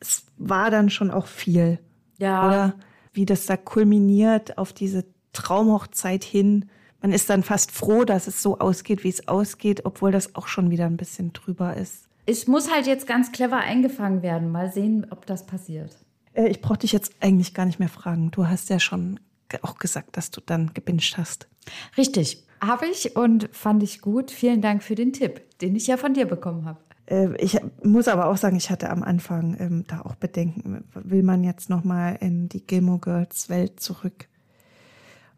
es 0.00 0.24
war 0.36 0.70
dann 0.70 0.90
schon 0.90 1.10
auch 1.10 1.26
viel. 1.26 1.78
Ja. 2.18 2.46
Oder 2.46 2.74
wie 3.12 3.26
das 3.26 3.46
da 3.46 3.56
kulminiert 3.56 4.58
auf 4.58 4.72
diese 4.72 5.04
Traumhochzeit 5.32 6.24
hin. 6.24 6.70
Man 7.00 7.12
ist 7.12 7.30
dann 7.30 7.42
fast 7.42 7.70
froh, 7.70 8.04
dass 8.04 8.26
es 8.26 8.42
so 8.42 8.58
ausgeht, 8.58 9.04
wie 9.04 9.08
es 9.08 9.28
ausgeht, 9.28 9.84
obwohl 9.84 10.10
das 10.10 10.34
auch 10.34 10.48
schon 10.48 10.70
wieder 10.70 10.86
ein 10.86 10.96
bisschen 10.96 11.32
drüber 11.32 11.76
ist. 11.76 12.08
Es 12.26 12.46
muss 12.46 12.70
halt 12.70 12.86
jetzt 12.86 13.06
ganz 13.06 13.32
clever 13.32 13.58
eingefangen 13.58 14.22
werden. 14.22 14.50
Mal 14.50 14.72
sehen, 14.72 15.06
ob 15.10 15.26
das 15.26 15.46
passiert. 15.46 15.96
Äh, 16.34 16.48
ich 16.48 16.60
brauche 16.60 16.78
dich 16.78 16.92
jetzt 16.92 17.12
eigentlich 17.20 17.54
gar 17.54 17.66
nicht 17.66 17.78
mehr 17.78 17.88
fragen. 17.88 18.30
Du 18.30 18.46
hast 18.46 18.68
ja 18.68 18.80
schon 18.80 19.20
auch 19.62 19.78
gesagt, 19.78 20.16
dass 20.16 20.30
du 20.30 20.40
dann 20.40 20.74
gebinged 20.74 21.16
hast. 21.16 21.48
Richtig. 21.96 22.44
Habe 22.60 22.86
ich 22.86 23.16
und 23.16 23.48
fand 23.52 23.82
ich 23.82 24.00
gut. 24.00 24.30
Vielen 24.30 24.60
Dank 24.60 24.82
für 24.82 24.94
den 24.94 25.12
Tipp, 25.12 25.58
den 25.60 25.76
ich 25.76 25.86
ja 25.86 25.96
von 25.96 26.14
dir 26.14 26.26
bekommen 26.26 26.64
habe. 26.64 26.78
Äh, 27.06 27.34
Ich 27.36 27.58
muss 27.82 28.08
aber 28.08 28.26
auch 28.26 28.36
sagen, 28.36 28.56
ich 28.56 28.70
hatte 28.70 28.90
am 28.90 29.02
Anfang 29.02 29.56
ähm, 29.58 29.84
da 29.86 30.00
auch 30.02 30.14
Bedenken. 30.16 30.84
Will 30.94 31.22
man 31.22 31.44
jetzt 31.44 31.70
noch 31.70 31.84
mal 31.84 32.16
in 32.20 32.48
die 32.48 32.66
Gilmore 32.66 32.98
Girls 32.98 33.48
Welt 33.48 33.80
zurück, 33.80 34.28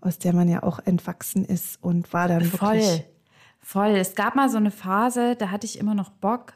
aus 0.00 0.18
der 0.18 0.34
man 0.34 0.48
ja 0.48 0.62
auch 0.62 0.78
entwachsen 0.84 1.44
ist 1.44 1.82
und 1.82 2.12
war 2.12 2.28
dann 2.28 2.44
Voll. 2.44 2.78
wirklich 2.78 3.04
Voll. 3.62 3.90
Es 3.90 4.14
gab 4.14 4.34
mal 4.34 4.48
so 4.48 4.56
eine 4.56 4.70
Phase, 4.70 5.36
da 5.36 5.50
hatte 5.50 5.66
ich 5.66 5.78
immer 5.78 5.94
noch 5.94 6.10
Bock 6.10 6.54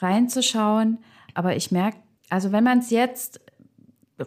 reinzuschauen. 0.00 0.98
Aber 1.34 1.54
ich 1.56 1.70
merke, 1.70 1.98
also 2.30 2.52
wenn 2.52 2.64
man 2.64 2.78
es 2.78 2.90
jetzt 2.90 3.40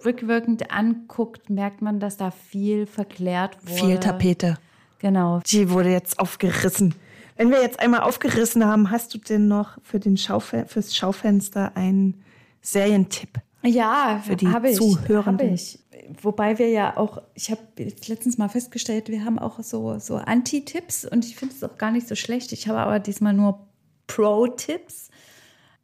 rückwirkend 0.06 0.72
anguckt, 0.72 1.50
merkt 1.50 1.82
man, 1.82 2.00
dass 2.00 2.18
da 2.18 2.32
viel 2.32 2.86
verklärt 2.86 3.58
wurde. 3.64 3.74
viel 3.74 4.00
Tapete. 4.00 4.58
Genau. 5.02 5.42
Die 5.48 5.70
wurde 5.72 5.90
jetzt 5.90 6.20
aufgerissen. 6.20 6.94
Wenn 7.36 7.50
wir 7.50 7.62
jetzt 7.62 7.80
einmal 7.80 8.02
aufgerissen 8.02 8.64
haben, 8.66 8.92
hast 8.92 9.14
du 9.16 9.18
denn 9.18 9.48
noch 9.48 9.78
für 9.82 10.00
den 10.00 10.16
Schaufe 10.16 10.66
fürs 10.68 10.96
Schaufenster 10.96 11.76
einen 11.76 12.24
Serientipp? 12.62 13.40
Ja, 13.64 14.22
Für 14.24 14.36
die 14.36 14.48
habe 14.48 14.70
ich, 14.70 14.78
Zuhörenden. 14.78 15.54
ich. 15.54 15.80
Wobei 16.22 16.60
wir 16.60 16.70
ja 16.70 16.98
auch, 16.98 17.22
ich 17.34 17.50
habe 17.52 17.62
letztens 17.78 18.38
mal 18.38 18.50
festgestellt, 18.50 19.10
wir 19.10 19.24
haben 19.24 19.40
auch 19.40 19.60
so, 19.62 19.98
so 20.00 20.18
Anti-Tipps 20.18 21.06
und 21.06 21.26
ich 21.26 21.36
finde 21.36 21.56
es 21.56 21.64
auch 21.64 21.78
gar 21.78 21.92
nicht 21.92 22.08
so 22.08 22.16
schlecht. 22.16 22.52
Ich 22.52 22.68
habe 22.68 22.80
aber 22.80 23.00
diesmal 23.00 23.34
nur 23.34 23.68
Pro-Tipps. 24.08 25.10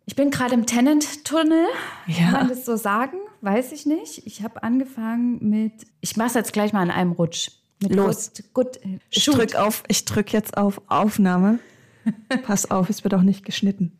Ich 0.05 0.15
bin 0.15 0.32
gerade 0.32 0.53
im 0.53 0.65
Tenant-Tunnel. 0.65 1.65
Ja. 2.07 2.32
Kann 2.32 2.34
man 2.34 2.49
das 2.49 2.65
so 2.65 2.76
sagen? 2.76 3.18
Weiß 3.41 3.72
ich 3.72 3.86
nicht. 3.86 4.26
Ich 4.26 4.41
habe 4.43 4.63
angefangen 4.63 5.38
mit, 5.49 5.74
ich 6.01 6.18
mache 6.18 6.30
es 6.30 6.34
jetzt 6.34 6.53
gleich 6.53 6.74
mal 6.74 6.84
in 6.84 6.91
einem 6.91 7.11
Rutsch. 7.13 7.51
Los. 7.82 8.32
Good, 8.53 8.78
good, 8.84 8.99
Ich 9.09 9.23
shoot. 9.23 9.36
drück 9.36 9.55
auf, 9.55 9.84
ich 9.88 10.05
drück 10.05 10.34
jetzt 10.34 10.57
auf 10.57 10.82
Aufnahme. 10.88 11.59
Pass 12.43 12.71
auf, 12.71 12.89
es 12.89 13.03
wird 13.03 13.13
auch 13.13 13.21
nicht 13.21 13.45
geschnitten. 13.45 13.97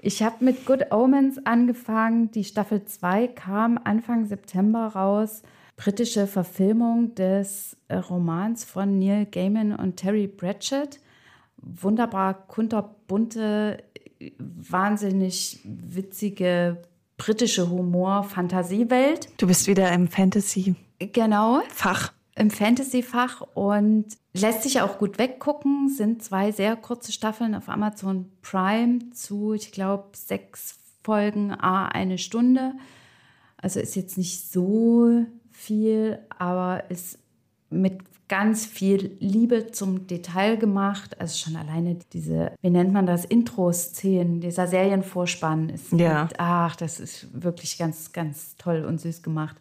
Ich 0.00 0.22
habe 0.22 0.44
mit 0.44 0.64
Good 0.66 0.92
Omens 0.92 1.44
angefangen. 1.44 2.30
Die 2.30 2.44
Staffel 2.44 2.84
2 2.84 3.28
kam 3.28 3.78
Anfang 3.82 4.26
September 4.26 4.86
raus. 4.88 5.42
Britische 5.76 6.26
Verfilmung 6.26 7.14
des 7.14 7.76
äh, 7.88 7.96
Romans 7.96 8.64
von 8.64 8.98
Neil 8.98 9.26
Gaiman 9.26 9.74
und 9.74 9.96
Terry 9.96 10.28
Pratchett. 10.28 11.00
Wunderbar 11.56 12.46
kunterbunte, 12.46 13.82
äh, 14.18 14.30
wahnsinnig 14.38 15.60
witzige 15.64 16.82
britische 17.16 17.68
Humor-Fantasiewelt. 17.68 19.28
Du 19.36 19.46
bist 19.46 19.66
wieder 19.66 19.90
im 19.92 20.08
Fantasy-Fach. 20.08 21.12
Genau 21.12 21.60
im 22.36 22.50
Fantasy-Fach 22.50 23.42
und 23.54 24.06
lässt 24.32 24.62
sich 24.62 24.80
auch 24.80 24.98
gut 24.98 25.18
weggucken. 25.18 25.88
Sind 25.88 26.22
zwei 26.22 26.52
sehr 26.52 26.76
kurze 26.76 27.12
Staffeln 27.12 27.54
auf 27.54 27.68
Amazon 27.68 28.30
Prime 28.42 29.10
zu, 29.12 29.52
ich 29.54 29.72
glaube, 29.72 30.10
sechs 30.14 30.78
Folgen, 31.02 31.52
a 31.52 31.86
eine 31.88 32.18
Stunde. 32.18 32.72
Also 33.56 33.80
ist 33.80 33.96
jetzt 33.96 34.16
nicht 34.16 34.50
so 34.50 35.26
viel, 35.52 36.18
aber 36.38 36.88
ist 36.90 37.18
mit 37.68 37.98
ganz 38.28 38.64
viel 38.64 39.16
Liebe 39.18 39.72
zum 39.72 40.06
Detail 40.06 40.56
gemacht. 40.56 41.20
Also 41.20 41.36
schon 41.36 41.56
alleine 41.56 41.98
diese, 42.12 42.52
wie 42.62 42.70
nennt 42.70 42.92
man 42.92 43.04
das, 43.04 43.24
Intro-Szenen, 43.24 44.40
dieser 44.40 44.68
Serienvorspann 44.68 45.68
ist, 45.68 45.92
Ja. 45.92 46.24
mit, 46.24 46.34
ach, 46.38 46.76
das 46.76 47.00
ist 47.00 47.26
wirklich 47.42 47.76
ganz, 47.76 48.12
ganz 48.12 48.54
toll 48.56 48.84
und 48.84 49.00
süß 49.00 49.22
gemacht. 49.22 49.56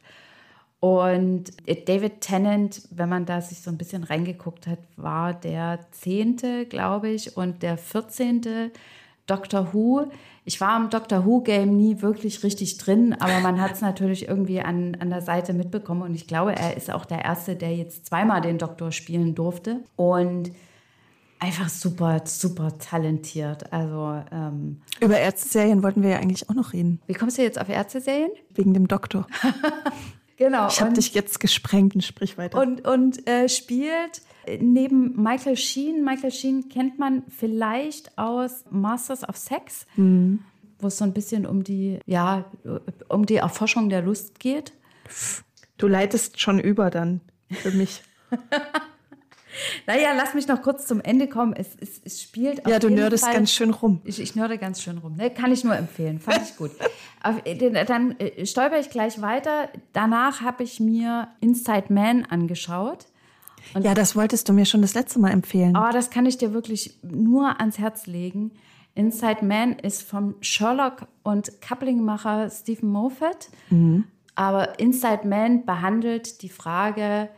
Und 0.80 1.52
David 1.88 2.22
Tennant, 2.22 2.84
wenn 2.92 3.10
man 3.10 3.26
da 3.26 3.42
sich 3.42 3.62
so 3.62 3.70
ein 3.70 3.78
bisschen 3.78 4.04
reingeguckt 4.04 4.66
hat, 4.66 4.80
war 4.96 5.34
der 5.34 5.80
zehnte, 5.92 6.66
glaube 6.66 7.10
ich, 7.10 7.36
und 7.36 7.64
der 7.64 7.78
vierzehnte 7.78 8.72
Doctor 9.28 9.74
Who. 9.74 10.08
Ich 10.46 10.62
war 10.62 10.82
im 10.82 10.90
Doctor 10.90 11.26
Who-Game 11.26 11.76
nie 11.76 12.02
wirklich 12.02 12.44
richtig 12.44 12.78
drin, 12.78 13.14
aber 13.20 13.40
man 13.42 13.62
hat 13.62 13.74
es 13.74 13.82
natürlich 13.82 14.28
irgendwie 14.28 14.62
an, 14.62 14.96
an 15.00 15.10
der 15.10 15.22
Seite 15.22 15.54
mitbekommen. 15.54 16.02
Und 16.02 16.16
ich 16.16 16.28
glaube, 16.28 16.56
er 16.56 16.78
ist 16.78 16.90
auch 16.90 17.06
der 17.06 17.24
Erste, 17.26 17.56
der 17.56 17.76
jetzt 17.76 18.06
zweimal 18.08 18.42
den 18.42 18.58
Doktor 18.58 18.92
spielen 18.92 19.36
durfte. 19.36 19.82
Und 19.98 20.52
einfach 21.40 21.70
super, 21.70 22.22
super 22.26 22.78
talentiert. 22.78 23.72
Also 23.72 24.22
ähm, 24.32 24.82
über 25.02 25.20
Ärzte-Serien 25.20 25.84
wollten 25.84 26.04
wir 26.04 26.12
ja 26.12 26.18
eigentlich 26.18 26.50
auch 26.50 26.56
noch 26.56 26.74
reden. 26.74 27.02
Wie 27.06 27.14
kommst 27.14 27.38
du 27.38 27.42
jetzt 27.42 27.60
auf 27.60 27.70
Ärzte-Serien? 27.70 28.32
Wegen 28.56 28.74
dem 28.74 28.88
Doktor. 28.88 29.28
genau. 30.40 30.68
Ich 30.70 30.82
habe 30.82 30.94
dich 30.94 31.14
jetzt 31.14 31.40
gesprengt 31.40 31.94
und 31.94 32.02
sprich 32.02 32.40
weiter. 32.40 32.60
Und, 32.60 32.88
und 32.88 33.28
äh, 33.28 33.48
spielt 33.48 34.24
neben 34.60 35.22
Michael 35.22 35.58
Sheen. 35.58 36.04
Michael 36.04 36.32
Sheen 36.32 36.70
kennt 36.70 36.98
man 36.98 37.24
vielleicht 37.30 38.18
aus 38.18 38.66
Masters 38.72 39.28
of 39.28 39.38
Sex, 39.38 39.86
mhm. 39.96 40.40
wo 40.80 40.88
es 40.88 40.98
so 40.98 41.04
ein 41.04 41.14
bisschen 41.14 41.46
um 41.46 41.64
die, 41.64 42.00
ja, 42.08 42.46
um 43.08 43.26
die 43.28 43.36
Erforschung 43.36 43.90
der 43.90 44.02
Lust 44.02 44.40
geht. 44.40 44.74
Du 45.78 45.88
leitest 45.88 46.40
schon 46.42 46.60
über 46.60 46.90
dann 46.90 47.22
für 47.52 47.72
mich. 47.72 48.02
Naja, 49.88 50.14
lass 50.16 50.34
mich 50.34 50.48
noch 50.48 50.62
kurz 50.62 50.86
zum 50.86 51.02
Ende 51.02 51.28
kommen. 51.28 51.54
Es, 51.54 51.70
es, 51.80 52.02
es 52.04 52.22
spielt 52.22 52.68
Ja, 52.68 52.80
du 52.80 52.90
nördest 52.90 53.26
Fall, 53.26 53.34
ganz 53.34 53.52
schön 53.52 53.72
rum. 53.72 54.02
Ich, 54.04 54.20
ich 54.20 54.36
nörde 54.36 54.58
ganz 54.58 54.82
schön 54.82 54.98
rum. 54.98 55.16
Ne? 55.16 55.30
Kann 55.32 55.52
ich 55.52 55.64
nur 55.64 55.76
empfehlen. 55.76 56.20
Fand 56.20 56.42
ich 56.44 56.56
gut. 56.56 56.72
Äh, 57.44 57.86
dann 57.86 58.18
äh, 58.18 58.46
stolper 58.46 58.80
ich 58.80 58.90
gleich 58.90 59.22
weiter. 59.22 59.68
Danach 59.92 60.40
habe 60.40 60.64
ich 60.64 60.80
mir 60.80 61.28
Inside 61.42 61.88
Man 61.90 62.24
angeschaut. 62.24 63.08
Und 63.74 63.84
ja, 63.84 63.94
das 63.94 64.16
wolltest 64.16 64.48
du 64.48 64.54
mir 64.54 64.64
schon 64.64 64.82
das 64.82 64.94
letzte 64.94 65.20
Mal 65.20 65.32
empfehlen. 65.32 65.76
Aber 65.76 65.92
das 65.92 66.12
kann 66.12 66.26
ich 66.26 66.38
dir 66.38 66.54
wirklich 66.54 66.98
nur 67.04 67.60
ans 67.60 67.78
Herz 67.78 68.08
legen. 68.08 68.52
Inside 68.96 69.46
Man 69.46 69.74
ist 69.74 70.04
vom 70.04 70.36
Sherlock 70.40 71.08
und 71.24 71.62
Coupling-Macher 71.62 72.50
Stephen 72.50 72.90
Moffat. 72.90 73.50
Mhm. 73.70 74.06
Aber 74.36 74.80
Inside 74.80 75.28
Man 75.28 75.66
behandelt 75.66 76.42
die 76.42 76.50
Frage, 76.50 77.30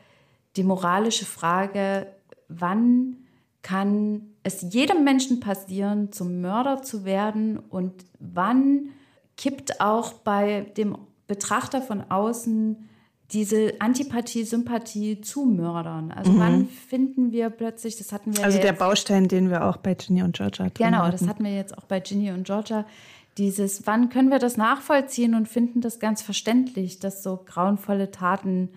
die 0.56 0.64
moralische 0.64 1.26
Frage, 1.26 2.08
wann 2.48 3.18
kann 3.62 4.24
es 4.44 4.66
jedem 4.74 5.04
Menschen 5.04 5.40
passieren, 5.40 6.12
zum 6.12 6.42
Mörder 6.42 6.82
zu 6.82 7.06
werden 7.06 7.60
und 7.60 7.94
wann 8.20 8.90
kippt 9.38 9.82
auch 9.82 10.14
bei 10.14 10.72
dem 10.78 10.98
Betrachter 11.28 11.82
von 11.82 12.02
außen 12.10 12.90
diese 13.32 13.74
Antipathie, 13.80 14.44
Sympathie 14.44 15.22
zu 15.22 15.46
Mördern. 15.46 16.12
Also 16.12 16.32
mhm. 16.32 16.40
wann 16.40 16.68
finden 16.68 17.32
wir 17.32 17.50
plötzlich, 17.50 17.98
das 17.98 18.12
hatten 18.12 18.36
wir 18.36 18.44
Also 18.44 18.58
ja 18.58 18.64
der 18.64 18.74
Baustein, 18.74 19.28
den 19.28 19.50
wir 19.50 19.66
auch 19.66 19.78
bei 19.78 19.94
Ginny 19.94 20.22
und 20.24 20.36
Georgia 20.36 20.66
hatten. 20.66 20.84
Genau, 20.84 21.10
das 21.10 21.28
hatten 21.28 21.44
wir 21.44 21.56
jetzt 21.56 21.78
auch 21.78 21.86
bei 21.86 22.02
Ginny 22.02 22.32
und 22.32 22.46
Georgia. 22.46 22.86
Dieses, 23.38 23.88
wann 23.88 24.10
können 24.10 24.30
wir 24.30 24.40
das 24.40 24.58
nachvollziehen 24.58 25.36
und 25.36 25.48
finden 25.48 25.80
das 25.80 26.00
ganz 26.00 26.22
verständlich, 26.22 27.00
dass 27.00 27.24
so 27.24 27.40
grauenvolle 27.46 28.12
Taten 28.12 28.70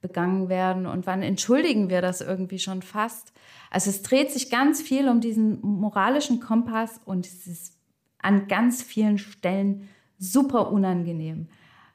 begangen 0.00 0.48
werden 0.48 0.86
und 0.86 1.06
wann 1.06 1.22
entschuldigen 1.22 1.90
wir 1.90 2.00
das 2.02 2.20
irgendwie 2.20 2.58
schon 2.58 2.82
fast. 2.82 3.32
Also 3.70 3.90
es 3.90 4.02
dreht 4.02 4.30
sich 4.30 4.50
ganz 4.50 4.80
viel 4.80 5.08
um 5.08 5.20
diesen 5.20 5.60
moralischen 5.60 6.40
Kompass 6.40 7.00
und 7.04 7.26
es 7.26 7.46
ist 7.46 7.74
an 8.18 8.48
ganz 8.48 8.82
vielen 8.82 9.18
Stellen 9.18 9.88
super 10.18 10.72
unangenehm, 10.72 11.48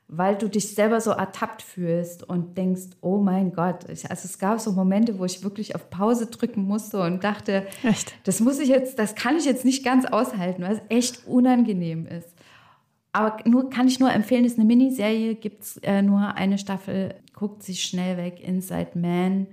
weil 0.08 0.38
du 0.38 0.50
dich 0.50 0.76
selber 0.76 1.02
so 1.02 1.12
ertappt 1.12 1.62
fühlst 1.62 2.24
und 2.24 2.58
denkst, 2.58 2.92
oh 3.02 3.18
mein 3.18 3.54
Gott. 3.54 3.90
Ich, 3.90 4.10
also 4.10 4.26
es 4.26 4.38
gab 4.38 4.60
so 4.60 4.72
Momente, 4.74 5.18
wo 5.18 5.26
ich 5.26 5.44
wirklich 5.44 5.76
auf 5.76 5.90
Pause 5.90 6.28
drücken 6.28 6.64
musste 6.64 7.02
und 7.02 7.24
dachte, 7.24 7.68
echt? 7.84 8.14
das 8.26 8.40
muss 8.40 8.60
ich 8.60 8.70
jetzt, 8.70 9.00
das 9.00 9.16
kann 9.16 9.38
ich 9.38 9.46
jetzt 9.46 9.66
nicht 9.66 9.84
ganz 9.84 10.06
aushalten, 10.06 10.64
weil 10.64 10.76
es 10.76 10.82
echt 10.90 11.26
unangenehm 11.28 12.06
ist. 12.06 12.33
Aber 13.14 13.38
nur 13.46 13.70
kann 13.70 13.88
ich 13.88 14.00
nur 14.00 14.12
empfehlen, 14.12 14.44
ist 14.44 14.58
eine 14.58 14.66
Miniserie, 14.66 15.36
gibt 15.36 15.64
es 15.64 15.78
äh, 15.78 16.02
nur 16.02 16.36
eine 16.36 16.58
Staffel, 16.58 17.14
guckt 17.34 17.62
sich 17.62 17.84
schnell 17.84 18.18
weg, 18.18 18.42
Inside 18.44 18.92
Man. 18.96 19.48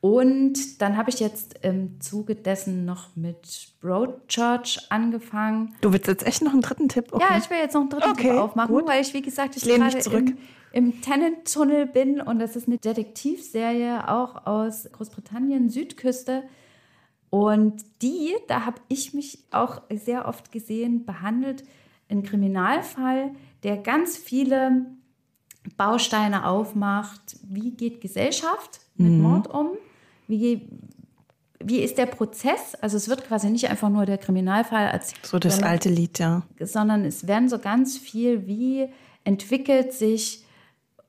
Und 0.00 0.80
dann 0.80 0.96
habe 0.96 1.10
ich 1.10 1.18
jetzt 1.20 1.58
im 1.62 2.00
Zuge 2.00 2.34
dessen 2.34 2.84
noch 2.84 3.16
mit 3.16 3.72
Broadchurch 3.80 4.78
angefangen. 4.90 5.74
Du 5.80 5.92
willst 5.92 6.08
jetzt 6.08 6.26
echt 6.26 6.42
noch 6.42 6.52
einen 6.52 6.62
dritten 6.62 6.88
Tipp? 6.88 7.06
Okay. 7.12 7.24
Ja, 7.28 7.38
ich 7.38 7.48
will 7.48 7.58
jetzt 7.58 7.74
noch 7.74 7.80
einen 7.80 7.90
dritten 7.90 8.10
okay, 8.10 8.30
Tipp 8.30 8.38
aufmachen, 8.38 8.74
gut. 8.74 8.86
weil 8.86 9.02
ich, 9.02 9.14
wie 9.14 9.22
gesagt, 9.22 9.56
ich, 9.56 9.66
ich 9.66 9.74
gerade 9.74 9.98
im, 10.16 10.38
im 10.72 11.00
Tennant-Tunnel 11.00 11.86
bin 11.86 12.20
und 12.20 12.40
das 12.40 12.54
ist 12.54 12.68
eine 12.68 12.78
Detektivserie 12.78 14.08
auch 14.08 14.46
aus 14.46 14.88
Großbritannien, 14.90 15.68
Südküste. 15.68 16.44
Und 17.30 17.84
die, 18.00 18.34
da 18.46 18.64
habe 18.64 18.80
ich 18.88 19.14
mich 19.14 19.38
auch 19.50 19.82
sehr 19.90 20.26
oft 20.26 20.50
gesehen, 20.50 21.04
behandelt 21.04 21.64
ein 22.08 22.22
Kriminalfall, 22.22 23.30
der 23.62 23.76
ganz 23.76 24.16
viele 24.16 24.86
Bausteine 25.76 26.46
aufmacht. 26.46 27.36
Wie 27.42 27.72
geht 27.72 28.00
Gesellschaft 28.00 28.80
mit 28.96 29.12
mhm. 29.12 29.22
Mord 29.22 29.48
um? 29.48 29.70
Wie, 30.26 30.68
wie 31.62 31.80
ist 31.80 31.98
der 31.98 32.06
Prozess? 32.06 32.74
Also 32.80 32.96
es 32.96 33.08
wird 33.08 33.26
quasi 33.26 33.50
nicht 33.50 33.68
einfach 33.68 33.88
nur 33.88 34.06
der 34.06 34.18
Kriminalfall 34.18 34.86
erzählt. 34.86 35.26
So 35.26 35.38
das 35.38 35.54
sondern, 35.54 35.70
alte 35.70 35.88
Lied, 35.88 36.18
ja. 36.18 36.42
Sondern 36.60 37.04
es 37.04 37.26
werden 37.26 37.48
so 37.48 37.58
ganz 37.58 37.98
viel, 37.98 38.46
wie 38.46 38.88
entwickelt 39.24 39.92
sich, 39.92 40.44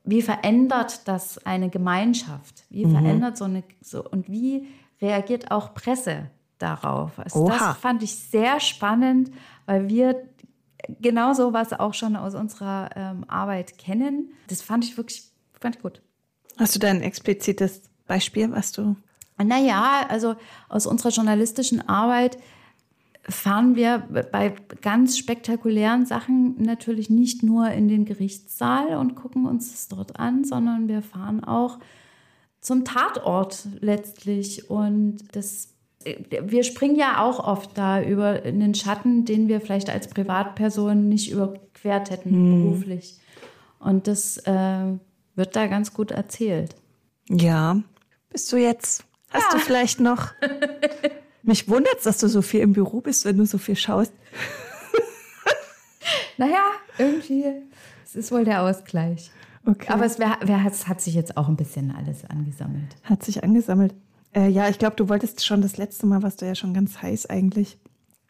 wie 0.04 0.22
verändert 0.22 1.06
das 1.06 1.44
eine 1.46 1.68
Gemeinschaft? 1.68 2.64
Wie 2.70 2.86
mhm. 2.86 2.92
verändert 2.92 3.36
so 3.36 3.44
eine, 3.44 3.62
so, 3.80 4.04
und 4.04 4.28
wie 4.28 4.66
reagiert 5.00 5.50
auch 5.50 5.74
Presse 5.74 6.30
darauf? 6.58 7.18
Also 7.18 7.46
das 7.46 7.76
fand 7.78 8.02
ich 8.02 8.14
sehr 8.16 8.60
spannend, 8.60 9.30
weil 9.66 9.88
wir 9.88 10.16
genau 11.00 11.32
so 11.32 11.52
was 11.52 11.72
auch 11.72 11.94
schon 11.94 12.16
aus 12.16 12.34
unserer 12.34 12.90
ähm, 12.96 13.24
Arbeit 13.28 13.78
kennen. 13.78 14.30
Das 14.48 14.62
fand 14.62 14.84
ich 14.84 14.96
wirklich 14.96 15.30
fand 15.60 15.76
ich 15.76 15.82
gut. 15.82 16.02
Hast 16.56 16.74
du 16.74 16.78
da 16.78 16.88
ein 16.88 17.02
explizites 17.02 17.82
Beispiel, 18.06 18.50
was 18.50 18.72
du? 18.72 18.96
Naja, 19.42 20.06
also 20.08 20.36
aus 20.68 20.86
unserer 20.86 21.10
journalistischen 21.10 21.88
Arbeit 21.88 22.38
fahren 23.28 23.76
wir 23.76 23.98
bei 24.32 24.54
ganz 24.80 25.16
spektakulären 25.18 26.06
Sachen 26.06 26.60
natürlich 26.62 27.10
nicht 27.10 27.42
nur 27.42 27.70
in 27.70 27.88
den 27.88 28.04
Gerichtssaal 28.04 28.96
und 28.96 29.14
gucken 29.14 29.46
uns 29.46 29.70
das 29.70 29.88
dort 29.88 30.18
an, 30.18 30.44
sondern 30.44 30.88
wir 30.88 31.02
fahren 31.02 31.44
auch 31.44 31.78
zum 32.60 32.84
Tatort 32.84 33.68
letztlich. 33.80 34.68
Und 34.68 35.18
das 35.32 35.68
wir 36.04 36.64
springen 36.64 36.96
ja 36.96 37.22
auch 37.22 37.46
oft 37.46 37.76
da 37.76 38.02
über 38.02 38.42
einen 38.42 38.74
Schatten, 38.74 39.24
den 39.24 39.48
wir 39.48 39.60
vielleicht 39.60 39.90
als 39.90 40.08
Privatperson 40.08 41.08
nicht 41.08 41.30
überquert 41.30 42.10
hätten 42.10 42.30
hm. 42.30 42.62
beruflich. 42.62 43.18
Und 43.78 44.06
das 44.06 44.38
äh, 44.38 44.84
wird 45.34 45.56
da 45.56 45.66
ganz 45.66 45.92
gut 45.92 46.10
erzählt. 46.10 46.74
Ja. 47.28 47.80
Bist 48.30 48.50
du 48.52 48.56
jetzt? 48.56 49.04
Hast 49.30 49.52
ja. 49.52 49.58
du 49.58 49.64
vielleicht 49.64 50.00
noch? 50.00 50.32
Mich 51.42 51.68
wundert 51.68 51.98
es, 51.98 52.04
dass 52.04 52.18
du 52.18 52.28
so 52.28 52.42
viel 52.42 52.60
im 52.60 52.72
Büro 52.72 53.00
bist, 53.00 53.24
wenn 53.24 53.38
du 53.38 53.46
so 53.46 53.58
viel 53.58 53.76
schaust. 53.76 54.12
naja, 56.36 56.70
irgendwie, 56.98 57.44
es 58.04 58.14
ist 58.14 58.32
wohl 58.32 58.44
der 58.44 58.62
Ausgleich. 58.62 59.30
Okay. 59.66 59.88
Aber 59.88 60.04
es, 60.04 60.18
wär, 60.18 60.38
wär, 60.42 60.64
es 60.66 60.88
hat 60.88 61.00
sich 61.00 61.14
jetzt 61.14 61.36
auch 61.36 61.48
ein 61.48 61.56
bisschen 61.56 61.94
alles 61.94 62.24
angesammelt. 62.24 62.96
Hat 63.04 63.22
sich 63.22 63.42
angesammelt. 63.42 63.94
Äh, 64.34 64.48
ja, 64.48 64.68
ich 64.68 64.78
glaube, 64.78 64.96
du 64.96 65.08
wolltest 65.08 65.44
schon 65.44 65.62
das 65.62 65.76
letzte 65.76 66.06
Mal, 66.06 66.22
warst 66.22 66.42
du 66.42 66.46
ja 66.46 66.54
schon 66.54 66.74
ganz 66.74 67.02
heiß 67.02 67.26
eigentlich. 67.26 67.78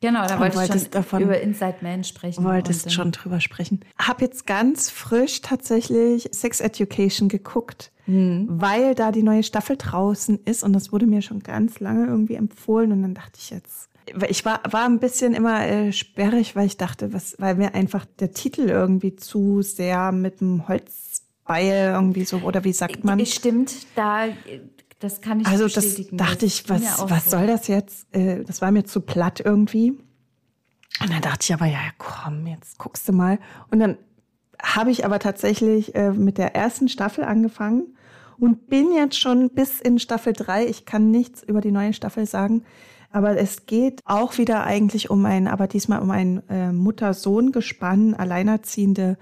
Genau, 0.01 0.27
da 0.27 0.41
wollte 0.41 0.59
ich 0.65 0.83
schon 0.83 0.91
davon, 0.91 1.23
über 1.23 1.41
Inside 1.41 1.77
Man 1.83 2.05
sprechen. 2.05 2.43
Wolltest 2.43 2.87
und, 2.87 2.91
schon 2.91 3.13
drüber 3.13 3.41
sprechen. 3.41 3.81
Hab 3.99 4.23
jetzt 4.23 4.47
ganz 4.47 4.89
frisch 4.89 5.43
tatsächlich 5.43 6.31
Sex 6.33 6.61
Education 6.61 7.29
geguckt, 7.29 7.93
mhm. 8.07 8.47
weil 8.49 8.95
da 8.95 9.13
die 9.13 9.23
neue 9.23 9.43
Staffel 9.43 9.77
draußen 9.77 10.41
ist 10.47 10.63
und 10.63 10.73
das 10.73 10.91
wurde 10.91 11.07
mir 11.07 11.21
schon 11.21 11.41
ganz 11.41 11.81
lange 11.81 12.07
irgendwie 12.07 12.37
empfohlen 12.37 12.93
und 12.93 13.03
dann 13.03 13.15
dachte 13.15 13.39
ich 13.39 13.51
jetzt, 13.51 13.91
ich 14.29 14.45
war, 14.45 14.61
war 14.71 14.87
ein 14.87 14.99
bisschen 14.99 15.35
immer 15.35 15.67
äh, 15.67 15.93
sperrig, 15.93 16.57
weil 16.57 16.67
ich 16.67 16.79
dachte, 16.79 17.13
was, 17.13 17.37
weil 17.39 17.55
mir 17.55 17.75
einfach 17.75 18.07
der 18.19 18.33
Titel 18.33 18.63
irgendwie 18.63 19.17
zu 19.17 19.61
sehr 19.63 20.13
mit 20.13 20.41
dem 20.41 20.67
Holzbeil 20.67 21.93
irgendwie 21.93 22.25
so, 22.25 22.39
oder 22.39 22.65
wie 22.65 22.73
sagt 22.73 23.05
man? 23.05 23.25
Stimmt, 23.27 23.87
da 23.95 24.25
das 25.01 25.21
kann 25.21 25.41
ich 25.41 25.47
also 25.47 25.65
bestätigen. 25.65 25.97
Also 25.97 26.17
das 26.17 26.29
dachte 26.29 26.47
ich, 26.47 26.69
was, 26.69 27.11
was 27.11 27.25
so. 27.25 27.31
soll 27.31 27.47
das 27.47 27.67
jetzt? 27.67 28.07
Äh, 28.15 28.45
das 28.45 28.63
war 28.63 28.71
mir 28.71 28.85
zu 28.85 29.01
platt 29.01 29.41
irgendwie. 29.41 29.91
Und 31.01 31.11
dann 31.11 31.23
dachte 31.23 31.39
ich 31.43 31.55
aber, 31.55 31.67
ja, 31.67 31.81
komm, 31.99 32.47
jetzt 32.47 32.79
guckst 32.79 33.09
du 33.09 33.13
mal. 33.13 33.39
Und 33.71 33.81
dann 33.81 33.97
habe 34.63 34.91
ich 34.91 35.05
aber 35.05 35.19
tatsächlich 35.19 35.95
äh, 35.95 36.13
mit 36.13 36.39
der 36.39 36.55
ersten 36.55 36.89
Staffel 36.89 37.25
angefangen 37.25 37.97
und 38.39 38.69
bin 38.69 38.93
jetzt 38.93 39.19
schon 39.19 39.51
bis 39.51 39.81
in 39.81 39.99
Staffel 39.99 40.35
drei. 40.35 40.67
Ich 40.67 40.85
kann 40.85 41.11
nichts 41.11 41.43
über 41.43 41.61
die 41.61 41.73
neue 41.73 41.95
Staffel 41.95 42.27
sagen. 42.27 42.65
Aber 43.11 43.37
es 43.37 43.67
geht 43.67 44.03
auch 44.05 44.39
wieder 44.39 44.65
eigentlich 44.65 45.11
um 45.11 45.25
ein, 45.27 45.49
aber 45.49 45.67
diesmal 45.67 46.01
um 46.01 46.11
ein 46.11 46.49
äh, 46.49 46.73
Mutter-Sohn-Gespann, 46.73 48.15
alleinerziehende 48.15 49.19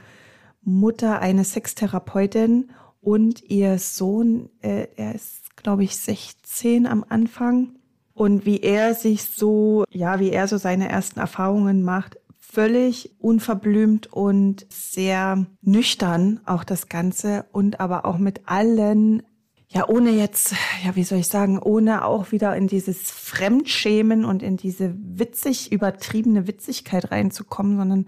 Mutter, 0.62 1.20
eine 1.20 1.44
Sextherapeutin 1.44 2.70
und 3.00 3.42
ihr 3.42 3.78
Sohn, 3.78 4.50
äh, 4.60 4.88
er 4.96 5.14
ist, 5.14 5.47
glaube 5.62 5.84
ich, 5.84 5.96
16 5.96 6.86
am 6.86 7.04
Anfang. 7.08 7.74
Und 8.14 8.46
wie 8.46 8.60
er 8.60 8.94
sich 8.94 9.24
so, 9.24 9.84
ja, 9.90 10.18
wie 10.18 10.30
er 10.30 10.48
so 10.48 10.56
seine 10.56 10.88
ersten 10.88 11.20
Erfahrungen 11.20 11.84
macht, 11.84 12.18
völlig 12.50 13.14
unverblümt 13.20 14.12
und 14.12 14.66
sehr 14.70 15.46
nüchtern 15.60 16.40
auch 16.46 16.64
das 16.64 16.88
Ganze 16.88 17.44
und 17.52 17.78
aber 17.78 18.06
auch 18.06 18.18
mit 18.18 18.40
allen, 18.46 19.22
ja, 19.68 19.86
ohne 19.86 20.10
jetzt, 20.10 20.54
ja, 20.84 20.96
wie 20.96 21.04
soll 21.04 21.18
ich 21.18 21.28
sagen, 21.28 21.58
ohne 21.58 22.04
auch 22.04 22.32
wieder 22.32 22.56
in 22.56 22.66
dieses 22.66 23.10
Fremdschämen 23.10 24.24
und 24.24 24.42
in 24.42 24.56
diese 24.56 24.94
witzig 24.96 25.70
übertriebene 25.70 26.48
Witzigkeit 26.48 27.12
reinzukommen, 27.12 27.76
sondern 27.76 28.06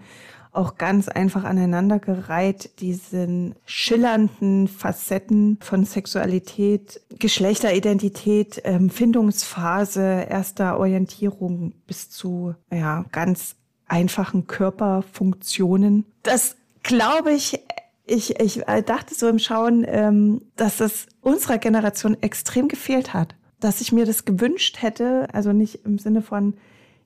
auch 0.51 0.75
ganz 0.75 1.07
einfach 1.07 1.43
aneinandergereiht, 1.45 2.81
diesen 2.81 3.55
schillernden 3.65 4.67
Facetten 4.67 5.57
von 5.61 5.85
Sexualität, 5.85 7.01
Geschlechteridentität, 7.19 8.61
ähm, 8.65 8.89
Findungsphase, 8.89 10.27
erster 10.29 10.77
Orientierung 10.77 11.73
bis 11.87 12.09
zu 12.09 12.55
ja, 12.71 13.05
ganz 13.11 13.55
einfachen 13.87 14.47
Körperfunktionen. 14.47 16.05
Das 16.23 16.57
glaube 16.83 17.31
ich, 17.31 17.59
ich, 18.05 18.39
ich 18.39 18.61
dachte 18.85 19.15
so 19.15 19.27
im 19.29 19.39
Schauen, 19.39 19.85
ähm, 19.87 20.41
dass 20.55 20.77
das 20.77 21.07
unserer 21.21 21.59
Generation 21.59 22.17
extrem 22.21 22.67
gefehlt 22.67 23.13
hat. 23.13 23.35
Dass 23.59 23.79
ich 23.79 23.91
mir 23.91 24.05
das 24.05 24.25
gewünscht 24.25 24.81
hätte, 24.81 25.27
also 25.33 25.53
nicht 25.53 25.85
im 25.85 25.97
Sinne 25.99 26.21
von 26.21 26.55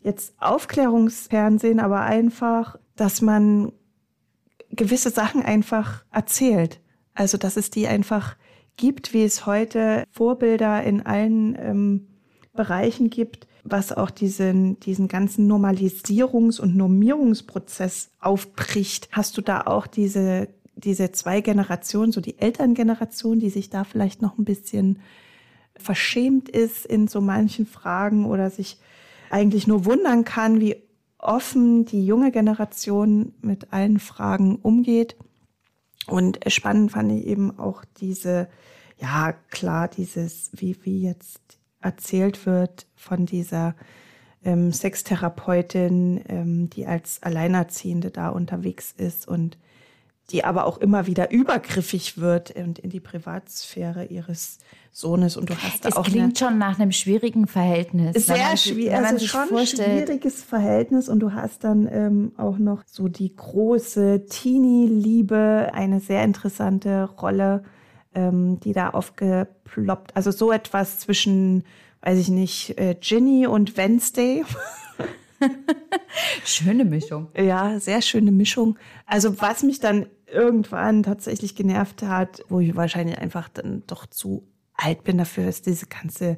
jetzt 0.02 0.34
Aufklärungsfernsehen, 0.40 1.80
aber 1.80 2.02
einfach 2.02 2.78
dass 2.96 3.22
man 3.22 3.72
gewisse 4.72 5.10
Sachen 5.10 5.44
einfach 5.44 6.04
erzählt. 6.12 6.80
Also 7.14 7.38
dass 7.38 7.58
es 7.58 7.70
die 7.70 7.88
einfach 7.88 8.36
gibt, 8.78 9.14
wie 9.14 9.24
es 9.24 9.46
heute 9.46 10.04
Vorbilder 10.12 10.84
in 10.84 11.06
allen 11.06 11.56
ähm, 11.60 12.08
Bereichen 12.54 13.10
gibt, 13.10 13.48
was 13.64 13.92
auch 13.92 14.12
diesen, 14.12 14.80
diesen 14.80 15.08
ganzen 15.08 15.52
Normalisierungs- 15.52 16.60
und 16.60 16.76
Normierungsprozess 16.76 18.12
aufbricht. 18.20 19.10
Hast 19.12 19.38
du 19.38 19.42
da 19.42 19.62
auch 19.62 19.88
diese, 19.88 20.50
diese 20.76 21.12
zwei 21.12 21.42
Generationen, 21.42 22.12
so 22.12 22.22
die 22.22 22.38
Elterngeneration, 22.38 23.40
die 23.40 23.50
sich 23.50 23.70
da 23.70 23.84
vielleicht 23.84 24.22
noch 24.22 24.38
ein 24.38 24.46
bisschen 24.46 25.00
verschämt 25.78 26.48
ist 26.48 26.86
in 26.86 27.08
so 27.08 27.22
manchen 27.22 27.66
Fragen 27.66 28.26
oder 28.26 28.50
sich 28.50 28.78
eigentlich 29.30 29.68
nur 29.68 29.86
wundern 29.86 30.24
kann, 30.24 30.62
wie 30.62 30.76
offen 31.26 31.86
die 31.86 32.06
junge 32.06 32.32
Generation 32.32 33.34
mit 33.42 33.74
allen 33.74 34.00
Fragen 34.00 34.58
umgeht. 34.58 35.16
Und 36.08 36.40
spannend 36.48 36.92
fand 36.92 37.12
ich 37.12 37.26
eben 37.26 37.58
auch 37.60 37.84
diese, 37.98 38.48
ja 38.98 39.34
klar, 39.50 39.88
dieses, 39.88 40.52
wie, 40.54 40.78
wie 40.84 41.02
jetzt 41.02 41.60
erzählt 41.82 42.46
wird 42.46 42.88
von 42.96 43.26
dieser 43.26 43.76
ähm, 44.44 44.72
Sextherapeutin, 44.72 46.24
ähm, 46.28 46.70
die 46.70 46.86
als 46.86 47.22
Alleinerziehende 47.24 48.12
da 48.12 48.30
unterwegs 48.30 48.94
ist 48.96 49.28
und 49.28 49.58
die 50.32 50.44
aber 50.44 50.66
auch 50.66 50.78
immer 50.80 51.06
wieder 51.06 51.32
übergriffig 51.32 52.18
wird 52.18 52.52
und 52.52 52.80
in 52.80 52.90
die 52.90 53.00
Privatsphäre 53.00 54.06
ihres 54.06 54.58
Sohnes. 54.92 55.38
Und 55.38 55.50
du 55.50 55.56
hast 55.56 55.86
da 55.86 55.90
es 55.90 55.96
auch. 55.96 56.08
Es 56.08 56.12
klingt 56.14 56.40
schon 56.40 56.58
nach 56.58 56.80
einem 56.80 56.92
schwierigen 56.92 57.48
Verhältnis. 57.48 58.26
Sehr 58.26 58.58
schwierig, 58.58 58.96
also 58.96 59.26
schon 59.26 59.56
ein 59.56 59.68
schwieriges 59.68 60.42
Verhältnis. 60.44 61.10
Und 61.10 61.20
du 61.20 61.34
hast 61.34 61.64
dann 61.64 61.88
ähm, 61.92 62.32
auch 62.38 62.58
noch 62.58 62.84
so 62.88 63.08
die 63.08 63.36
große 63.36 64.26
Teenie-Liebe, 64.26 65.72
eine 65.74 66.00
sehr 66.00 66.24
interessante 66.24 67.04
Rolle, 67.04 67.64
ähm, 68.16 68.60
die 68.62 68.74
da 68.74 68.90
aufgeploppt. 68.90 70.16
Also 70.16 70.32
so 70.32 70.52
etwas 70.52 71.00
zwischen, 71.00 71.66
weiß 72.02 72.18
ich 72.18 72.30
nicht, 72.30 72.80
äh, 72.80 72.96
Ginny 73.00 73.46
und 73.46 73.78
Wednesday. 73.78 74.44
schöne 76.46 76.86
Mischung. 76.86 77.28
Ja, 77.38 77.80
sehr 77.80 78.02
schöne 78.02 78.32
Mischung. 78.32 78.78
Also 79.06 79.42
was 79.42 79.64
mich 79.64 79.80
dann 79.80 80.08
irgendwann 80.28 81.04
tatsächlich 81.04 81.56
genervt 81.56 82.04
hat, 82.04 82.44
wo 82.50 82.60
ich 82.60 82.76
wahrscheinlich 82.76 83.18
einfach 83.18 83.50
dann 83.50 83.84
doch 83.88 84.06
zu 84.06 84.48
alt 84.74 85.04
bin 85.04 85.18
dafür, 85.18 85.48
ist 85.48 85.66
diese 85.66 85.88
ganze 85.88 86.38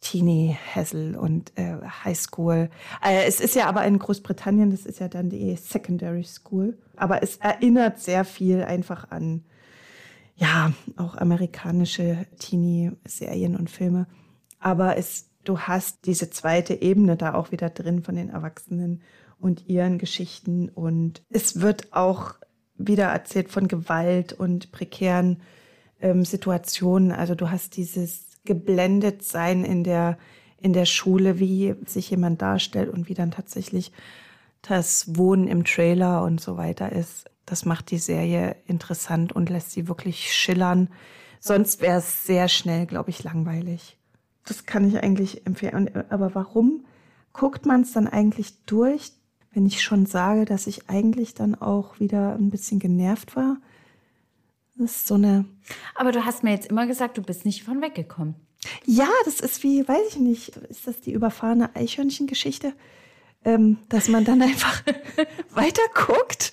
Teenie 0.00 0.56
Hassel 0.74 1.16
und 1.16 1.56
äh, 1.56 1.76
Highschool. 2.04 2.68
Äh, 3.02 3.24
es 3.26 3.40
ist 3.40 3.54
ja 3.54 3.66
aber 3.66 3.84
in 3.84 3.98
Großbritannien, 3.98 4.70
das 4.70 4.84
ist 4.84 4.98
ja 4.98 5.08
dann 5.08 5.30
die 5.30 5.56
Secondary 5.56 6.24
School. 6.24 6.76
Aber 6.96 7.22
es 7.22 7.36
erinnert 7.36 8.00
sehr 8.00 8.24
viel 8.24 8.64
einfach 8.64 9.10
an, 9.10 9.44
ja, 10.34 10.72
auch 10.96 11.16
amerikanische 11.16 12.26
Teenie-Serien 12.40 13.56
und 13.56 13.70
Filme. 13.70 14.08
Aber 14.58 14.96
es, 14.96 15.30
du 15.44 15.60
hast 15.60 16.06
diese 16.06 16.30
zweite 16.30 16.80
Ebene 16.80 17.16
da 17.16 17.34
auch 17.34 17.52
wieder 17.52 17.70
drin 17.70 18.02
von 18.02 18.16
den 18.16 18.30
Erwachsenen 18.30 19.02
und 19.38 19.68
ihren 19.68 19.98
Geschichten. 19.98 20.68
Und 20.68 21.22
es 21.30 21.60
wird 21.60 21.92
auch 21.92 22.34
wieder 22.76 23.06
erzählt 23.06 23.50
von 23.50 23.68
Gewalt 23.68 24.32
und 24.32 24.72
prekären 24.72 25.42
ähm, 26.00 26.24
Situationen. 26.24 27.12
Also 27.12 27.34
du 27.34 27.50
hast 27.50 27.76
dieses 27.76 28.26
geblendet 28.44 29.22
sein 29.22 29.64
in 29.64 29.84
der, 29.84 30.18
in 30.58 30.72
der 30.72 30.86
Schule, 30.86 31.38
wie 31.38 31.74
sich 31.86 32.10
jemand 32.10 32.42
darstellt 32.42 32.88
und 32.88 33.08
wie 33.08 33.14
dann 33.14 33.30
tatsächlich 33.30 33.92
das 34.62 35.16
Wohnen 35.16 35.48
im 35.48 35.64
Trailer 35.64 36.22
und 36.22 36.40
so 36.40 36.56
weiter 36.56 36.92
ist. 36.92 37.30
Das 37.46 37.64
macht 37.64 37.90
die 37.90 37.98
Serie 37.98 38.56
interessant 38.66 39.32
und 39.32 39.50
lässt 39.50 39.72
sie 39.72 39.88
wirklich 39.88 40.32
schillern. 40.32 40.88
Sonst 41.40 41.80
wäre 41.80 41.98
es 41.98 42.24
sehr 42.24 42.48
schnell, 42.48 42.86
glaube 42.86 43.10
ich, 43.10 43.24
langweilig. 43.24 43.98
Das 44.46 44.66
kann 44.66 44.88
ich 44.88 45.02
eigentlich 45.02 45.46
empfehlen. 45.46 45.90
Aber 46.10 46.34
warum 46.34 46.84
guckt 47.32 47.66
man 47.66 47.82
es 47.82 47.92
dann 47.92 48.08
eigentlich 48.08 48.64
durch, 48.66 49.12
wenn 49.52 49.66
ich 49.66 49.82
schon 49.82 50.06
sage, 50.06 50.44
dass 50.44 50.66
ich 50.66 50.88
eigentlich 50.88 51.34
dann 51.34 51.54
auch 51.54 52.00
wieder 52.00 52.34
ein 52.34 52.50
bisschen 52.50 52.78
genervt 52.78 53.36
war? 53.36 53.58
Das 54.76 54.96
ist 54.96 55.06
so 55.06 55.14
eine. 55.14 55.44
Aber 55.94 56.12
du 56.12 56.24
hast 56.24 56.42
mir 56.42 56.50
jetzt 56.50 56.66
immer 56.66 56.86
gesagt, 56.86 57.18
du 57.18 57.22
bist 57.22 57.44
nicht 57.44 57.62
von 57.62 57.82
weggekommen. 57.82 58.34
Ja, 58.84 59.08
das 59.24 59.40
ist 59.40 59.62
wie, 59.62 59.86
weiß 59.86 60.08
ich 60.10 60.18
nicht, 60.18 60.56
ist 60.56 60.86
das 60.86 61.00
die 61.00 61.12
überfahrene 61.12 61.74
Eichhörnchen-Geschichte? 61.74 62.72
Ähm, 63.44 63.78
dass 63.88 64.08
man 64.08 64.24
dann 64.24 64.40
einfach 64.42 64.82
weiter 65.50 65.82
guckt. 65.94 66.52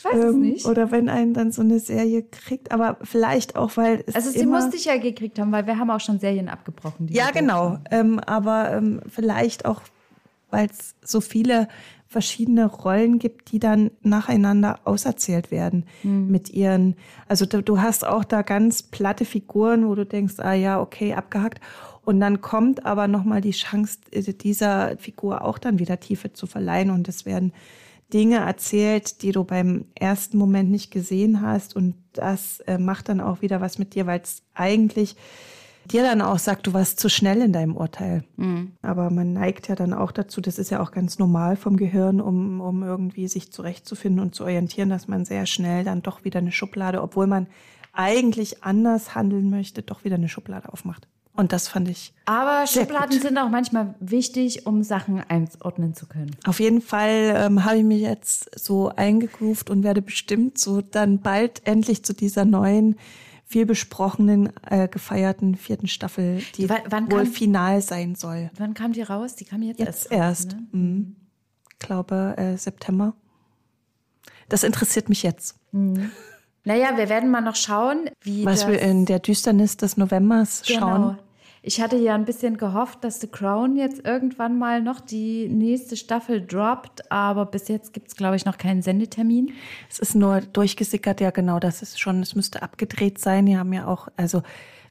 Ich 0.00 0.04
weiß 0.06 0.14
ähm, 0.14 0.28
es 0.28 0.36
nicht. 0.36 0.66
Oder 0.66 0.90
wenn 0.90 1.10
einen 1.10 1.34
dann 1.34 1.52
so 1.52 1.60
eine 1.60 1.78
Serie 1.78 2.22
kriegt, 2.22 2.72
aber 2.72 2.96
vielleicht 3.02 3.56
auch, 3.56 3.76
weil 3.76 4.02
es. 4.06 4.14
Also 4.14 4.30
sie 4.30 4.38
immer, 4.38 4.60
musste 4.60 4.76
ich 4.76 4.86
ja 4.86 4.96
gekriegt 4.96 5.38
haben, 5.38 5.52
weil 5.52 5.66
wir 5.66 5.78
haben 5.78 5.90
auch 5.90 6.00
schon 6.00 6.18
Serien 6.18 6.48
abgebrochen. 6.48 7.08
ja, 7.08 7.30
genau. 7.30 7.78
Ähm, 7.90 8.18
aber 8.20 8.72
ähm, 8.72 9.02
vielleicht 9.08 9.66
auch, 9.66 9.82
weil 10.50 10.68
es 10.70 10.94
so 11.04 11.20
viele 11.20 11.68
verschiedene 12.06 12.64
Rollen 12.64 13.18
gibt, 13.18 13.52
die 13.52 13.58
dann 13.58 13.90
nacheinander 14.00 14.80
auserzählt 14.84 15.50
werden 15.50 15.84
mhm. 16.02 16.30
mit 16.30 16.48
ihren, 16.48 16.96
also 17.28 17.44
du, 17.44 17.62
du, 17.62 17.80
hast 17.80 18.06
auch 18.06 18.24
da 18.24 18.40
ganz 18.40 18.82
platte 18.82 19.26
Figuren, 19.26 19.86
wo 19.86 19.94
du 19.94 20.06
denkst, 20.06 20.34
ah 20.38 20.54
ja, 20.54 20.80
okay, 20.80 21.12
abgehackt. 21.12 21.60
Und 22.04 22.20
dann 22.20 22.40
kommt 22.40 22.86
aber 22.86 23.06
nochmal 23.06 23.42
die 23.42 23.50
Chance, 23.50 23.98
äh, 24.12 24.22
dieser 24.22 24.96
Figur 24.96 25.44
auch 25.44 25.58
dann 25.58 25.78
wieder 25.78 26.00
Tiefe 26.00 26.32
zu 26.32 26.46
verleihen 26.46 26.90
und 26.90 27.06
es 27.06 27.26
werden 27.26 27.52
Dinge 28.12 28.38
erzählt, 28.38 29.22
die 29.22 29.32
du 29.32 29.44
beim 29.44 29.86
ersten 29.94 30.38
Moment 30.38 30.70
nicht 30.70 30.90
gesehen 30.90 31.42
hast 31.42 31.76
und 31.76 31.94
das 32.12 32.60
äh, 32.60 32.78
macht 32.78 33.08
dann 33.08 33.20
auch 33.20 33.42
wieder 33.42 33.60
was 33.60 33.78
mit 33.78 33.94
dir, 33.94 34.06
weil 34.06 34.20
es 34.20 34.42
eigentlich 34.54 35.16
dir 35.86 36.02
dann 36.02 36.20
auch 36.20 36.38
sagt, 36.38 36.66
du 36.66 36.74
warst 36.74 37.00
zu 37.00 37.08
schnell 37.08 37.40
in 37.40 37.52
deinem 37.52 37.76
Urteil. 37.76 38.24
Mhm. 38.36 38.72
Aber 38.82 39.10
man 39.10 39.32
neigt 39.32 39.68
ja 39.68 39.74
dann 39.74 39.92
auch 39.92 40.12
dazu, 40.12 40.40
das 40.40 40.58
ist 40.58 40.70
ja 40.70 40.80
auch 40.80 40.92
ganz 40.92 41.18
normal 41.18 41.56
vom 41.56 41.76
Gehirn, 41.76 42.20
um, 42.20 42.60
um 42.60 42.82
irgendwie 42.82 43.28
sich 43.28 43.52
zurechtzufinden 43.52 44.20
und 44.20 44.34
zu 44.34 44.44
orientieren, 44.44 44.90
dass 44.90 45.08
man 45.08 45.24
sehr 45.24 45.46
schnell 45.46 45.84
dann 45.84 46.02
doch 46.02 46.24
wieder 46.24 46.38
eine 46.38 46.52
Schublade, 46.52 47.02
obwohl 47.02 47.26
man 47.26 47.46
eigentlich 47.92 48.62
anders 48.62 49.14
handeln 49.14 49.50
möchte, 49.50 49.82
doch 49.82 50.04
wieder 50.04 50.16
eine 50.16 50.28
Schublade 50.28 50.72
aufmacht. 50.72 51.08
Und 51.40 51.54
das 51.54 51.68
fand 51.68 51.88
ich. 51.88 52.12
Aber 52.26 52.66
Schubladen 52.66 53.12
gut. 53.12 53.22
sind 53.22 53.38
auch 53.38 53.48
manchmal 53.48 53.94
wichtig, 53.98 54.66
um 54.66 54.82
Sachen 54.82 55.20
einordnen 55.20 55.94
zu 55.94 56.06
können. 56.06 56.36
Auf 56.44 56.60
jeden 56.60 56.82
Fall 56.82 57.34
ähm, 57.34 57.64
habe 57.64 57.78
ich 57.78 57.84
mich 57.84 58.02
jetzt 58.02 58.60
so 58.60 58.90
eingegroovt 58.90 59.70
und 59.70 59.82
werde 59.82 60.02
bestimmt 60.02 60.58
so 60.58 60.82
dann 60.82 61.20
bald 61.20 61.66
endlich 61.66 62.04
zu 62.04 62.12
dieser 62.12 62.44
neuen 62.44 62.96
viel 63.46 63.64
besprochenen, 63.64 64.52
äh, 64.68 64.86
gefeierten 64.86 65.54
vierten 65.54 65.88
Staffel, 65.88 66.42
die 66.56 66.68
w 66.68 66.74
wann 66.90 67.10
wohl 67.10 67.24
kam, 67.24 67.32
final 67.32 67.80
sein 67.80 68.16
soll. 68.16 68.50
Wann 68.58 68.74
kam 68.74 68.92
die 68.92 69.00
raus? 69.00 69.34
Die 69.34 69.46
kam 69.46 69.62
jetzt, 69.62 69.80
jetzt 69.80 70.12
erst. 70.12 70.12
erst. 70.12 70.52
Ne? 70.52 70.66
Mhm. 70.72 71.16
Ich 71.72 71.78
glaube 71.78 72.34
äh, 72.36 72.58
September. 72.58 73.14
Das 74.50 74.62
interessiert 74.62 75.08
mich 75.08 75.22
jetzt. 75.22 75.56
Mhm. 75.72 76.10
Naja, 76.64 76.98
wir 76.98 77.08
werden 77.08 77.30
mal 77.30 77.40
noch 77.40 77.56
schauen, 77.56 78.10
wie 78.20 78.44
Was 78.44 78.68
wir 78.68 78.78
in 78.78 79.06
der 79.06 79.20
Düsternis 79.20 79.78
des 79.78 79.96
Novembers 79.96 80.64
genau. 80.66 80.80
schauen. 80.80 81.18
Ich 81.62 81.80
hatte 81.80 81.96
ja 81.96 82.14
ein 82.14 82.24
bisschen 82.24 82.56
gehofft, 82.56 83.04
dass 83.04 83.20
The 83.20 83.26
Crown 83.26 83.76
jetzt 83.76 84.06
irgendwann 84.06 84.58
mal 84.58 84.80
noch 84.80 85.00
die 85.00 85.46
nächste 85.46 85.96
Staffel 85.96 86.40
droppt, 86.40 87.12
aber 87.12 87.44
bis 87.44 87.68
jetzt 87.68 87.92
gibt 87.92 88.08
es, 88.08 88.16
glaube 88.16 88.36
ich, 88.36 88.46
noch 88.46 88.56
keinen 88.56 88.80
Sendetermin. 88.80 89.52
Es 89.90 89.98
ist 89.98 90.14
nur 90.14 90.40
durchgesickert, 90.40 91.20
ja 91.20 91.30
genau, 91.30 91.60
das 91.60 91.82
ist 91.82 92.00
schon, 92.00 92.22
es 92.22 92.34
müsste 92.34 92.62
abgedreht 92.62 93.18
sein. 93.18 93.44
Die 93.44 93.58
haben 93.58 93.74
ja 93.74 93.86
auch, 93.86 94.08
also 94.16 94.42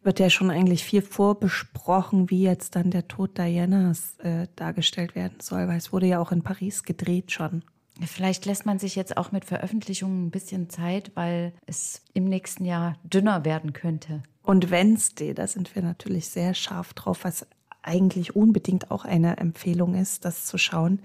wird 0.03 0.19
ja 0.19 0.29
schon 0.29 0.51
eigentlich 0.51 0.83
viel 0.83 1.01
vorbesprochen, 1.01 2.29
wie 2.29 2.43
jetzt 2.43 2.75
dann 2.75 2.91
der 2.91 3.07
Tod 3.07 3.37
Dianas 3.37 4.15
äh, 4.19 4.47
dargestellt 4.55 5.15
werden 5.15 5.39
soll, 5.41 5.67
weil 5.67 5.77
es 5.77 5.91
wurde 5.91 6.05
ja 6.05 6.19
auch 6.19 6.31
in 6.31 6.43
Paris 6.43 6.83
gedreht 6.83 7.31
schon. 7.31 7.63
Vielleicht 8.05 8.45
lässt 8.45 8.65
man 8.65 8.79
sich 8.79 8.95
jetzt 8.95 9.17
auch 9.17 9.31
mit 9.31 9.43
Veröffentlichungen 9.43 10.27
ein 10.27 10.31
bisschen 10.31 10.69
Zeit, 10.69 11.11
weil 11.15 11.53
es 11.65 12.03
im 12.13 12.25
nächsten 12.25 12.63
Jahr 12.63 12.95
dünner 13.03 13.43
werden 13.43 13.73
könnte. 13.73 14.23
Und 14.43 14.71
Wednesday, 14.71 15.33
da 15.33 15.47
sind 15.47 15.75
wir 15.75 15.81
natürlich 15.81 16.29
sehr 16.29 16.53
scharf 16.53 16.93
drauf, 16.93 17.19
was 17.23 17.45
eigentlich 17.81 18.35
unbedingt 18.35 18.91
auch 18.91 19.05
eine 19.05 19.37
Empfehlung 19.37 19.95
ist, 19.95 20.25
das 20.25 20.45
zu 20.45 20.57
schauen. 20.57 21.01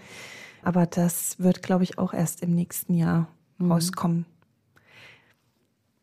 Aber 0.63 0.87
das 0.87 1.39
wird, 1.39 1.63
glaube 1.63 1.85
ich, 1.85 1.99
auch 1.99 2.15
erst 2.15 2.43
im 2.43 2.55
nächsten 2.55 2.95
Jahr 2.95 3.29
mhm. 3.59 3.73
rauskommen. 3.73 4.27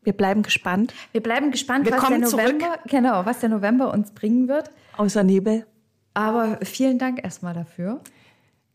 Wir 0.02 0.12
bleiben 0.12 0.42
gespannt. 0.42 0.94
Wir 1.12 1.22
bleiben 1.22 1.50
gespannt, 1.50 1.86
wir 1.86 1.92
was 1.92 2.08
der 2.08 2.18
November, 2.18 2.78
genau, 2.86 3.24
was 3.24 3.40
der 3.40 3.48
November 3.50 3.92
uns 3.92 4.10
bringen 4.10 4.48
wird. 4.48 4.70
Außer 4.96 5.22
Nebel. 5.22 5.66
Aber 6.14 6.58
vielen 6.62 6.98
Dank 6.98 7.22
erstmal 7.22 7.54
dafür. 7.54 8.00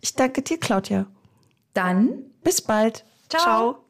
Ich 0.01 0.13
danke 0.15 0.41
dir, 0.41 0.59
Claudia. 0.59 1.05
Dann 1.73 2.23
bis 2.43 2.61
bald. 2.61 3.05
Ciao. 3.29 3.41
Ciao. 3.41 3.83